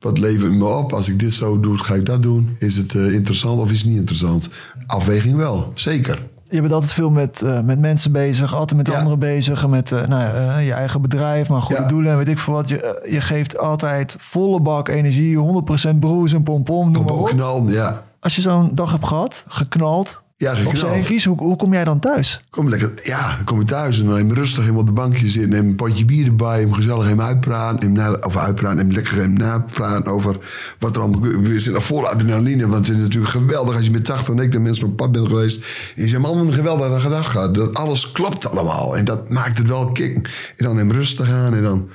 wat 0.00 0.18
levert 0.18 0.52
me 0.52 0.64
op? 0.64 0.92
Als 0.92 1.08
ik 1.08 1.18
dit 1.18 1.32
zo 1.32 1.60
doe, 1.60 1.78
ga 1.78 1.94
ik 1.94 2.04
dat 2.04 2.22
doen. 2.22 2.56
Is 2.58 2.76
het 2.76 2.94
eh, 2.94 3.12
interessant 3.12 3.60
of 3.60 3.70
is 3.70 3.78
het 3.78 3.88
niet 3.88 3.98
interessant? 3.98 4.48
Afweging 4.86 5.36
wel, 5.36 5.72
zeker. 5.74 6.22
Je 6.50 6.60
bent 6.60 6.72
altijd 6.72 6.92
veel 6.92 7.10
met, 7.10 7.42
eh, 7.42 7.60
met 7.60 7.78
mensen 7.78 8.12
bezig, 8.12 8.54
altijd 8.54 8.86
met 8.86 8.94
anderen 8.96 9.18
bezig. 9.18 9.62
en 9.62 9.70
Met 9.70 9.92
eh, 9.92 10.06
nou, 10.06 10.22
eh, 10.34 10.66
je 10.66 10.72
eigen 10.72 11.00
bedrijf, 11.02 11.48
maar 11.48 11.62
goede 11.62 11.82
Ja. 11.82 11.88
doelen 11.88 12.10
en 12.12 12.16
weet 12.18 12.28
ik 12.28 12.38
veel 12.38 12.54
wat. 12.54 12.68
Je, 12.68 13.06
je 13.10 13.20
geeft 13.20 13.58
altijd 13.58 14.16
volle 14.18 14.60
bak 14.60 14.88
energie, 14.88 15.36
100% 15.38 16.00
broes 16.00 16.32
en 16.32 16.42
pompom, 16.42 16.90
noem 16.90 17.04
maar 17.04 17.14
op. 17.14 17.26
Knal, 17.28 17.62
ja. 17.68 18.02
Als 18.20 18.36
je 18.36 18.40
zo'n 18.42 18.70
dag 18.74 18.90
hebt 18.90 19.06
gehad, 19.06 19.44
geknald, 19.48 20.22
Ja, 20.40 20.50
op 20.50 20.56
geknald. 20.56 21.04
kies, 21.04 21.24
hoe, 21.24 21.36
hoe 21.36 21.56
kom 21.56 21.72
jij 21.72 21.84
dan 21.84 22.00
thuis? 22.00 22.40
Kom 22.50 22.68
lekker, 22.68 22.92
ja, 23.02 23.36
dan 23.36 23.44
kom 23.44 23.58
je 23.58 23.64
thuis 23.64 24.00
en 24.00 24.06
dan 24.06 24.16
even 24.16 24.34
rustig 24.34 24.64
even 24.64 24.76
op 24.76 24.86
de 24.86 24.92
bankje 24.92 25.28
zitten. 25.28 25.50
Neem 25.50 25.66
een 25.66 25.74
potje 25.74 26.04
bier 26.04 26.26
erbij, 26.26 26.60
hem 26.60 26.72
gezellig 26.72 27.06
even 27.06 27.22
uitpraten. 27.22 27.80
Hem 27.80 27.92
na, 27.92 28.12
of 28.12 28.36
uitpraten, 28.36 28.78
hem 28.78 28.90
lekker 28.90 29.12
even 29.12 29.32
napraten 29.32 30.12
over 30.12 30.36
wat 30.78 30.96
er 30.96 31.02
allemaal 31.02 31.20
gebeurt. 31.20 31.46
We 31.46 31.52
zitten 31.52 31.72
nog 31.72 31.84
vol 31.84 32.08
adrenaline, 32.08 32.68
want 32.68 32.86
het 32.86 32.96
is 32.96 33.02
natuurlijk 33.02 33.32
geweldig 33.32 33.76
als 33.76 33.84
je 33.84 33.90
met 33.90 34.04
80 34.04 34.34
en 34.34 34.40
ik 34.40 34.52
de 34.52 34.58
mensen 34.58 34.86
op 34.86 34.96
pad 34.96 35.12
bent 35.12 35.26
geweest. 35.26 35.56
En 35.96 36.02
je 36.02 36.08
zegt, 36.08 36.22
man, 36.22 36.36
wat 36.36 36.46
een 36.46 36.52
geweldige 36.52 37.24
gehad. 37.24 37.54
Dat 37.54 37.74
alles 37.74 38.12
klopt 38.12 38.50
allemaal 38.50 38.96
en 38.96 39.04
dat 39.04 39.28
maakt 39.30 39.58
het 39.58 39.68
wel 39.68 39.92
kick. 39.92 40.14
En 40.56 40.64
dan 40.64 40.76
hem 40.76 40.92
rustig 40.92 41.30
aan 41.30 41.54
en 41.54 41.62
dan... 41.62 41.88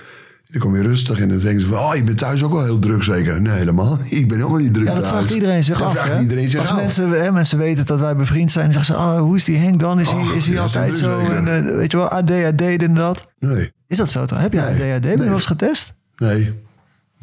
Dan 0.53 0.61
kom 0.61 0.75
je 0.75 0.81
rustig 0.81 1.19
en 1.19 1.29
dan 1.29 1.37
denken 1.37 1.61
ze 1.61 1.67
van... 1.67 1.77
Oh, 1.77 1.95
je 1.95 2.03
bent 2.03 2.17
thuis 2.17 2.43
ook 2.43 2.51
wel 2.51 2.63
heel 2.63 2.79
druk 2.79 3.03
zeker? 3.03 3.41
Nee, 3.41 3.53
helemaal 3.57 3.97
niet. 4.01 4.11
Ik 4.11 4.27
ben 4.27 4.37
helemaal 4.37 4.57
niet 4.59 4.73
druk 4.73 4.87
Ja, 4.87 4.93
dat 4.93 5.03
thuis. 5.03 5.15
vraagt 5.17 5.33
iedereen 5.33 5.63
zich 5.63 5.77
Dat 5.77 5.87
af. 5.87 5.93
vraagt 5.93 6.09
hè? 6.13 6.19
iedereen 6.21 6.49
zich 6.49 6.59
Als 6.59 6.69
af. 6.69 6.75
Mensen, 6.75 7.09
hè, 7.09 7.31
mensen 7.31 7.57
weten 7.57 7.85
dat 7.85 7.99
wij 7.99 8.15
bevriend 8.15 8.51
zijn, 8.51 8.65
dan 8.71 8.73
zeggen 8.73 8.95
ze: 8.95 9.01
oh, 9.01 9.19
hoe 9.19 9.35
is 9.35 9.43
die 9.43 9.57
Henk 9.57 9.79
dan? 9.79 9.99
Is 9.99 10.11
hij, 10.11 10.21
Oh, 10.21 10.35
is 10.35 10.45
hij 10.45 10.55
ja, 10.55 10.61
altijd 10.61 10.97
zo? 10.97 11.19
En, 11.19 11.47
eh, 11.47 11.75
weet 11.75 11.91
je 11.91 11.97
wel, 11.97 12.07
ADHD, 12.09 12.61
en 12.83 12.93
dat. 12.93 13.27
Nee. 13.39 13.71
Is 13.87 13.97
dat 13.97 14.09
zo? 14.09 14.25
Heb 14.35 14.53
je 14.53 14.61
ADHD? 14.61 15.01
Ben 15.01 15.11
je 15.11 15.17
wel 15.17 15.33
eens 15.33 15.45
getest? 15.45 15.93
Nee. 16.17 16.53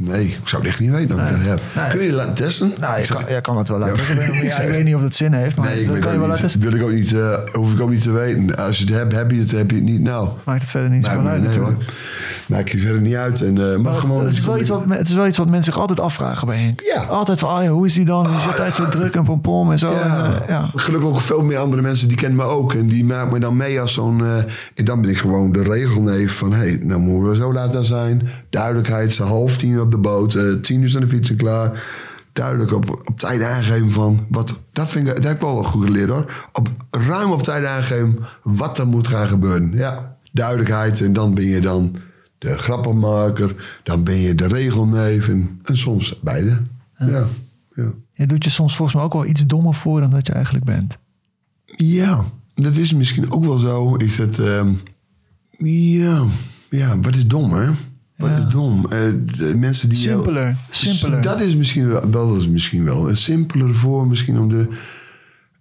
Nee, 0.03 0.25
ik 0.25 0.39
zou 0.45 0.63
het 0.63 0.71
echt 0.71 0.81
niet 0.81 0.91
weten 0.91 1.11
ik 1.11 1.17
dat 1.17 1.29
heb. 1.29 1.61
Kun 1.91 2.01
je 2.01 2.07
je 2.07 2.13
laten 2.13 2.35
testen? 2.35 2.73
Nou, 2.79 3.01
je 3.01 3.07
kan, 3.07 3.25
jij 3.29 3.41
kan 3.41 3.57
het 3.57 3.69
wel 3.69 3.79
laten 3.79 4.17
Ja. 4.17 4.39
Ja, 4.51 4.59
ik 4.59 4.69
weet 4.69 4.85
niet 4.85 4.95
of 4.95 5.03
het 5.03 5.15
zin 5.15 5.33
heeft, 5.33 5.57
maar 5.57 5.69
Nee, 5.69 5.81
ik 5.81 5.89
dat 5.89 5.99
kan 5.99 6.13
je 6.13 6.19
wel 6.19 6.29
laten 6.29 6.43
testen. 6.43 6.61
Wil 6.61 6.75
ik 6.75 6.83
ook 6.83 6.93
niet, 6.93 7.13
eh, 7.13 7.35
hoef 7.53 7.73
ik 7.73 7.81
ook 7.81 7.91
niet 7.91 8.03
te 8.03 8.11
weten. 8.11 8.57
Als 8.57 8.79
je 8.79 8.85
het 8.85 8.95
hebt, 8.95 9.13
heb 9.13 9.31
je 9.31 9.39
het, 9.39 9.51
heb 9.51 9.71
je 9.71 9.77
het 9.77 9.85
niet. 9.85 10.01
Nou, 10.01 10.29
Maakt 10.45 10.61
het 10.61 10.71
verder 10.71 10.91
niet 10.91 11.05
zo 11.05 11.11
uit 11.11 11.23
nee, 11.23 11.39
natuurlijk. 11.39 11.83
Maakt 12.47 12.73
het 12.73 12.81
verder 12.81 13.01
niet 13.01 13.15
uit. 13.15 13.41
En, 13.41 13.73
eh, 13.73 13.77
maar 13.79 13.95
gewoon, 13.95 14.25
het, 14.25 14.33
is 14.33 14.45
wel 14.45 14.59
iets 14.59 14.69
wat, 14.69 14.85
het 14.89 15.09
is 15.09 15.15
wel 15.15 15.27
iets 15.27 15.39
wat 15.39 15.47
mensen 15.47 15.73
zich 15.73 15.81
altijd 15.81 16.01
afvragen 16.01 16.47
bij 16.47 16.57
Henk. 16.57 16.81
Ja. 16.81 17.03
Altijd 17.03 17.41
van, 17.41 17.65
ja, 17.65 17.71
hoe 17.71 17.87
is 17.87 17.95
die 17.95 18.05
dan? 18.05 18.27
Hij 18.27 18.37
is 18.37 18.47
altijd 18.47 18.75
zo 18.75 18.89
druk 18.89 19.15
en 19.15 19.25
pompom 19.25 19.71
en 19.73 19.79
zo. 19.79 19.93
Ja. 19.93 20.01
En, 20.01 20.43
eh, 20.43 20.49
ja. 20.49 20.71
Gelukkig 20.75 21.09
ook 21.09 21.21
veel 21.21 21.43
meer 21.43 21.59
andere 21.59 21.83
mensen 21.83 22.09
die 22.09 22.17
kennen 22.17 22.39
me 22.39 22.45
ook. 22.45 22.75
En 22.75 22.89
die 22.89 23.05
maken 23.05 23.33
me 23.33 23.39
dan 23.39 23.57
mee 23.57 23.81
als 23.81 23.93
zo'n... 23.93 24.25
en 24.75 24.85
dan 24.85 25.01
ben 25.01 25.11
ik 25.11 25.19
gewoon 25.19 25.53
de 25.53 25.63
regelneef 25.63 26.37
van... 26.37 26.53
Hé, 26.53 26.59
hey, 26.59 26.81
nou 26.83 27.01
moeten 27.01 27.31
we 27.31 27.37
zo 27.37 27.53
laten 27.53 27.85
zijn. 27.85 28.29
Duidelijkheid, 28.51 29.17
half 29.17 29.57
tien 29.57 29.90
op 29.95 30.03
de 30.03 30.09
boot. 30.09 30.35
eh, 30.35 30.53
tien 30.53 30.81
uur 30.81 30.89
zijn 30.89 31.03
de 31.03 31.09
fietsen 31.09 31.37
klaar. 31.37 31.85
Duidelijk 32.33 32.73
op, 32.73 32.91
op 32.91 33.19
tijd 33.19 33.43
aangeven 33.43 33.93
van... 33.93 34.27
Wat, 34.29 34.59
dat, 34.73 34.91
vind 34.91 35.09
ik, 35.09 35.15
dat 35.15 35.25
heb 35.25 35.35
ik 35.35 35.41
wel 35.41 35.63
goed 35.63 35.85
geleerd 35.85 36.09
hoor. 36.09 36.49
Op, 36.53 36.69
ruim 36.91 37.31
op 37.31 37.43
tijd 37.43 37.65
aangeven 37.65 38.19
wat 38.43 38.79
er 38.79 38.87
moet 38.87 39.09
gaan 39.09 39.29
gebeuren. 39.29 39.73
Ja, 39.73 40.17
duidelijkheid. 40.33 41.01
En 41.01 41.13
dan 41.13 41.35
ben 41.35 41.45
je 41.45 41.61
dan 41.61 41.97
de 42.39 42.59
grappenmaker. 42.59 43.81
Dan 43.83 44.05
ben 44.05 44.17
je 44.17 44.35
de 44.35 44.47
regelneef. 44.47 45.29
En, 45.29 45.61
en 45.63 45.77
soms 45.77 46.21
beide. 46.21 46.63
ja. 46.99 47.27
ja. 47.75 47.93
Je 48.15 48.27
doet 48.27 48.45
je 48.45 48.51
soms 48.51 48.77
volgens 48.77 48.97
mij 48.97 49.07
ook 49.07 49.13
wel 49.13 49.27
iets 49.27 49.47
dommer 49.47 49.75
voor 49.75 50.01
dan 50.01 50.11
dat 50.11 50.27
je 50.27 50.33
eigenlijk 50.33 50.65
bent. 50.65 50.99
Ja, 51.77 52.25
dat 52.55 52.77
is 52.77 52.95
misschien 52.95 53.33
ook 53.33 53.45
wel 53.45 53.59
zo. 53.59 53.95
Is 53.95 54.19
het, 54.19 54.39
ehm, 54.39 54.73
ja, 55.59 56.25
ja, 56.71 57.01
wat 57.01 57.17
is 57.17 57.27
dom, 57.27 57.53
hè? 57.53 57.71
Wat 58.21 58.39
is 58.39 58.45
dom? 58.47 58.87
Eh, 58.91 58.99
de 59.37 59.57
mensen 59.57 59.89
die 59.89 59.99
jou- 60.01 60.15
Simpeler, 60.23 60.57
simpeler. 60.71 61.23
Dat 61.23 61.41
is 61.41 61.57
misschien 61.57 61.89
wel, 61.89 62.11
dat 62.11 62.37
is 62.37 62.49
misschien 62.49 62.85
wel 62.85 63.09
een 63.09 63.17
simpeler 63.17 63.75
voor, 63.75 64.07
misschien 64.07 64.39
om 64.39 64.49
de. 64.49 64.69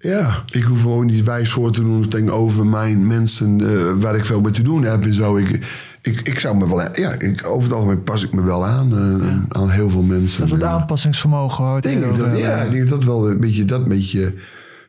Ja, 0.01 0.43
ik 0.51 0.63
hoef 0.63 0.81
gewoon 0.81 1.05
niet 1.05 1.23
wijs 1.23 1.49
voor 1.51 1.71
te 1.71 1.81
doen 1.81 2.07
tegenover 2.07 2.65
mijn 2.65 3.07
mensen 3.07 3.61
eh, 3.61 3.91
waar 4.01 4.15
ik 4.15 4.25
veel 4.25 4.41
mee 4.41 4.51
te 4.51 4.61
doen 4.61 4.83
heb 4.83 5.03
en 5.05 5.13
zo. 5.13 5.37
Ik, 5.37 5.65
ik, 6.01 6.21
ik 6.27 6.39
zou 6.39 6.57
me 6.57 6.67
wel, 6.67 6.81
ja, 6.99 7.11
ik, 7.11 7.47
over 7.47 7.63
het 7.63 7.73
algemeen 7.73 8.03
pas 8.03 8.23
ik 8.23 8.33
me 8.33 8.43
wel 8.43 8.65
aan, 8.65 8.91
eh, 9.21 9.59
aan 9.61 9.69
heel 9.69 9.89
veel 9.89 10.01
mensen. 10.01 10.37
Dat 10.39 10.47
is 10.47 10.53
het 10.53 10.63
En- 10.63 10.69
aanpassingsvermogen 10.69 11.65
het 11.73 11.83
denk 11.83 12.03
ik 12.03 12.09
over 12.11 12.29
dat, 12.29 12.39
ja, 12.39 12.55
ik 12.61 12.71
denk 12.71 12.89
dat 12.89 13.03
wel 13.03 13.29
een 13.29 13.39
beetje 13.39 13.65
dat 13.65 13.87
beetje. 13.87 14.33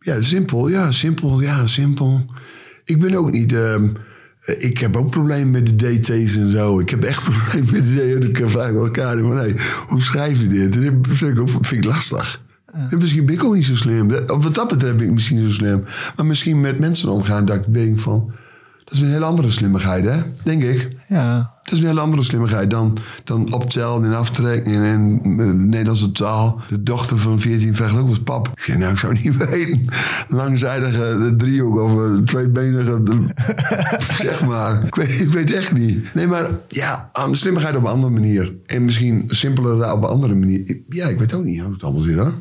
Ja, 0.01 0.21
simpel. 0.21 0.69
Ja, 0.69 0.91
simpel. 0.91 1.41
Ja, 1.41 1.67
simpel. 1.67 2.25
Ik 2.85 3.01
ben 3.01 3.15
ook 3.15 3.31
niet. 3.33 3.53
ehm, 3.53 3.85
eh, 3.85 3.91
ik 4.45 4.79
heb 4.79 4.97
ook 4.97 5.11
problemen 5.11 5.51
met 5.51 5.79
de 5.79 5.99
DT's 5.99 6.37
en 6.37 6.49
zo. 6.49 6.79
Ik 6.79 6.91
heb 6.91 7.05
echt 7.05 7.23
problemen 7.31 7.73
met 7.73 7.87
de 7.87 8.19
DT's. 8.19 8.41
Ik 8.41 8.51
vraag 8.51 8.73
elkaar 8.73 9.19
van, 9.19 9.37
hey, 9.37 9.57
hoe 9.89 10.01
schrijf 10.01 10.41
je 10.41 10.47
dit? 10.47 10.77
En 10.77 11.03
dat 11.03 11.17
vind 11.17 11.37
ik, 11.37 11.41
ook, 11.41 11.49
vind 11.49 11.85
ik 11.85 11.91
lastig. 11.91 12.43
En 12.91 12.99
misschien 12.99 13.27
ben 13.27 13.35
ik 13.35 13.45
ook 13.45 13.55
niet 13.55 13.65
zo 13.65 13.75
slim. 13.75 14.11
Of 14.27 14.45
wat 14.45 14.55
dat 14.55 14.69
betreft 14.69 14.97
ben 14.97 15.07
ik 15.07 15.13
misschien 15.13 15.37
niet 15.41 15.49
zo 15.49 15.55
slim. 15.55 15.83
Maar 16.17 16.27
misschien 16.27 16.61
met 16.61 16.79
mensen 16.79 17.09
omgaan 17.09 17.45
dat 17.45 17.57
ik 17.57 17.75
denk 17.75 18.01
van... 18.01 18.33
Dat 18.91 18.99
is 18.99 19.05
een 19.05 19.11
hele 19.11 19.25
andere 19.25 19.51
slimmigheid, 19.51 20.05
hè? 20.05 20.17
Denk 20.45 20.63
ik. 20.63 20.97
Ja. 21.09 21.55
Dat 21.63 21.73
is 21.73 21.81
een 21.81 21.87
hele 21.87 22.01
andere 22.01 22.23
slimmigheid 22.23 22.71
dan, 22.71 22.97
dan 23.25 23.53
optellen 23.53 24.05
en 24.05 24.15
aftrekken 24.15 24.73
en, 24.73 25.21
en 25.25 25.41
eh, 25.41 25.47
Nederlandse 25.47 26.13
taal. 26.13 26.61
De 26.69 26.83
dochter 26.83 27.19
van 27.19 27.41
14 27.41 27.75
vraagt 27.75 27.97
ook 27.97 28.09
eens 28.09 28.23
pap. 28.23 28.49
Ik 28.49 28.63
zeg, 28.63 28.79
nou, 28.79 28.93
ik 28.93 28.99
zou 28.99 29.13
niet 29.23 29.37
weten. 29.47 29.85
Langzijdige 30.29 31.05
eh, 31.05 31.27
driehoek 31.37 31.79
of 31.79 31.93
eh, 31.93 32.17
tweebenige, 32.25 33.03
zeg 34.25 34.47
maar. 34.47 34.85
Ik 34.85 34.95
weet, 34.95 35.21
ik 35.21 35.33
weet 35.33 35.49
het 35.49 35.59
echt 35.59 35.73
niet. 35.73 36.15
Nee, 36.15 36.27
maar 36.27 36.51
ja, 36.69 37.11
aan 37.13 37.31
de 37.31 37.37
slimmigheid 37.37 37.77
op 37.77 37.83
een 37.83 37.91
andere 37.91 38.13
manier. 38.13 38.55
En 38.67 38.85
misschien 38.85 39.25
simpeler 39.29 39.93
op 39.93 40.03
een 40.03 40.09
andere 40.09 40.35
manier. 40.35 40.81
Ja, 40.89 41.07
ik 41.07 41.19
weet 41.19 41.35
ook 41.35 41.45
niet 41.45 41.61
hoe 41.61 41.73
het 41.73 41.83
allemaal 41.83 42.03
zit, 42.03 42.19
hoor. 42.19 42.35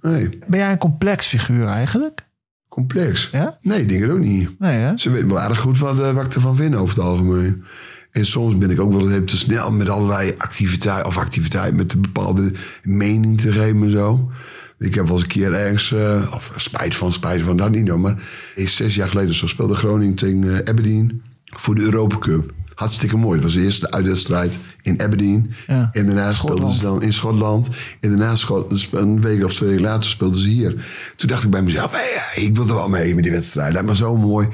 Nee. 0.00 0.38
Ben 0.46 0.58
jij 0.58 0.72
een 0.72 0.78
complex 0.78 1.26
figuur 1.26 1.66
eigenlijk? 1.66 2.30
Complex? 2.72 3.28
Ja? 3.32 3.58
Nee, 3.62 3.86
denk 3.86 4.02
het 4.02 4.10
ook 4.10 4.18
niet. 4.18 4.50
Nee, 4.58 4.78
hè? 4.78 4.96
Ze 4.96 5.10
weten 5.10 5.28
wel 5.28 5.38
aardig 5.38 5.60
goed 5.60 5.78
wat, 5.78 5.98
eh, 5.98 6.12
wat 6.12 6.26
ik 6.26 6.34
ervan 6.34 6.56
vind 6.56 6.74
over 6.74 6.96
het 6.96 7.04
algemeen. 7.04 7.64
En 8.10 8.26
soms 8.26 8.58
ben 8.58 8.70
ik 8.70 8.80
ook 8.80 8.92
wel 8.92 9.10
even 9.10 9.24
te 9.24 9.36
snel 9.36 9.72
met 9.72 9.88
allerlei 9.88 10.34
activiteiten, 10.38 11.06
of 11.06 11.16
activiteiten 11.16 11.76
met 11.76 11.92
een 11.92 12.00
bepaalde 12.00 12.52
mening 12.82 13.40
te 13.40 13.52
geven 13.52 13.82
en 13.82 13.90
zo. 13.90 14.30
Ik 14.78 14.94
heb 14.94 15.04
wel 15.04 15.14
eens 15.14 15.22
een 15.22 15.28
keer 15.28 15.52
ergens, 15.52 15.92
eh, 15.92 16.32
of 16.34 16.52
spijt 16.56 16.94
van, 16.94 17.12
spijt 17.12 17.42
van, 17.42 17.56
dat 17.56 17.70
niet 17.70 17.88
hoor, 17.88 18.00
maar 18.00 18.22
is 18.54 18.76
zes 18.76 18.94
jaar 18.94 19.08
geleden 19.08 19.34
zo 19.34 19.46
speelde 19.46 19.74
Groningen 19.74 20.14
tegen 20.14 20.54
eh, 20.54 20.70
Aberdeen 20.70 21.22
voor 21.44 21.74
de 21.74 21.80
Europa 21.82 22.18
Cup. 22.18 22.52
Hartstikke 22.74 23.16
mooi. 23.16 23.34
Het 23.34 23.42
was 23.42 23.52
de 23.54 23.62
eerste 23.62 23.90
uitwedstrijd 23.90 24.58
in 24.82 25.02
Aberdeen. 25.02 25.52
Ja. 25.66 25.88
En 25.92 26.06
daarna 26.06 26.30
speelden 26.30 26.70
ze 26.72 26.80
dan 26.80 27.02
in 27.02 27.12
Schotland. 27.12 27.68
En 28.00 28.08
daarna, 28.08 28.36
scho- 28.36 28.68
een 28.90 29.20
week 29.20 29.44
of 29.44 29.54
twee 29.54 29.68
weken 29.68 29.84
later, 29.84 30.10
speelden 30.10 30.40
ze 30.40 30.48
hier. 30.48 30.86
Toen 31.16 31.28
dacht 31.28 31.44
ik 31.44 31.50
bij 31.50 31.62
mezelf, 31.62 31.90
hey, 31.92 32.42
ik 32.44 32.56
wil 32.56 32.68
er 32.68 32.74
wel 32.74 32.88
mee 32.88 33.14
met 33.14 33.22
die 33.24 33.32
wedstrijd. 33.32 33.74
Dat 33.74 33.84
was 33.84 33.98
zo 33.98 34.16
mooi. 34.16 34.48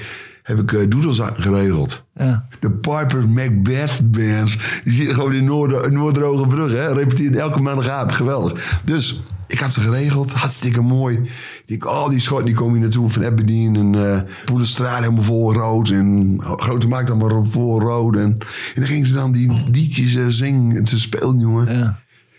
Heb 0.48 0.58
ik 0.58 0.72
uh, 0.72 0.90
doedelzakken 0.90 1.42
geregeld. 1.42 2.04
Ja. 2.14 2.46
De 2.60 2.70
Piper 2.70 3.28
Macbeth 3.28 4.10
Bands. 4.10 4.80
Die 4.84 4.92
zitten 4.92 5.14
gewoon 5.14 5.32
in 5.32 5.44
Noord 5.44 5.90
Noordrogenbrug. 5.90 6.72
Hè? 6.72 6.92
Repeteren 6.92 7.40
elke 7.40 7.60
maandagavond. 7.60 8.12
Geweldig. 8.12 8.80
Dus 8.84 9.22
ik 9.46 9.58
had 9.58 9.72
ze 9.72 9.80
geregeld. 9.80 10.32
Hartstikke 10.32 10.80
mooi. 10.80 11.16
Ik 11.16 11.62
denk, 11.66 11.86
oh, 11.86 12.08
die 12.08 12.20
schot 12.20 12.44
die 12.44 12.54
komen 12.54 12.72
hier 12.72 12.82
naartoe 12.82 13.08
van 13.08 13.24
Aberdeen. 13.24 13.76
En 13.76 13.96
uh, 13.96 14.20
Poelenstraat 14.44 14.98
helemaal 14.98 15.22
vol 15.22 15.52
rood. 15.52 15.90
En 15.90 16.38
Grote 16.40 16.88
Markt 16.88 17.10
allemaal 17.10 17.44
vol 17.44 17.80
rood. 17.80 18.14
En, 18.14 18.20
en 18.20 18.38
dan 18.74 18.86
gingen 18.86 19.06
ze 19.06 19.14
dan 19.14 19.32
die 19.32 19.64
liedjes 19.72 20.14
uh, 20.14 20.24
zingen. 20.28 20.84
Te 20.84 20.98
spelen, 20.98 21.38
jongen. 21.38 21.76
Ja. 21.76 21.98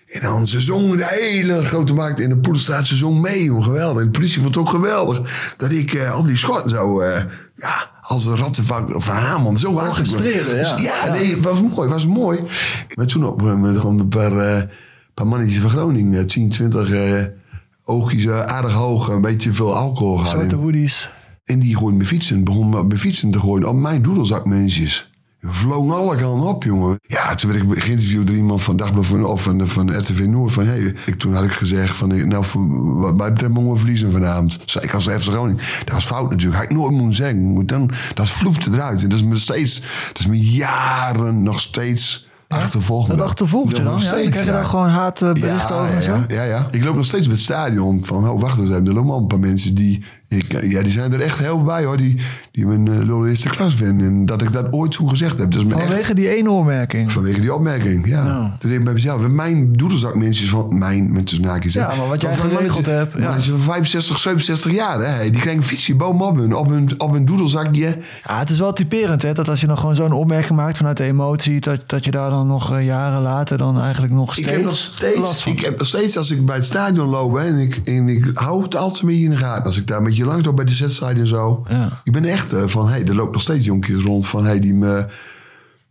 En 0.09 0.21
dan, 0.21 0.47
ze 0.47 0.65
de 0.97 1.07
hele 1.09 1.63
grote 1.63 1.93
markt 1.93 2.19
in 2.19 2.29
de 2.29 2.37
Poelenstraat. 2.37 2.87
Ze 2.87 2.95
zong 2.95 3.21
mee. 3.21 3.63
Geweldig. 3.63 4.01
En 4.01 4.11
de 4.11 4.17
politie 4.17 4.41
vond 4.41 4.55
het 4.55 4.63
ook 4.63 4.69
geweldig. 4.69 5.53
Dat 5.57 5.71
ik 5.71 5.93
uh, 5.93 6.11
al 6.11 6.23
die 6.23 6.37
schotten 6.37 6.71
zo... 6.71 7.01
Uh, 7.01 7.15
ja, 7.55 7.91
als 8.01 8.25
een 8.25 8.35
ratten 8.35 8.63
van, 8.63 9.15
Haman. 9.15 9.57
Zo 9.57 9.71
Orchestreerde, 9.71 10.55
ja. 10.55 10.75
Dus, 10.75 10.81
ja, 10.81 11.11
nee, 11.11 11.35
het 11.35 11.43
was 11.43 11.61
mooi. 11.61 11.89
was 11.89 12.07
mooi. 12.07 12.39
Maar 12.95 13.05
toen 13.05 13.25
op 13.25 13.41
een 13.41 14.07
paar, 14.07 14.31
uh, 14.31 14.61
paar 15.13 15.27
mannetjes 15.27 15.59
van 15.59 15.69
Groningen. 15.69 16.27
10, 16.27 16.49
20 16.49 16.91
uh, 16.91 17.23
oogjes 17.83 18.29
aardig 18.29 18.73
hoog. 18.73 19.07
Een 19.07 19.21
beetje 19.21 19.53
veel 19.53 19.75
alcohol 19.75 20.17
gehad. 20.17 20.31
Zwarte 20.31 20.57
woodies. 20.57 21.09
En 21.43 21.59
die 21.59 21.75
gooiden 21.75 21.97
mijn 21.97 22.09
fietsen. 22.09 22.43
Begon 22.43 22.69
mijn 22.69 22.99
fietsen 22.99 23.31
te 23.31 23.39
gooien 23.39 23.67
op 23.67 23.75
mijn 23.75 24.01
doedelzakmensjes. 24.01 25.09
Vlogen 25.41 25.95
alle 25.95 26.15
kanten 26.15 26.47
op, 26.47 26.63
jongen. 26.63 26.99
Ja, 27.07 27.35
toen 27.35 27.51
werd 27.51 27.63
ik 27.63 27.83
geïnterviewd 27.83 28.27
door 28.27 28.35
iemand 28.35 28.63
van 28.63 28.77
Dagblad 28.77 29.05
van, 29.05 29.25
of 29.25 29.43
van, 29.43 29.67
van 29.67 29.99
RTV 29.99 30.25
Noord. 30.25 30.53
Van, 30.53 30.65
hey, 30.65 30.95
ik, 31.05 31.15
toen 31.15 31.33
had 31.33 31.43
ik 31.43 31.51
gezegd 31.51 31.95
van, 31.95 32.27
nou, 32.27 32.45
voor, 32.45 32.99
wat 32.99 33.15
mij 33.15 33.33
betreft 33.33 33.53
mogen 33.53 33.71
we 33.71 33.77
verliezen 33.77 34.11
vanavond. 34.11 34.59
Zei 34.65 34.85
ik 34.85 34.93
als 34.93 35.03
FC 35.03 35.21
Groningen. 35.21 35.63
Dat 35.85 35.93
was 35.93 36.05
fout 36.05 36.29
natuurlijk. 36.29 36.61
Had 36.61 36.71
ik 36.71 36.77
nooit 36.77 36.91
moeten 36.91 37.13
zeggen. 37.13 37.65
Dan, 37.65 37.91
dat 38.13 38.29
vloepte 38.29 38.71
eruit. 38.73 39.03
En 39.03 39.09
dat 39.09 39.19
is 39.19 39.25
me 39.25 39.35
steeds, 39.35 39.81
dat 40.07 40.19
is 40.19 40.27
me 40.27 40.39
jaren 40.39 41.43
nog 41.43 41.59
steeds... 41.59 42.27
Achtervolgd 42.47 43.09
dat 43.09 43.21
achtervolgt 43.21 43.77
je 43.77 43.83
dan? 43.83 43.93
Ja, 43.93 43.99
steeds, 43.99 44.29
krijg 44.29 44.45
je 44.45 44.51
daar 44.51 44.65
gewoon 44.65 44.89
haatberichten 44.89 45.75
ja, 45.75 45.81
over 45.81 45.95
en 45.95 46.01
zo? 46.01 46.23
Ja, 46.27 46.43
ja. 46.43 46.67
Ik 46.71 46.83
loop 46.83 46.95
nog 46.95 47.05
steeds 47.05 47.25
bij 47.25 47.35
het 47.35 47.43
stadion 47.43 48.03
van, 48.03 48.29
oh, 48.29 48.39
wacht 48.39 48.59
eens 48.59 48.69
even. 48.69 48.87
Er 48.87 48.93
lopen 48.93 49.15
een 49.15 49.27
paar 49.27 49.39
mensen 49.39 49.75
die, 49.75 50.03
ik, 50.27 50.63
ja, 50.63 50.81
die 50.81 50.91
zijn 50.91 51.13
er 51.13 51.21
echt 51.21 51.39
heel 51.39 51.63
bij 51.63 51.83
hoor. 51.83 51.97
Die, 51.97 52.21
die 52.59 52.67
mijn 52.67 53.09
uh, 53.09 53.21
de 53.21 53.29
eerste 53.29 53.49
klas 53.49 53.75
vinden. 53.75 54.07
En 54.07 54.25
dat 54.25 54.41
ik 54.41 54.51
dat 54.51 54.73
ooit 54.73 54.91
toen 54.91 55.09
gezegd 55.09 55.37
heb. 55.37 55.51
Dus 55.51 55.61
vanwege 55.61 55.93
echt, 55.93 56.15
die 56.15 56.35
ene 56.37 56.51
opmerking? 56.51 57.11
Vanwege 57.11 57.41
die 57.41 57.53
opmerking, 57.53 58.07
ja. 58.07 58.25
ja. 58.25 58.55
Toen 58.59 58.69
denk 58.69 58.81
ik 58.81 58.83
bij 58.83 58.93
mezelf, 58.93 59.27
mijn 59.27 59.73
doedelzakmensen 59.73 60.47
van 60.47 60.77
mijn, 60.77 61.11
met 61.11 61.27
tussen 61.27 61.45
naakjes. 61.45 61.73
Ja, 61.73 61.95
maar 61.95 62.07
wat 62.07 62.21
jij 62.21 62.35
geregeld 62.35 62.85
hebt. 62.85 63.17
Ja. 63.17 63.31
Mensen 63.31 63.51
van 63.51 63.59
65, 63.59 64.19
67 64.19 64.71
jaar, 64.71 64.99
hè. 64.99 65.21
Die 65.21 65.31
krijgen 65.31 65.57
een 65.61 65.63
fietsje 65.63 65.95
bovenop 65.95 66.35
hun, 66.35 66.55
op 66.55 66.69
hun, 66.69 66.89
op 66.97 67.11
hun 67.11 67.25
doedelzakje. 67.25 67.97
Ja, 68.27 68.39
het 68.39 68.49
is 68.49 68.59
wel 68.59 68.73
typerend, 68.73 69.21
hè. 69.21 69.33
Dat 69.33 69.49
als 69.49 69.61
je 69.61 69.67
dan 69.67 69.77
gewoon 69.77 69.95
zo'n 69.95 70.11
opmerking 70.11 70.57
maakt 70.57 70.77
vanuit 70.77 70.97
de 70.97 71.03
emotie, 71.03 71.59
dat, 71.59 71.79
dat 71.85 72.05
je 72.05 72.11
daar 72.11 72.29
dan 72.29 72.47
nog 72.47 72.73
uh, 72.73 72.85
jaren 72.85 73.21
later 73.21 73.57
dan 73.57 73.81
eigenlijk 73.81 74.13
nog 74.13 74.33
steeds 74.33 74.47
ik 74.47 74.53
heb 74.53 74.63
nog 74.63 74.75
steeds, 74.75 75.45
ik 75.45 75.59
heb 75.59 75.77
nog 75.77 75.87
steeds 75.87 76.17
als 76.17 76.31
ik 76.31 76.45
bij 76.45 76.55
het 76.55 76.65
stadion 76.65 77.09
loop 77.09 77.35
hè, 77.35 77.45
en, 77.45 77.57
ik, 77.59 77.81
en 77.83 78.09
ik 78.09 78.29
hou 78.33 78.63
het 78.63 78.75
altijd 78.75 79.01
een 79.01 79.07
beetje 79.07 79.23
in 79.23 79.29
de 79.29 79.37
gaten. 79.37 79.63
Als 79.63 79.77
ik 79.77 79.87
daar 79.87 79.97
een 79.97 80.03
beetje 80.03 80.25
langs 80.25 80.45
loop 80.45 80.55
bij 80.55 80.65
de 80.65 80.73
zetstadion 80.73 81.19
en 81.19 81.27
zo. 81.27 81.63
Ja. 81.69 82.01
Ik 82.03 82.11
ben 82.11 82.25
echt 82.25 82.48
uh, 82.53 82.63
van, 82.65 82.89
hey, 82.89 83.05
er 83.05 83.15
loopt 83.15 83.33
nog 83.33 83.41
steeds 83.41 83.65
jonkjes 83.65 84.01
rond 84.01 84.27
van, 84.27 84.45
hey, 84.45 84.59
die 84.59 84.73
me 84.73 85.05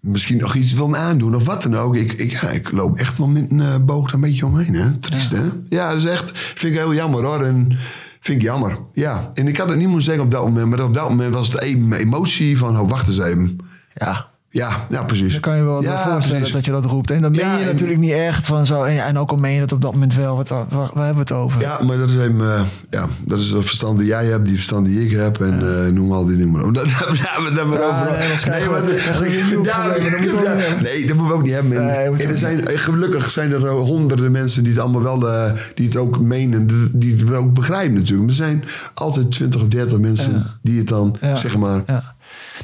misschien 0.01 0.39
nog 0.39 0.55
iets 0.55 0.73
wil 0.73 0.97
aandoen 0.97 1.35
of 1.35 1.45
wat 1.45 1.63
dan 1.63 1.77
ook. 1.77 1.97
Ik, 1.97 2.13
ik, 2.13 2.31
ja, 2.31 2.49
ik 2.49 2.71
loop 2.71 2.99
echt 2.99 3.19
wel 3.19 3.27
met 3.27 3.51
een 3.51 3.59
uh, 3.59 3.77
boog 3.77 4.05
daar 4.05 4.15
een 4.15 4.21
beetje 4.21 4.47
omheen. 4.47 4.75
Hè? 4.75 4.99
Triest, 4.99 5.31
ja. 5.31 5.37
hè? 5.37 5.49
Ja, 5.69 5.89
dat 5.89 5.99
is 5.99 6.05
echt, 6.05 6.31
vind 6.39 6.75
ik 6.75 6.81
heel 6.81 6.95
jammer 6.95 7.25
hoor. 7.25 7.43
En 7.43 7.79
vind 8.21 8.39
ik 8.39 8.47
jammer. 8.47 8.79
Ja, 8.93 9.31
en 9.35 9.49
ik 9.49 9.57
had 9.57 9.69
het 9.69 9.79
niet 9.79 9.87
moeten 9.87 10.05
zeggen 10.05 10.25
op 10.25 10.31
dat 10.31 10.45
moment, 10.45 10.69
maar 10.69 10.85
op 10.85 10.95
dat 10.95 11.09
moment 11.09 11.35
was 11.35 11.53
het 11.53 11.63
een 11.63 11.93
emotie 11.93 12.59
van, 12.59 12.79
oh, 12.81 12.89
wacht 12.89 13.07
eens 13.07 13.19
even. 13.19 13.59
Ja. 13.95 14.29
Ja, 14.51 14.87
ja, 14.91 15.03
precies. 15.05 15.33
Dan 15.33 15.41
kan 15.41 15.57
je 15.57 15.63
wel 15.65 15.83
ja, 15.83 16.03
voorstellen 16.11 16.37
precies. 16.37 16.53
dat 16.53 16.65
je 16.65 16.71
dat 16.71 16.85
roept. 16.85 17.11
En 17.11 17.23
dan 17.23 17.31
meen 17.31 17.41
Ja, 17.41 17.55
je 17.57 17.61
en- 17.61 17.67
natuurlijk 17.67 17.99
niet 18.01 18.13
echt 18.13 18.47
van 18.47 18.67
zo. 18.67 18.83
En, 18.83 19.05
en 19.05 19.19
ook 19.19 19.31
al 19.31 19.37
meen 19.37 19.55
je 19.55 19.61
het 19.61 19.73
op 19.73 19.81
dat 19.83 19.93
moment 19.93 20.15
wel. 20.15 20.37
Wat, 20.37 20.49
waar, 20.49 20.67
waar 20.71 20.89
hebben 20.95 21.15
we 21.15 21.19
het 21.21 21.33
over? 21.33 21.61
Ja, 21.61 21.79
maar 21.87 21.97
dat 21.99 22.09
is, 22.11 22.15
een, 22.17 22.37
uh, 22.39 22.61
ja, 22.91 23.07
dat 23.25 23.39
is 23.41 23.51
het 23.51 23.65
verstand 23.65 23.99
die 23.99 24.07
jij 24.09 24.25
hebt, 24.27 24.45
die 24.47 24.55
verstand 24.55 24.87
die 24.87 25.05
ik 25.05 25.17
heb. 25.17 25.41
En 25.41 25.61
uh, 25.63 25.93
noem 25.93 26.13
al 26.13 26.25
die 26.25 26.37
dingen 26.37 26.51
maar 26.53 26.65
op. 26.65 26.75
Daar 26.75 26.85
hebben 26.87 27.71
we 27.71 27.77
Ja, 27.77 27.89
over. 27.89 28.19
nee, 28.19 28.29
dat 28.29 28.71
maar 28.71 28.81
dat- 28.81 28.91
dat 29.05 29.65
Dat. 29.65 30.81
Nee, 30.83 31.07
dat 31.07 31.17
moeten 31.17 31.27
we 31.27 31.33
ook 31.33 31.43
niet 31.43 31.53
hebben. 31.53 31.91
En- 31.91 32.19
en 32.21 32.29
er 32.29 32.39
zijn, 32.39 32.67
eh, 32.67 32.79
gelukkig 32.79 33.31
zijn 33.31 33.53
er 33.53 33.69
honderden 33.69 34.31
mensen 34.31 34.63
die 34.63 34.73
het 34.73 34.81
allemaal 34.83 35.03
wel, 35.03 35.29
uh, 35.29 35.53
die 35.75 35.87
het 35.87 35.97
ook 35.97 36.21
menen, 36.21 36.91
die 36.93 37.13
het 37.13 37.25
wel 37.25 37.39
ook 37.41 37.55
begrijpen 37.55 37.95
natuurlijk. 37.95 38.21
Maar 38.21 38.47
er 38.47 38.53
zijn 38.53 38.65
altijd 38.95 39.31
20 39.33 39.61
of 39.63 39.69
30 39.69 39.99
mensen 39.99 40.47
die 40.63 40.79
het 40.79 40.89
dan, 40.89 41.17
Ja. 41.21 41.37
zeg 41.37 41.57
maar... 41.59 41.83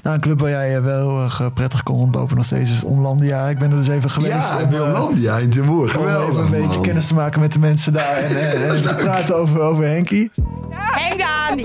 Nou, 0.05 0.17
een 0.17 0.23
club 0.23 0.41
waar 0.41 0.51
jij 0.51 0.77
eh, 0.77 0.83
wel 0.83 1.09
heel 1.09 1.23
erg 1.23 1.41
eh, 1.41 1.47
prettig 1.55 1.83
kon 1.83 1.97
rondlopen 1.97 2.37
nog 2.37 2.45
steeds 2.45 2.71
is 2.71 2.85
Omlandia. 2.85 3.49
Ik 3.49 3.59
ben 3.59 3.71
er 3.71 3.77
dus 3.77 3.89
even 3.89 4.11
geweest. 4.11 4.33
Ja, 4.33 4.63
om, 4.63 4.75
eh, 4.75 4.81
Hollandia, 4.81 5.37
in 5.37 5.51
Timboer. 5.51 5.83
om 5.83 5.89
Geweldig, 5.89 6.29
even 6.29 6.43
een 6.43 6.63
beetje 6.63 6.81
kennis 6.81 7.07
te 7.07 7.15
maken 7.15 7.41
met 7.41 7.53
de 7.53 7.59
mensen 7.59 7.93
daar. 7.93 8.17
En, 8.17 8.37
eh, 8.37 8.69
en 8.69 8.83
te 8.83 8.95
praten 8.95 9.37
over, 9.37 9.61
over 9.61 9.85
Henkie. 9.85 10.31
Henk 10.95 11.19
Daan. 11.19 11.59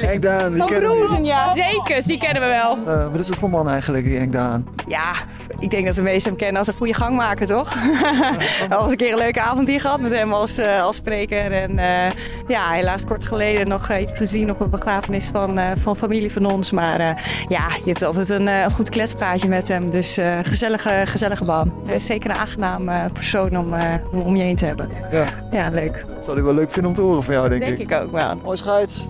Henk 0.00 0.22
Daan, 0.22 0.50
die 0.50 0.58
Van 0.58 0.68
kennen 0.68 1.24
ja. 1.24 1.52
Zeker, 1.54 2.02
die 2.06 2.18
kennen 2.18 2.42
we 2.42 2.48
wel. 2.48 2.78
Eh, 2.86 3.10
wat 3.10 3.20
is 3.20 3.28
het 3.28 3.38
voor 3.38 3.50
man 3.50 3.68
eigenlijk, 3.68 4.04
die 4.04 4.16
Henk 4.16 4.32
Daan? 4.32 4.66
Ja, 4.88 5.12
ik 5.58 5.70
denk 5.70 5.86
dat 5.86 5.94
de 5.94 6.02
meesten 6.02 6.30
hem 6.30 6.38
kennen 6.38 6.58
als 6.58 6.66
een 6.68 6.74
goede 6.74 6.94
gangmaker, 6.94 7.46
toch? 7.46 7.74
We 7.74 8.66
hadden 8.68 8.90
een 8.90 8.96
keer 8.96 9.12
een 9.12 9.18
leuke 9.18 9.40
avond 9.40 9.68
hier 9.68 9.80
gehad 9.80 10.00
met 10.00 10.12
hem 10.12 10.32
als, 10.32 10.58
eh, 10.58 10.82
als 10.82 10.96
spreker. 10.96 11.52
En 11.52 11.78
eh, 11.78 12.12
ja, 12.46 12.70
helaas 12.70 13.04
kort 13.04 13.24
geleden 13.24 13.68
nog 13.68 13.88
even 13.88 14.16
gezien 14.16 14.50
op 14.50 14.60
een 14.60 14.70
begrafenis 14.70 15.28
van, 15.28 15.58
eh, 15.58 15.70
van 15.76 15.96
familie 15.96 16.32
van 16.32 16.44
ons. 16.46 16.70
Maar 16.70 17.00
eh, 17.00 17.22
ja, 17.48 17.68
je 17.84 17.90
hebt 17.90 18.02
altijd 18.02 18.28
een, 18.28 18.48
eh, 18.48 18.62
een 18.62 18.70
goed 18.70 18.88
kletspraatje 18.88 19.48
met 19.48 19.68
hem. 19.68 19.90
Dus 19.90 20.16
eh, 20.16 20.38
gezellige, 20.42 21.02
gezellige 21.04 21.44
man. 21.44 21.72
Is 21.86 22.06
zeker 22.06 22.30
een 22.30 22.36
aangenaam 22.36 22.88
eh, 22.88 23.04
persoon 23.12 23.58
om, 23.58 23.74
om 24.12 24.20
om 24.20 24.36
je 24.36 24.42
heen 24.42 24.56
te 24.56 24.64
hebben. 24.64 24.88
Ja. 25.10 25.26
Ja, 25.50 25.68
leuk. 25.70 26.04
Dat 26.14 26.24
zal 26.24 26.34
hij 26.34 26.42
wel 26.42 26.54
leuk 26.54 26.70
vinden 26.70 26.90
om 26.90 26.96
te 26.96 27.02
horen 27.02 27.22
van 27.22 27.34
jou, 27.34 27.48
denk, 27.48 27.62
Denk 27.62 27.78
ik 27.78 27.92
ook 27.92 28.12
wel. 28.12 28.36
Mooi 28.42 28.56
scheids. 28.56 29.08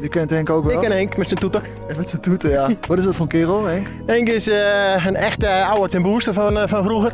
Je 0.00 0.08
kent 0.08 0.30
Henk 0.30 0.50
ook 0.50 0.64
wel? 0.64 0.72
Ik 0.72 0.80
ken 0.80 0.92
Henk 0.92 1.16
met 1.16 1.28
zijn 1.28 1.40
toeter. 1.40 1.62
Met 1.96 2.08
zijn 2.08 2.22
toeter, 2.22 2.50
ja. 2.50 2.68
Wat 2.88 2.98
is 2.98 3.04
dat 3.04 3.14
voor 3.14 3.24
een 3.24 3.30
kerel, 3.30 3.64
Henk? 3.64 3.86
Henk 4.06 4.28
is 4.28 4.48
eh, 4.48 5.06
een 5.06 5.16
echte 5.16 5.64
oude 5.64 5.88
ten 5.88 6.02
booster 6.02 6.32
van, 6.32 6.58
eh, 6.58 6.68
van 6.68 6.84
vroeger. 6.84 7.12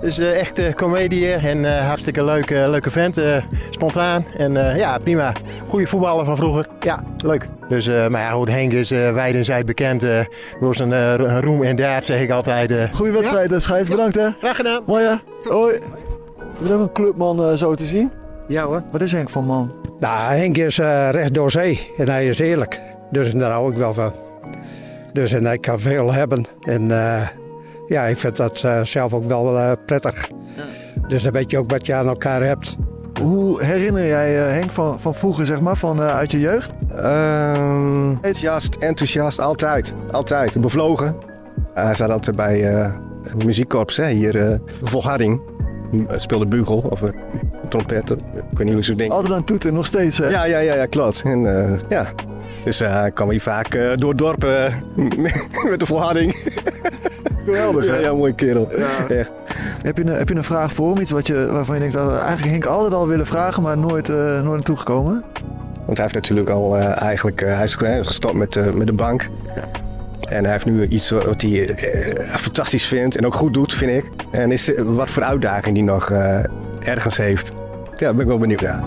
Dus 0.00 0.18
eh 0.18 0.40
echt 0.40 0.58
uh, 0.58 0.72
comedian 0.72 1.40
en 1.40 1.64
eh, 1.64 1.86
hartstikke 1.86 2.24
leuke, 2.24 2.54
leuke 2.70 2.90
vent. 2.90 3.18
eh, 3.18 3.42
spontaan 3.70 4.24
en 4.36 4.56
eh, 4.70 4.76
ja, 4.76 4.98
prima. 4.98 5.32
Goede 5.68 5.86
voetballer 5.86 6.24
van 6.24 6.36
vroeger. 6.36 6.66
Ja, 6.80 7.02
leuk. 7.24 7.48
Dus, 7.68 7.86
eh, 7.86 8.08
maar 8.08 8.20
ja, 8.22 8.30
goed, 8.30 8.48
Henk 8.48 8.72
is 8.72 8.92
uh, 8.92 9.12
wijd 9.12 9.34
en 9.34 9.44
zijd 9.44 9.66
bekend 9.66 10.02
eh, 10.02 10.20
door 10.60 10.74
zijn 10.74 10.92
eh, 10.92 11.38
roem 11.40 11.62
en 11.62 11.76
daad, 11.76 12.04
zeg 12.04 12.20
ik 12.20 12.30
altijd. 12.30 12.70
eh. 12.70 12.82
Goeie 12.92 13.12
wedstrijd, 13.12 13.50
ja? 13.50 13.58
scheids. 13.60 13.88
Bedankt, 13.88 14.14
hè. 14.14 14.28
Graag 14.38 14.56
gedaan. 14.56 14.82
Mooi, 14.86 15.04
hè. 15.04 15.14
Hoi. 15.50 15.72
Je 16.58 16.68
bent 16.68 16.74
ook 16.74 16.80
een 16.80 16.92
clubman 16.92 17.44
eh, 17.44 17.52
zo 17.54 17.74
te 17.74 17.84
zien. 17.84 18.10
Ja 18.48 18.64
hoor. 18.64 18.82
Wat 18.92 19.00
is 19.00 19.12
Henk 19.12 19.30
voor 19.30 19.44
man? 19.44 19.72
Nou, 20.00 20.34
Henk 20.34 20.56
is 20.56 20.78
eh, 20.78 21.08
recht 21.10 21.34
door 21.34 21.50
zee 21.50 21.90
en 21.96 22.08
hij 22.08 22.26
is 22.26 22.38
eerlijk. 22.38 22.80
Dus 23.10 23.32
daar 23.32 23.50
hou 23.50 23.72
ik 23.72 23.78
wel 23.78 23.94
van. 23.94 24.12
Dus 25.12 25.32
en 25.32 25.44
hij 25.44 25.58
kan 25.58 25.80
veel 25.80 26.12
hebben. 26.12 26.44
En 26.62 26.90
eh, 26.90 27.26
ja, 27.88 28.04
ik 28.04 28.18
vind 28.18 28.36
dat 28.36 28.62
eh, 28.62 28.82
zelf 28.82 29.14
ook 29.14 29.24
wel 29.24 29.58
eh, 29.58 29.72
prettig. 29.86 30.28
Dus 31.08 31.22
dan 31.22 31.32
weet 31.32 31.50
je 31.50 31.58
ook 31.58 31.70
wat 31.70 31.86
je 31.86 31.94
aan 31.94 32.08
elkaar 32.08 32.42
hebt. 32.42 32.76
Hoe 33.20 33.62
herinner 33.62 34.06
jij 34.06 34.46
eh, 34.46 34.52
Henk 34.52 34.72
van, 34.72 35.00
van 35.00 35.14
vroeger, 35.14 35.46
zeg 35.46 35.60
maar, 35.60 35.76
van 35.76 36.02
eh, 36.02 36.16
uit 36.16 36.30
je 36.30 36.40
jeugd? 36.40 36.70
Ehm, 36.96 38.10
enthousiast, 38.10 38.74
enthousiast, 38.74 39.40
altijd. 39.40 39.94
Altijd. 40.10 40.60
Bevlogen. 40.60 41.16
hij 41.74 41.94
zat 41.94 42.10
altijd 42.10 42.36
bij 42.36 42.74
eh 42.74 42.92
muziekkorps, 43.44 43.96
hè, 43.96 44.08
hier 44.08 44.36
uh, 44.36 44.54
Volharding. 44.82 45.40
Speelde 46.16 46.46
bugel 46.46 46.78
of 46.90 47.02
uh, 47.02 47.08
trompet, 47.68 48.10
ik 48.10 48.18
weet 48.50 48.64
niet 48.64 48.74
hoe 48.74 48.84
ze 48.84 48.94
denken. 48.94 49.16
Altijd 49.16 49.34
aan 49.34 49.44
toeten, 49.44 49.74
nog 49.74 49.86
steeds, 49.86 50.18
hè? 50.18 50.28
Ja, 50.28 50.44
ja, 50.44 50.58
ja, 50.58 50.74
ja 50.74 50.86
klopt. 50.86 51.22
En, 51.22 51.40
uh, 51.40 51.70
ja. 51.88 52.12
Dus 52.64 52.78
hij 52.78 53.10
kwam 53.10 53.30
hier 53.30 53.40
vaak 53.40 53.74
uh, 53.74 53.96
door 53.96 54.08
het 54.08 54.18
dorp 54.18 54.44
uh, 54.44 54.74
met 55.70 55.80
de 55.80 55.86
volharding. 55.86 56.34
Geweldig, 57.48 57.86
ja, 57.86 57.92
hè? 57.92 57.98
ja, 57.98 58.12
mooie 58.14 58.34
kerel. 58.34 58.68
Ja. 58.76 59.08
Echt. 59.08 59.30
Heb 59.82 59.96
je, 59.96 60.02
een, 60.02 60.16
heb 60.16 60.28
je 60.28 60.34
een 60.34 60.44
vraag 60.44 60.72
voor 60.72 60.92
hem? 60.92 61.00
Iets 61.00 61.10
wat 61.10 61.26
je, 61.26 61.48
waarvan 61.52 61.74
je 61.74 61.80
denkt, 61.80 61.96
oh, 61.96 62.12
eigenlijk 62.20 62.50
Henk 62.50 62.64
altijd 62.64 62.92
al 62.92 63.08
willen 63.08 63.26
vragen, 63.26 63.62
maar 63.62 63.78
nooit, 63.78 64.08
eh, 64.08 64.16
nooit 64.16 64.44
naartoe 64.44 64.76
gekomen? 64.76 65.24
Want 65.84 65.98
hij 65.98 66.06
heeft 66.06 66.14
natuurlijk 66.14 66.50
al 66.50 66.76
eh, 66.76 67.02
eigenlijk, 67.02 67.40
eh, 67.42 67.54
hij 67.56 67.64
is 67.64 67.74
gestopt 68.06 68.34
met, 68.34 68.56
eh, 68.56 68.72
met 68.72 68.86
de 68.86 68.92
bank. 68.92 69.28
En 70.28 70.42
hij 70.42 70.52
heeft 70.52 70.64
nu 70.64 70.86
iets 70.86 71.10
wat 71.10 71.42
hij 71.42 71.74
eh, 71.74 72.34
fantastisch 72.36 72.84
vindt 72.84 73.16
en 73.16 73.26
ook 73.26 73.34
goed 73.34 73.54
doet, 73.54 73.74
vind 73.74 73.90
ik. 73.90 74.04
En 74.30 74.52
is, 74.52 74.72
wat 74.84 75.10
voor 75.10 75.22
uitdaging 75.22 75.74
die 75.74 75.84
nog 75.84 76.10
eh, 76.10 76.38
ergens 76.84 77.16
heeft. 77.16 77.50
Ja, 77.84 78.04
daar 78.04 78.12
ben 78.12 78.22
ik 78.22 78.28
wel 78.28 78.38
benieuwd 78.38 78.60
naar. 78.60 78.82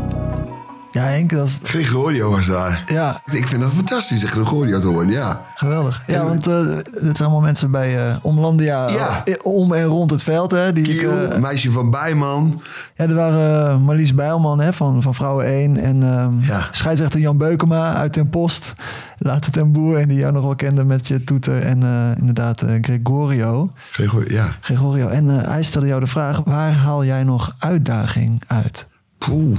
Ja, 0.92 1.02
Henk, 1.04 1.30
dat 1.30 1.48
is... 1.48 1.60
Gregorio 1.64 2.30
was 2.32 2.48
daar. 2.48 2.84
Ja. 2.88 3.22
Ik 3.32 3.48
vind 3.48 3.62
dat 3.62 3.72
fantastisch, 3.72 4.24
Gregorio 4.24 4.80
te 4.80 4.88
horen, 4.88 5.10
ja. 5.10 5.42
Geweldig. 5.56 6.04
Ja, 6.08 6.24
want 6.24 6.48
eh 6.48 6.56
het 6.92 7.18
zijn 7.18 7.30
allemaal 7.30 7.40
mensen 7.42 7.72
bij 7.72 8.10
eh 8.10 8.16
Omlandia, 8.22 8.90
Ja. 8.90 9.22
eh, 9.26 9.34
om 9.44 9.74
en 9.74 9.84
rond 9.84 10.12
het 10.12 10.24
veld. 10.24 10.52
Hè, 10.52 10.74
die 10.74 10.84
Kiel, 10.98 11.28
eh, 11.30 11.40
meisje 11.40 11.72
van 11.72 11.90
Bijman. 11.90 12.62
Ja, 12.96 13.04
er 13.08 13.14
waren 13.16 13.70
eh, 13.70 13.78
Marlies 13.78 14.14
Bijlman 14.16 14.60
hè, 14.60 14.74
van, 14.74 15.02
van 15.02 15.14
Vrouwen 15.16 15.46
1 15.46 15.78
en 15.78 16.04
ehm 16.04 16.64
scheidsrechter 16.72 17.20
Jan 17.20 17.38
Beukema 17.38 17.94
uit 17.94 18.14
Den 18.14 18.30
Post. 18.30 18.74
Later 19.18 19.52
ten 19.52 19.72
Boer 19.72 19.98
en 19.98 20.08
die 20.08 20.18
jou 20.18 20.34
nog 20.34 20.44
wel 20.44 20.56
kende 20.56 20.84
met 20.84 21.08
je 21.08 21.24
toeter 21.24 21.64
en 21.64 21.84
eh, 21.84 22.18
inderdaad 22.20 22.62
eh, 22.62 22.76
Gregorio. 22.82 23.72
Gregorio, 23.92 24.36
ja. 24.36 24.56
Gregorio. 24.62 25.08
En 25.08 25.40
eh, 25.40 25.48
hij 25.48 25.64
stelde 25.64 25.88
jou 25.88 26.00
de 26.00 26.08
vraag, 26.08 26.42
waar 26.46 26.72
haal 26.74 27.06
jij 27.06 27.24
nog 27.24 27.56
uitdaging 27.60 28.44
uit? 28.48 28.88
Poeh. 29.18 29.58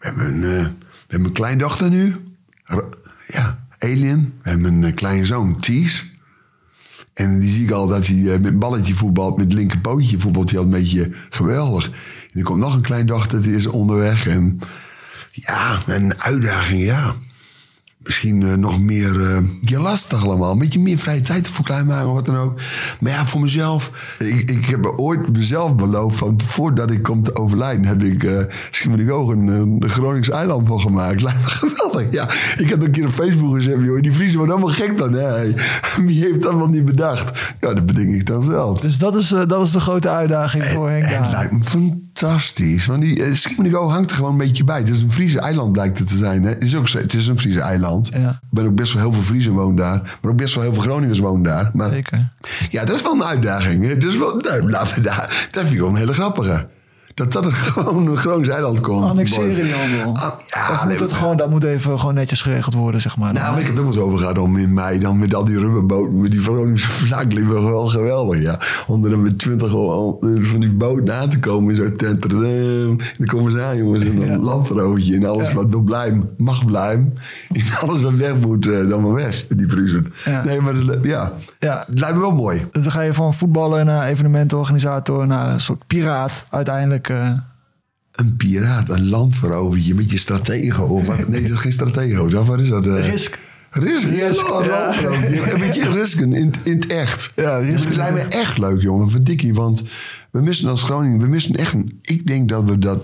We 0.00 0.06
hebben 0.06 0.26
een, 0.26 0.42
eh, 0.42 0.64
we 0.64 1.06
hebben 1.06 1.28
een 1.28 1.34
kleindochter 1.34 1.90
nu. 1.90 2.16
Ja, 3.26 3.66
Alien. 3.78 4.34
We 4.42 4.50
hebben 4.50 4.72
een 4.72 4.84
eh, 4.84 4.94
kleinzoon, 4.94 5.56
Ties. 5.56 6.12
En 7.14 7.38
die 7.38 7.50
zie 7.50 7.64
ik 7.64 7.70
al 7.70 7.86
dat 7.86 8.06
hij 8.06 8.32
eh, 8.32 8.40
met 8.40 8.58
balletje 8.58 8.94
voetbalt, 8.94 9.36
met 9.36 9.52
linkerpootje 9.52 10.18
voetbalt 10.18 10.50
hij 10.50 10.58
al 10.58 10.64
een 10.64 10.70
beetje 10.70 11.10
geweldig. 11.30 11.86
En 12.32 12.38
er 12.38 12.42
komt 12.42 12.60
nog 12.60 12.74
een 12.74 12.80
kleindochter, 12.80 13.42
die 13.42 13.54
is 13.54 13.66
onderweg. 13.66 14.26
En 14.26 14.58
ja, 15.30 15.78
een 15.86 16.20
uitdaging, 16.20 16.82
ja. 16.82 17.14
Misschien 18.02 18.42
eh, 18.42 18.54
nog 18.54 18.80
meer 18.80 19.20
eh, 19.20 19.38
ja, 19.60 19.80
lastig 19.80 20.24
allemaal. 20.24 20.52
Een 20.52 20.58
beetje 20.58 20.80
meer 20.80 20.98
vrije 20.98 21.20
tijd 21.20 21.48
voor 21.48 21.64
klein 21.64 21.86
maken 21.86 22.08
of 22.08 22.14
wat 22.14 22.26
dan 22.26 22.36
ook. 22.36 22.60
Maar 23.00 23.12
ja, 23.12 23.26
voor 23.26 23.40
mezelf. 23.40 24.16
Ik, 24.18 24.50
ik 24.50 24.64
heb 24.64 24.86
ooit 24.96 25.32
mezelf 25.32 25.74
beloofd 25.74 26.16
van 26.16 26.40
voordat 26.46 26.90
ik 26.90 27.02
kom 27.02 27.22
te 27.22 27.36
overlijden... 27.36 27.84
heb 27.84 28.02
ik 28.02 28.22
uh, 28.22 28.40
Schiermonnikoog 28.70 29.28
een, 29.28 29.46
een 29.48 29.82
Gronings 29.86 30.30
eiland 30.30 30.66
van 30.66 30.80
gemaakt. 30.80 31.22
Lijkt 31.22 31.42
me 31.42 31.48
geweldig. 31.48 32.12
Ja, 32.12 32.28
ik 32.56 32.68
heb 32.68 32.82
een 32.82 32.90
keer 32.90 33.06
op 33.06 33.12
Facebook 33.12 33.54
gezegd... 33.54 33.82
Joh, 33.82 34.02
die 34.02 34.12
Friesen 34.12 34.36
worden 34.36 34.54
allemaal 34.54 34.74
gek 34.74 34.98
dan. 34.98 35.12
Hè? 35.12 35.52
Wie 36.06 36.24
heeft 36.24 36.42
dat 36.42 36.54
wel 36.54 36.66
niet 36.66 36.84
bedacht? 36.84 37.54
Ja, 37.60 37.74
dat 37.74 37.86
bedenk 37.86 38.14
ik 38.14 38.26
dan 38.26 38.42
zelf. 38.42 38.80
Dus 38.80 38.98
dat 38.98 39.16
is, 39.16 39.32
eh, 39.32 39.46
dat 39.46 39.66
is 39.66 39.70
de 39.72 39.80
grote 39.80 40.08
uitdaging 40.08 40.64
voor 40.64 40.90
Henk 40.90 41.04
Het 41.04 41.30
lijkt 41.30 41.52
me 41.52 41.64
fantastisch. 41.64 42.86
Want 42.86 43.02
die 43.02 43.18
uh, 43.18 43.88
hangt 43.88 44.10
er 44.10 44.16
gewoon 44.16 44.32
een 44.32 44.38
beetje 44.38 44.64
bij. 44.64 44.78
Het 44.78 44.88
is 44.88 45.02
een 45.02 45.12
Friese 45.12 45.40
eiland 45.40 45.72
blijkt 45.72 45.98
het 45.98 46.08
te 46.08 46.16
zijn. 46.16 46.42
Hè? 46.42 46.48
Het, 46.48 46.64
is 46.64 46.76
ook, 46.76 46.88
het 46.88 47.14
is 47.14 47.26
een 47.26 47.38
Friese 47.38 47.60
eiland. 47.60 47.89
Ja. 47.98 48.18
Er 48.18 48.40
ben 48.50 48.66
ook 48.66 48.74
best 48.74 48.92
wel 48.92 49.02
heel 49.02 49.12
veel 49.12 49.22
Friesen 49.22 49.52
wonen 49.52 49.76
daar. 49.76 50.18
Maar 50.22 50.30
ook 50.30 50.36
best 50.36 50.54
wel 50.54 50.64
heel 50.64 50.72
veel 50.72 50.82
Groningers 50.82 51.18
wonen 51.18 51.42
daar. 51.42 51.70
Maar, 51.74 51.90
Zeker. 51.90 52.28
Ja, 52.70 52.84
dat 52.84 52.96
is 52.96 53.02
wel 53.02 53.12
een 53.12 53.24
uitdaging. 53.24 53.98
Dus 53.98 54.18
wel, 54.18 54.36
nou, 54.36 54.70
laten 54.70 54.94
we 54.94 55.00
daar, 55.00 55.48
dat 55.50 55.62
vind 55.62 55.72
ik 55.72 55.78
wel 55.78 55.88
een 55.88 55.94
hele 55.94 56.12
grappige. 56.12 56.66
Dat 57.20 57.32
dat 57.32 57.46
er 57.46 57.52
gewoon 57.74 58.06
een 58.06 58.16
Gronings 58.16 58.48
eiland 58.48 58.80
komt. 58.80 59.04
Annexeren 59.04 59.54
die 59.64 59.74
handel. 59.74 60.22
Ah, 60.22 60.32
ja, 60.46 60.70
of 60.70 60.78
moet 60.78 60.88
nee, 60.88 60.96
het 61.02 61.12
gewoon, 61.12 61.36
dat 61.36 61.50
moet 61.50 61.64
even 61.64 61.98
gewoon 61.98 62.14
netjes 62.14 62.42
geregeld 62.42 62.74
worden, 62.74 63.00
zeg 63.00 63.16
maar. 63.16 63.32
Nou, 63.32 63.58
ik 63.58 63.66
heb 63.66 63.76
het 63.76 63.78
ook 63.78 63.84
wel 63.84 63.94
eens 63.94 64.02
over 64.02 64.18
gehad 64.18 64.38
om 64.38 64.56
in 64.56 64.72
mei 64.72 64.98
dan 64.98 65.18
met 65.18 65.34
al 65.34 65.44
die 65.44 65.58
rubberboten, 65.58 66.20
met 66.20 66.30
die 66.30 66.40
Groningse 66.40 66.88
vlak, 66.88 67.32
liepen 67.32 67.64
wel 67.64 67.86
geweldig, 67.86 68.42
ja. 68.42 68.58
Om 68.86 69.04
er 69.04 69.10
dan 69.10 69.22
met 69.22 69.38
twintig 69.38 69.70
van 69.70 70.60
die 70.60 70.72
boten 70.72 71.14
aan 71.16 71.28
te 71.28 71.38
komen, 71.38 71.76
zo 71.76 71.92
tent, 71.92 72.24
en 72.24 72.98
dan 73.18 73.26
komen 73.26 73.52
ze 73.52 73.62
aan, 73.62 73.76
jongens, 73.76 74.04
en 74.04 74.20
dan 74.20 74.28
een 74.28 74.42
landverhootje 74.42 75.16
en 75.16 75.24
alles 75.24 75.52
wat 75.52 75.70
nog 75.70 75.84
blijven, 75.84 76.30
mag 76.36 76.64
blijven. 76.64 77.14
En 77.52 77.62
alles 77.88 78.02
wat 78.02 78.14
weg 78.14 78.36
moet, 78.36 78.66
eh, 78.66 78.88
dan 78.88 79.02
maar 79.02 79.12
weg, 79.14 79.44
die. 79.48 79.68
Ja. 80.24 80.44
Nee, 80.44 80.60
maar 80.60 80.84
dat- 80.86 80.98
ja, 81.02 81.32
Ja. 81.58 81.84
het 81.86 81.98
lijkt 81.98 82.14
me 82.14 82.20
wel 82.20 82.32
mooi. 82.34 82.66
Dus 82.72 82.82
dan 82.82 82.92
ga 82.92 83.00
je 83.00 83.14
van 83.14 83.34
voetballer 83.34 83.84
naar 83.84 84.06
evenementenorganisator 84.06 85.26
naar 85.26 85.52
een 85.52 85.60
soort 85.60 85.86
piraat 85.86 86.44
uiteindelijk. 86.50 87.08
Eh, 87.10 87.32
Een 88.12 88.36
piraat, 88.36 88.88
een 88.88 89.08
landverovertje 89.08 89.94
met 89.94 90.10
je 90.10 90.18
stratego. 90.18 90.84
Of 90.84 91.06
wat? 91.06 91.28
Nee, 91.28 91.42
dat 91.42 91.50
is 91.50 91.60
geen 91.60 91.72
stratego. 91.72 92.44
Wat 92.44 92.60
is 92.60 92.68
dat? 92.68 92.86
eh? 92.86 93.08
Risk. 93.08 93.38
Risk, 93.70 94.08
Risk, 94.08 94.48
een 94.48 94.64
ja. 94.64 94.96
Een 95.52 95.60
beetje 95.60 95.90
risken 95.90 96.32
in, 96.34 96.52
in 96.62 96.74
het 96.74 96.86
echt. 96.86 97.32
Ja, 97.36 97.56
risk. 97.56 97.84
Het 97.84 97.96
lijkt 97.96 98.14
me 98.14 98.20
echt 98.22 98.58
leuk, 98.58 98.80
jongen. 98.80 99.10
Verdikkie, 99.10 99.54
want 99.54 99.82
we 100.30 100.40
missen 100.40 100.70
als 100.70 100.82
Groningen... 100.82 101.18
We 101.18 101.26
missen 101.26 101.54
echt 101.54 101.72
een... 101.72 101.98
Ik 102.02 102.26
denk 102.26 102.48
dat 102.48 102.64
we 102.64 102.78
dat... 102.78 103.02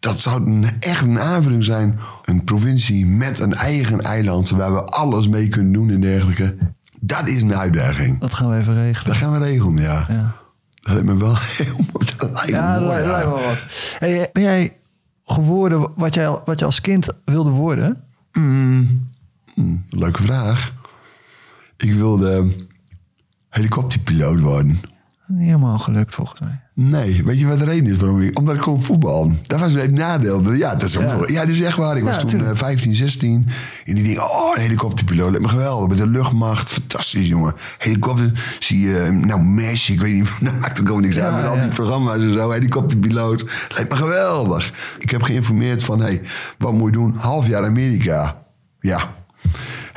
Dat 0.00 0.20
zou 0.20 0.46
een, 0.46 0.66
echt 0.80 1.02
een 1.04 1.20
aanvulling 1.20 1.64
zijn. 1.64 1.98
Een 2.24 2.44
provincie 2.44 3.06
met 3.06 3.38
een 3.38 3.54
eigen 3.54 4.00
eiland... 4.00 4.50
waar 4.50 4.72
we 4.72 4.84
alles 4.84 5.28
mee 5.28 5.48
kunnen 5.48 5.72
doen 5.72 5.90
en 5.90 6.00
dergelijke. 6.00 6.56
Dat 7.00 7.28
is 7.28 7.42
een 7.42 7.54
uitdaging. 7.56 8.20
dat 8.20 8.34
gaan 8.34 8.50
we 8.50 8.56
even 8.56 8.74
regelen. 8.74 9.06
Dat 9.06 9.16
gaan 9.16 9.32
we 9.32 9.38
regelen, 9.38 9.76
ja. 9.82 10.06
Ja. 10.08 10.36
Dat 10.80 10.92
lijkt 10.92 11.06
me 11.08 11.16
wel 11.16 11.36
heel 11.62 11.76
mooi. 11.92 12.06
Dat 12.16 12.30
lijkt 12.30 12.46
me 12.46 12.56
Ja, 12.56 12.78
dat 12.78 12.88
mooi, 12.88 13.06
lijkt, 13.06 13.26
me 13.26 13.34
wel 13.34 13.44
wat. 13.44 13.58
Hey, 13.98 14.30
ben 14.32 14.42
jij 14.42 14.76
geworden 15.24 15.92
wat 15.96 16.14
jij, 16.14 16.40
wat 16.44 16.58
je 16.58 16.64
als 16.64 16.80
kind 16.80 17.08
wilde 17.24 17.50
worden? 17.50 18.04
Hmm, 18.32 19.08
leuke 19.90 20.22
vraag. 20.22 20.72
Ik 21.76 21.92
wilde 21.92 22.50
helikopterpiloot 23.48 24.40
worden. 24.40 24.80
Niet 25.32 25.46
helemaal 25.46 25.78
gelukt 25.78 26.14
volgens 26.14 26.40
mij. 26.40 26.60
Nee, 26.74 27.24
weet 27.24 27.40
je 27.40 27.46
wat 27.46 27.58
de 27.58 27.64
reden 27.64 27.92
is 27.92 27.96
waarom 28.00 28.20
ik? 28.20 28.38
Omdat 28.38 28.54
ik 28.54 28.60
kon 28.60 28.82
voetballen. 28.82 29.38
Dat 29.46 29.60
was 29.60 29.72
het 29.72 29.92
nadeel. 29.92 30.52
Ja, 30.52 30.72
dat 30.74 30.82
is, 30.88 30.92
Ja. 30.92 31.18
ja, 31.26 31.40
dat 31.40 31.48
is 31.48 31.60
echt 31.60 31.76
waar. 31.76 31.96
Ik 31.96 32.02
was 32.04 32.14
Ja, 32.14 32.20
toen 32.20 32.28
tuurlijk. 32.28 32.50
eh, 32.52 32.56
15, 32.58 32.94
16. 32.94 33.46
En 33.84 33.94
die 33.94 34.04
dingen, 34.04 34.22
oh, 34.22 34.54
een 34.56 34.62
helikopterpiloot. 34.62 35.28
Lijkt 35.30 35.42
me 35.42 35.48
geweldig. 35.48 35.88
Met 35.88 35.98
de 35.98 36.06
luchtmacht. 36.08 36.70
Fantastisch, 36.72 37.28
jongen. 37.28 37.54
Helikopter. 37.78 38.56
Zie 38.58 38.80
je, 38.88 39.10
nou, 39.24 39.42
Mesh. 39.42 39.88
Ik 39.88 40.00
weet 40.00 40.14
niet, 40.14 40.30
dat 40.44 40.58
maakt 40.60 40.90
ook 40.90 41.00
niks 41.00 41.18
uit. 41.18 41.34
Met 41.34 41.44
al 41.44 41.60
die 41.60 41.68
programma's 41.68 42.22
en 42.22 42.32
zo. 42.32 42.50
Helikopterpiloot. 42.50 43.44
Lijkt 43.68 43.90
me 43.90 43.96
geweldig. 43.96 44.72
Ik 44.98 45.10
heb 45.10 45.22
geïnformeerd 45.22 45.84
van, 45.84 45.98
hé, 45.98 46.04
hey, 46.06 46.20
wat 46.58 46.72
moet 46.72 46.86
je 46.92 46.96
doen? 46.98 47.14
Half 47.14 47.46
jaar 47.48 47.64
Amerika. 47.64 48.42
Ja. 48.80 49.08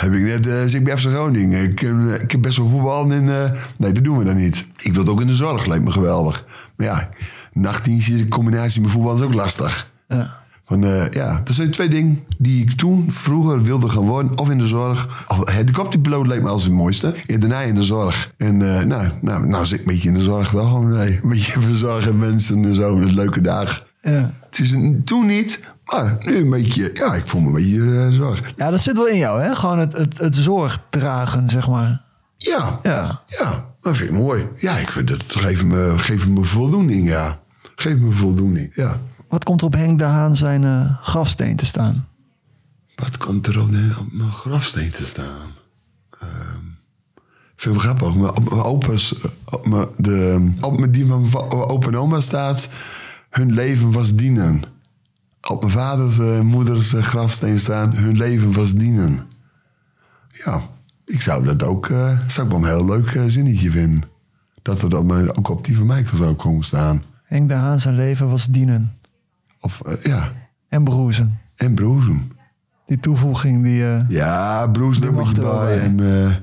Heb 0.04 0.14
ik 0.14 0.22
net, 0.22 0.48
eh 0.48 0.54
zeg 0.54 0.74
ik 0.74 0.84
bij 0.84 0.98
FC 0.98 1.06
Groningen. 1.06 1.64
Ik, 1.64 1.82
eh, 1.82 2.14
ik 2.14 2.32
heb 2.32 2.42
best 2.42 2.58
wel 2.58 2.68
voetbal 2.68 3.12
en 3.12 3.44
eh, 3.44 3.52
nee, 3.78 3.92
dat 3.92 4.04
doen 4.04 4.18
we 4.18 4.24
dan 4.24 4.36
niet. 4.36 4.66
Ik 4.78 4.94
wil 4.94 5.02
het 5.02 5.12
ook 5.12 5.22
in 5.22 5.28
de 5.28 5.34
zorg, 5.34 5.66
lijkt 5.66 5.84
me 5.84 5.92
geweldig. 5.92 6.46
Maar 6.76 6.88
ja, 6.88 7.10
nachtdienstjes 7.54 8.20
in 8.20 8.30
combinatie 8.30 8.82
met 8.82 8.92
voetbal 8.92 9.14
is 9.14 9.22
ook 9.22 9.34
lastig. 9.34 9.92
Ja. 10.08 10.42
Van, 10.66 10.82
ja, 11.12 11.42
dat 11.44 11.56
zijn 11.56 11.72
twee 11.72 11.88
dingen 11.88 12.24
die 12.38 12.62
ik 12.62 12.72
toen 12.72 13.12
vroeger 13.12 13.62
wilde 13.62 13.90
gaan 13.90 14.06
worden. 14.06 14.38
Of 14.38 14.50
in 14.50 14.58
de 14.58 14.68
zorg. 14.68 15.26
Of 15.28 15.50
helikopterpiloot 15.50 16.28
leek 16.28 16.42
me 16.42 16.50
als 16.50 16.64
het 16.64 16.72
mooiste. 16.72 17.16
En 17.28 17.40
daarna 17.40 17.60
in 17.60 17.76
de 17.76 17.84
zorg. 17.84 18.34
En 18.38 18.58
nou, 18.58 19.10
nou, 19.22 19.48
nou 19.48 19.66
zit 19.66 19.80
ik 19.80 19.86
een 19.86 19.94
beetje 19.94 20.10
in 20.10 20.16
de 20.16 20.24
zorg 20.24 20.52
wel. 20.52 20.82
Nee, 20.82 21.20
een 21.24 21.30
beetje 21.30 21.60
verzorgen 21.60 22.18
mensen 22.18 22.66
en 22.66 22.76
zo. 22.76 22.96
Een 22.96 23.14
leuke 23.14 23.42
dag. 23.42 23.86
Ja. 24.02 24.34
Het 24.46 24.60
is 24.60 24.72
een, 24.72 25.02
toen 25.04 25.26
niet, 25.26 25.60
maar 25.86 26.18
nu 26.20 26.38
een 26.38 26.50
beetje. 26.50 26.90
Ja, 26.94 27.16
ik 27.16 27.28
voel 27.28 27.42
me 27.42 27.48
een 27.48 27.54
beetje 27.54 28.06
eh, 28.06 28.12
zorg. 28.12 28.54
ja, 28.56 28.70
dat 28.70 28.82
zit 28.82 28.96
wel 28.96 29.08
in 29.08 29.18
jou, 29.18 29.42
hè? 29.42 29.56
Gewoon 29.56 29.80
het, 29.80 29.94
het, 29.94 30.18
het 30.18 30.36
zorg 30.36 30.80
dragen, 30.90 31.50
zeg 31.50 31.68
maar. 31.68 32.02
Ja, 32.38 32.80
Ja. 32.84 33.22
ja, 33.28 33.66
dat 33.82 33.98
vind 33.98 34.10
ik 34.10 34.16
mooi. 34.16 34.48
Ja, 34.58 34.78
ik 34.78 34.92
vind 34.92 35.08
dat 35.08 35.24
geeft 35.28 35.64
me, 35.64 35.94
geeft 35.98 36.28
me 36.28 36.44
voldoening, 36.44 37.08
ja. 37.08 37.40
Geeft 37.76 38.00
me 38.00 38.12
voldoening, 38.12 38.72
ja. 38.76 39.00
Wat 39.30 39.44
komt 39.44 39.62
er 39.62 39.68
op 39.68 39.74
Henk 39.74 39.98
de 39.98 40.04
Haan 40.04 40.36
zijn 40.36 40.64
eh, 40.64 40.98
grafsteen 41.02 41.56
te 41.56 41.66
staan? 41.66 42.08
Wat 42.96 43.18
komt 43.18 43.48
er 43.48 43.62
op, 43.62 43.72
de, 43.72 43.96
op 44.00 44.12
mijn 44.12 44.32
grafsteen 44.32 44.92
te 44.92 45.06
staan? 45.06 45.52
Ehm 46.20 46.72
vind 47.64 47.76
ik 47.76 47.82
wel 47.82 47.94
grappig. 47.94 48.16
Mijn, 48.16 48.38
op 48.38 48.50
mijn 48.50 48.62
opa's, 48.62 49.16
op 49.50 49.68
mijn, 49.68 49.88
de, 49.98 50.52
op 50.62 50.80
mijn 50.80 50.92
die 50.92 51.06
van 51.08 51.52
opa 51.52 51.88
en 51.88 51.98
oma 51.98 52.22
staat... 52.22 52.70
hun 53.30 53.54
leven 53.54 53.92
was 53.92 54.16
dienen. 54.16 54.64
Op 55.48 55.60
mijn 55.60 55.72
vaders 55.72 56.20
en 56.20 56.46
moeders 56.46 56.94
eh, 56.94 57.02
grafsteen 57.04 57.60
staan... 57.60 57.96
hun 57.96 58.18
leven 58.18 58.54
was 58.54 58.74
dienen. 58.74 59.20
Ja, 60.46 60.62
ik 61.06 61.22
zou 61.22 61.44
dat 61.46 61.64
ook, 61.64 61.90
eh, 61.90 62.18
zou 62.28 62.48
ik 62.48 62.54
wel 62.54 62.62
een 62.64 62.68
heel 62.70 62.86
leuk 62.86 63.08
eh, 63.12 63.24
zinnetje 63.26 63.72
vinden. 63.72 64.04
Dat 64.62 64.82
het 64.82 64.94
op 64.94 65.06
mijn, 65.06 65.38
ook 65.38 65.50
op 65.50 65.66
die 65.66 65.78
van 65.78 65.86
mij 65.86 66.06
zou 66.14 66.34
komen 66.34 66.64
staan. 66.64 67.04
Henk 67.24 67.50
de 67.50 67.56
Haan 67.56 67.80
zijn 67.80 67.96
leven 67.96 68.30
was 68.30 68.48
dienen. 68.48 68.94
Of 69.60 69.82
eh, 69.82 70.04
ja, 70.04 70.32
En 70.70 70.84
broezen. 70.84 71.40
en 71.56 71.74
broezen. 71.76 72.32
Die 72.86 73.00
toevoeging 73.00 73.64
die... 73.64 73.86
eh, 73.86 74.10
Ja, 74.10 74.66
mag 75.12 75.34
er 75.36 75.44
bij. 75.44 75.80
En 75.80 76.00
eh, 76.26 76.36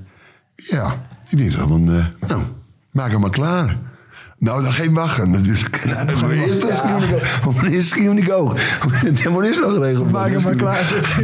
ja, 0.55 0.95
ik 1.29 1.39
denk 1.39 1.53
dat 1.53 1.69
van, 1.69 1.93
eh, 1.93 2.29
nou, 2.29 2.43
maak 2.91 3.11
hem 3.11 3.21
maar 3.21 3.31
klaar. 3.31 3.79
Nou, 4.41 4.63
dan 4.63 4.73
geen 4.73 4.95
wachten 4.95 5.31
natuurlijk. 5.31 5.77
We 6.27 6.45
eerst 6.47 6.63
wachten. 6.63 6.75
schreeuw 6.75 7.19
ik 7.19 7.47
ook. 7.47 7.63
Eerst 7.63 7.89
schreeuw 7.89 8.13
ik 8.13 8.31
ook. 8.33 8.57
Dat 9.23 9.33
moet 9.33 9.45
eerst 9.45 9.61
nog 9.61 9.73
geregeld 9.73 10.11
Maak 10.11 10.31
hem 10.31 10.43
maar 10.43 10.57
klaar. 10.57 10.93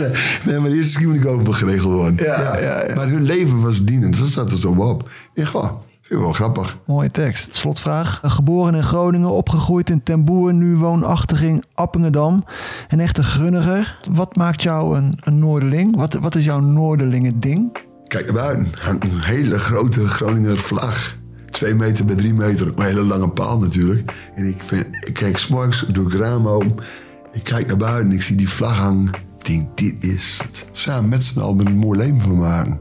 nee, 0.00 0.10
nee, 0.44 0.58
maar 0.58 0.70
eerst 0.70 0.92
schreeuw 0.92 1.12
ik 1.12 1.26
ook 1.26 1.42
nog 1.42 1.58
geregeld 1.58 1.92
worden. 1.92 2.26
Ja, 2.26 2.58
ja, 2.58 2.86
ja. 2.86 2.94
Maar 2.94 3.08
hun 3.08 3.22
leven 3.22 3.60
was 3.60 3.84
dienend. 3.84 4.18
Dat 4.18 4.28
staat 4.28 4.50
er 4.50 4.56
zo 4.56 4.70
op. 4.70 5.10
Ja, 5.34 5.44
goh, 5.44 5.70
Vind 6.00 6.20
ik 6.20 6.26
wel 6.26 6.32
grappig. 6.32 6.78
Mooie 6.86 7.10
tekst. 7.10 7.56
Slotvraag. 7.56 8.20
Geboren 8.22 8.74
in 8.74 8.82
Groningen, 8.82 9.30
opgegroeid 9.30 9.90
in 9.90 10.02
Ten 10.02 10.24
Boer, 10.24 10.54
nu 10.54 10.76
woonachtig 10.76 11.42
in 11.42 11.64
Appingedam. 11.74 12.44
Een 12.88 13.00
echte 13.00 13.24
grunniger. 13.24 13.98
Wat 14.10 14.36
maakt 14.36 14.62
jou 14.62 14.96
een, 14.96 15.18
een 15.20 15.38
Noorderling? 15.38 15.96
Wat, 15.96 16.14
wat 16.14 16.34
is 16.34 16.44
jouw 16.44 16.60
Noorderlingen 16.60 17.40
ding? 17.40 17.76
Kijk 18.04 18.24
naar 18.24 18.34
buiten. 18.34 18.72
Hangt 18.82 19.04
een 19.04 19.20
hele 19.20 19.58
grote 19.58 20.08
Groninger 20.08 20.58
vlag. 20.58 21.22
Twee 21.54 21.74
meter 21.74 22.04
bij 22.04 22.14
drie 22.14 22.34
meter. 22.34 22.66
Een 22.66 22.84
hele 22.84 23.04
lange 23.04 23.28
paal 23.28 23.58
natuurlijk. 23.58 24.12
En 24.34 24.48
ik, 24.48 24.62
vind, 24.62 24.86
ik 25.00 25.14
kijk 25.14 25.36
s'morgens 25.36 25.86
door 25.92 26.04
het 26.04 26.14
raam 26.14 26.48
open. 26.48 26.84
Ik 27.32 27.44
kijk 27.44 27.66
naar 27.66 27.76
buiten 27.76 28.10
en 28.10 28.14
ik 28.14 28.22
zie 28.22 28.36
die 28.36 28.48
vlag 28.48 28.76
hangen. 28.76 29.10
Ik 29.38 29.46
denk, 29.46 29.76
dit 29.76 30.04
is 30.04 30.40
het. 30.42 30.66
Samen 30.72 31.08
met 31.08 31.24
z'n 31.24 31.40
allen 31.40 31.66
een 31.66 31.76
mooi 31.76 31.98
leven 31.98 32.20
van 32.20 32.38
maken. 32.38 32.80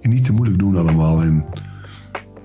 En 0.00 0.10
niet 0.10 0.24
te 0.24 0.32
moeilijk 0.32 0.58
doen 0.58 0.76
allemaal. 0.76 1.22
En 1.22 1.44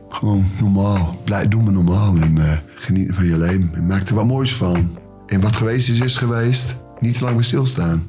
gewoon 0.09 0.45
normaal. 0.59 1.21
Blijf, 1.23 1.47
doe 1.47 1.63
me 1.63 1.71
normaal. 1.71 2.15
En 2.15 2.37
eh, 2.37 2.57
geniet 2.75 3.13
van 3.13 3.25
je 3.25 3.37
leven. 3.37 3.71
En 3.73 3.85
maak 3.85 4.07
er 4.07 4.15
wat 4.15 4.25
moois 4.25 4.55
van. 4.55 4.97
En 5.27 5.41
wat 5.41 5.55
geweest 5.55 5.89
is, 5.89 5.99
is 5.99 6.17
geweest. 6.17 6.83
Niet 6.99 7.17
te 7.17 7.23
lang 7.23 7.35
meer 7.35 7.43
stilstaan. 7.43 8.03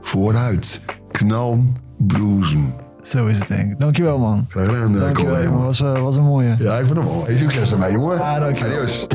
Vooruit. 0.00 0.84
Knallen, 1.10 1.76
broezen. 1.98 2.74
Zo 3.08 3.26
is 3.26 3.38
het 3.38 3.48
denk 3.48 3.72
ik. 3.72 3.80
Dankjewel 3.80 4.18
man. 4.18 4.46
Graag 4.48 4.66
gedaan, 4.66 4.94
uh, 4.94 5.00
Dankjewel 5.00 5.42
jongen. 5.42 5.62
Was, 5.62 5.80
eh, 5.80 6.00
was 6.00 6.16
een 6.16 6.24
mooie. 6.24 6.56
Ja, 6.58 6.78
ik 6.78 6.86
vond 6.86 6.98
hem 6.98 7.06
mooi. 7.06 7.36
Succes 7.36 7.72
ermee, 7.72 7.92
jongen. 7.92 8.16
Ja, 8.16 8.38
dankjewel. 8.38 8.72
Adios. 8.72 9.06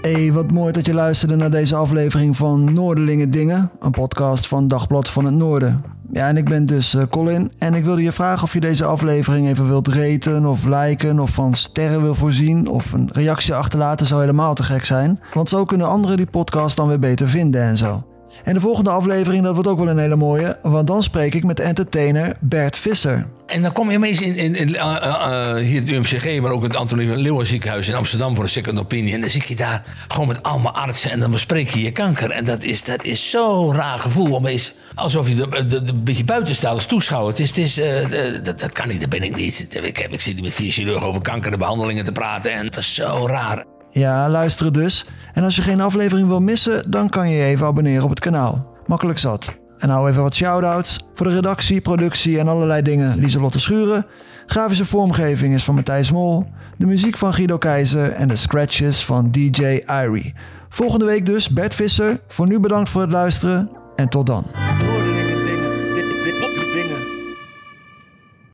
Hey, 0.00 0.32
wat 0.32 0.50
mooi 0.50 0.72
dat 0.72 0.86
je 0.86 0.94
luisterde 0.94 1.36
naar 1.36 1.50
deze 1.50 1.76
aflevering 1.76 2.36
van 2.36 2.72
Noorderlingen 2.72 3.30
Dingen, 3.30 3.70
een 3.80 3.90
podcast 3.90 4.48
van 4.48 4.68
Dagblad 4.68 5.10
van 5.10 5.24
het 5.24 5.34
Noorden. 5.34 5.82
Ja, 6.10 6.28
en 6.28 6.36
ik 6.36 6.48
ben 6.48 6.64
dus 6.64 6.94
eh, 6.94 7.02
Colin 7.10 7.52
en 7.58 7.74
ik 7.74 7.84
wilde 7.84 8.02
je 8.02 8.12
vragen 8.12 8.42
of 8.42 8.52
je 8.52 8.60
deze 8.60 8.84
aflevering 8.84 9.48
even 9.48 9.68
wilt 9.68 9.88
raten 9.88 10.46
of 10.46 10.64
liken 10.64 11.18
of 11.18 11.30
van 11.30 11.54
sterren 11.54 12.02
wil 12.02 12.14
voorzien 12.14 12.68
of 12.68 12.92
een 12.92 13.10
reactie 13.12 13.54
achterlaten 13.54 14.06
zou 14.06 14.20
helemaal 14.20 14.54
te 14.54 14.62
gek 14.62 14.84
zijn. 14.84 15.20
Want 15.34 15.48
zo 15.48 15.64
kunnen 15.64 15.88
anderen 15.88 16.16
die 16.16 16.26
podcast 16.26 16.76
dan 16.76 16.88
weer 16.88 16.98
beter 16.98 17.28
vinden 17.28 17.62
en 17.62 17.76
zo. 17.76 18.02
En 18.44 18.54
de 18.54 18.60
volgende 18.60 18.90
aflevering, 18.90 19.42
dat 19.42 19.54
wordt 19.54 19.68
ook 19.68 19.78
wel 19.78 19.88
een 19.88 19.98
hele 19.98 20.16
mooie, 20.16 20.58
want 20.62 20.86
dan 20.86 21.02
spreek 21.02 21.34
ik 21.34 21.44
met 21.44 21.60
entertainer 21.60 22.36
Bert 22.40 22.78
Visser. 22.78 23.26
En 23.46 23.62
dan 23.62 23.72
kom 23.72 23.90
je 23.90 23.96
ineens 23.96 24.20
in, 24.20 24.54
in, 24.54 24.76
eh, 24.76 24.96
eh, 24.96 25.56
eh, 25.56 25.64
hier 25.64 25.80
het 25.80 25.88
UMCG, 25.90 26.40
maar 26.40 26.50
ook 26.50 26.62
het 26.62 26.76
Antonie 26.76 27.16
Leeuwen 27.16 27.46
ziekenhuis 27.46 27.88
in 27.88 27.94
Amsterdam 27.94 28.34
voor 28.34 28.44
een 28.44 28.50
second 28.50 28.78
opinion. 28.78 29.14
En 29.14 29.20
dan 29.20 29.30
zit 29.30 29.48
je 29.48 29.56
daar 29.56 29.84
gewoon 30.08 30.28
met 30.28 30.42
allemaal 30.42 30.74
artsen 30.74 31.10
en 31.10 31.20
dan 31.20 31.30
bespreek 31.30 31.68
je 31.68 31.82
je 31.82 31.92
kanker. 31.92 32.30
En 32.30 32.44
dat 32.44 32.62
is, 32.62 32.84
dat 32.84 33.04
is 33.04 33.30
zo'n 33.30 33.74
raar 33.74 33.98
gevoel. 33.98 34.36
Opeens 34.36 34.72
alsof 34.94 35.28
je 35.28 35.34
de- 35.34 35.76
een 35.86 36.04
beetje 36.04 36.24
buiten 36.24 36.54
staat 36.54 36.74
als 36.74 36.86
toeschouwer. 36.86 37.30
Het 37.30 37.40
is, 37.40 37.48
het 37.48 37.58
is, 37.58 37.74
dat, 38.42 38.60
dat 38.60 38.72
kan 38.72 38.88
niet, 38.88 39.00
dat 39.00 39.08
ben 39.08 39.22
ik 39.22 39.36
niet. 39.36 39.66
Ik, 39.82 39.96
heb, 39.96 40.12
ik 40.12 40.20
zit 40.20 40.34
hier 40.34 40.42
met 40.42 40.52
vier 40.54 40.72
chirurgen 40.72 41.06
over 41.06 41.20
kanker 41.22 41.52
en 41.52 41.58
behandelingen 41.58 42.04
te 42.04 42.12
praten. 42.12 42.52
En 42.52 42.64
het 42.64 42.74
was 42.74 42.94
zo 42.94 43.26
raar. 43.26 43.64
Ja, 43.98 44.28
luisteren 44.30 44.72
dus. 44.72 45.06
En 45.32 45.44
als 45.44 45.56
je 45.56 45.62
geen 45.62 45.80
aflevering 45.80 46.28
wil 46.28 46.40
missen, 46.40 46.90
dan 46.90 47.08
kan 47.08 47.30
je 47.30 47.36
je 47.36 47.44
even 47.44 47.66
abonneren 47.66 48.02
op 48.02 48.10
het 48.10 48.20
kanaal. 48.20 48.76
Makkelijk 48.86 49.18
zat. 49.18 49.54
En 49.78 49.88
nou 49.88 50.10
even 50.10 50.22
wat 50.22 50.34
shout-outs. 50.34 51.06
Voor 51.14 51.26
de 51.26 51.34
redactie, 51.34 51.80
productie 51.80 52.38
en 52.38 52.48
allerlei 52.48 52.82
dingen 52.82 53.18
Lieselotte 53.18 53.60
Schuren. 53.60 54.06
Grafische 54.46 54.84
vormgeving 54.84 55.54
is 55.54 55.64
van 55.64 55.74
Matthijs 55.74 56.10
Mol. 56.10 56.46
De 56.76 56.86
muziek 56.86 57.16
van 57.16 57.34
Guido 57.34 57.58
Keizer 57.58 58.12
en 58.12 58.28
de 58.28 58.36
scratches 58.36 59.04
van 59.04 59.30
DJ 59.30 59.82
Irie. 59.86 60.34
Volgende 60.68 61.04
week 61.04 61.26
dus 61.26 61.48
Bert 61.48 61.74
Visser. 61.74 62.20
Voor 62.26 62.46
nu 62.46 62.60
bedankt 62.60 62.88
voor 62.88 63.00
het 63.00 63.12
luisteren 63.12 63.70
en 63.96 64.08
tot 64.08 64.26
dan. 64.26 64.46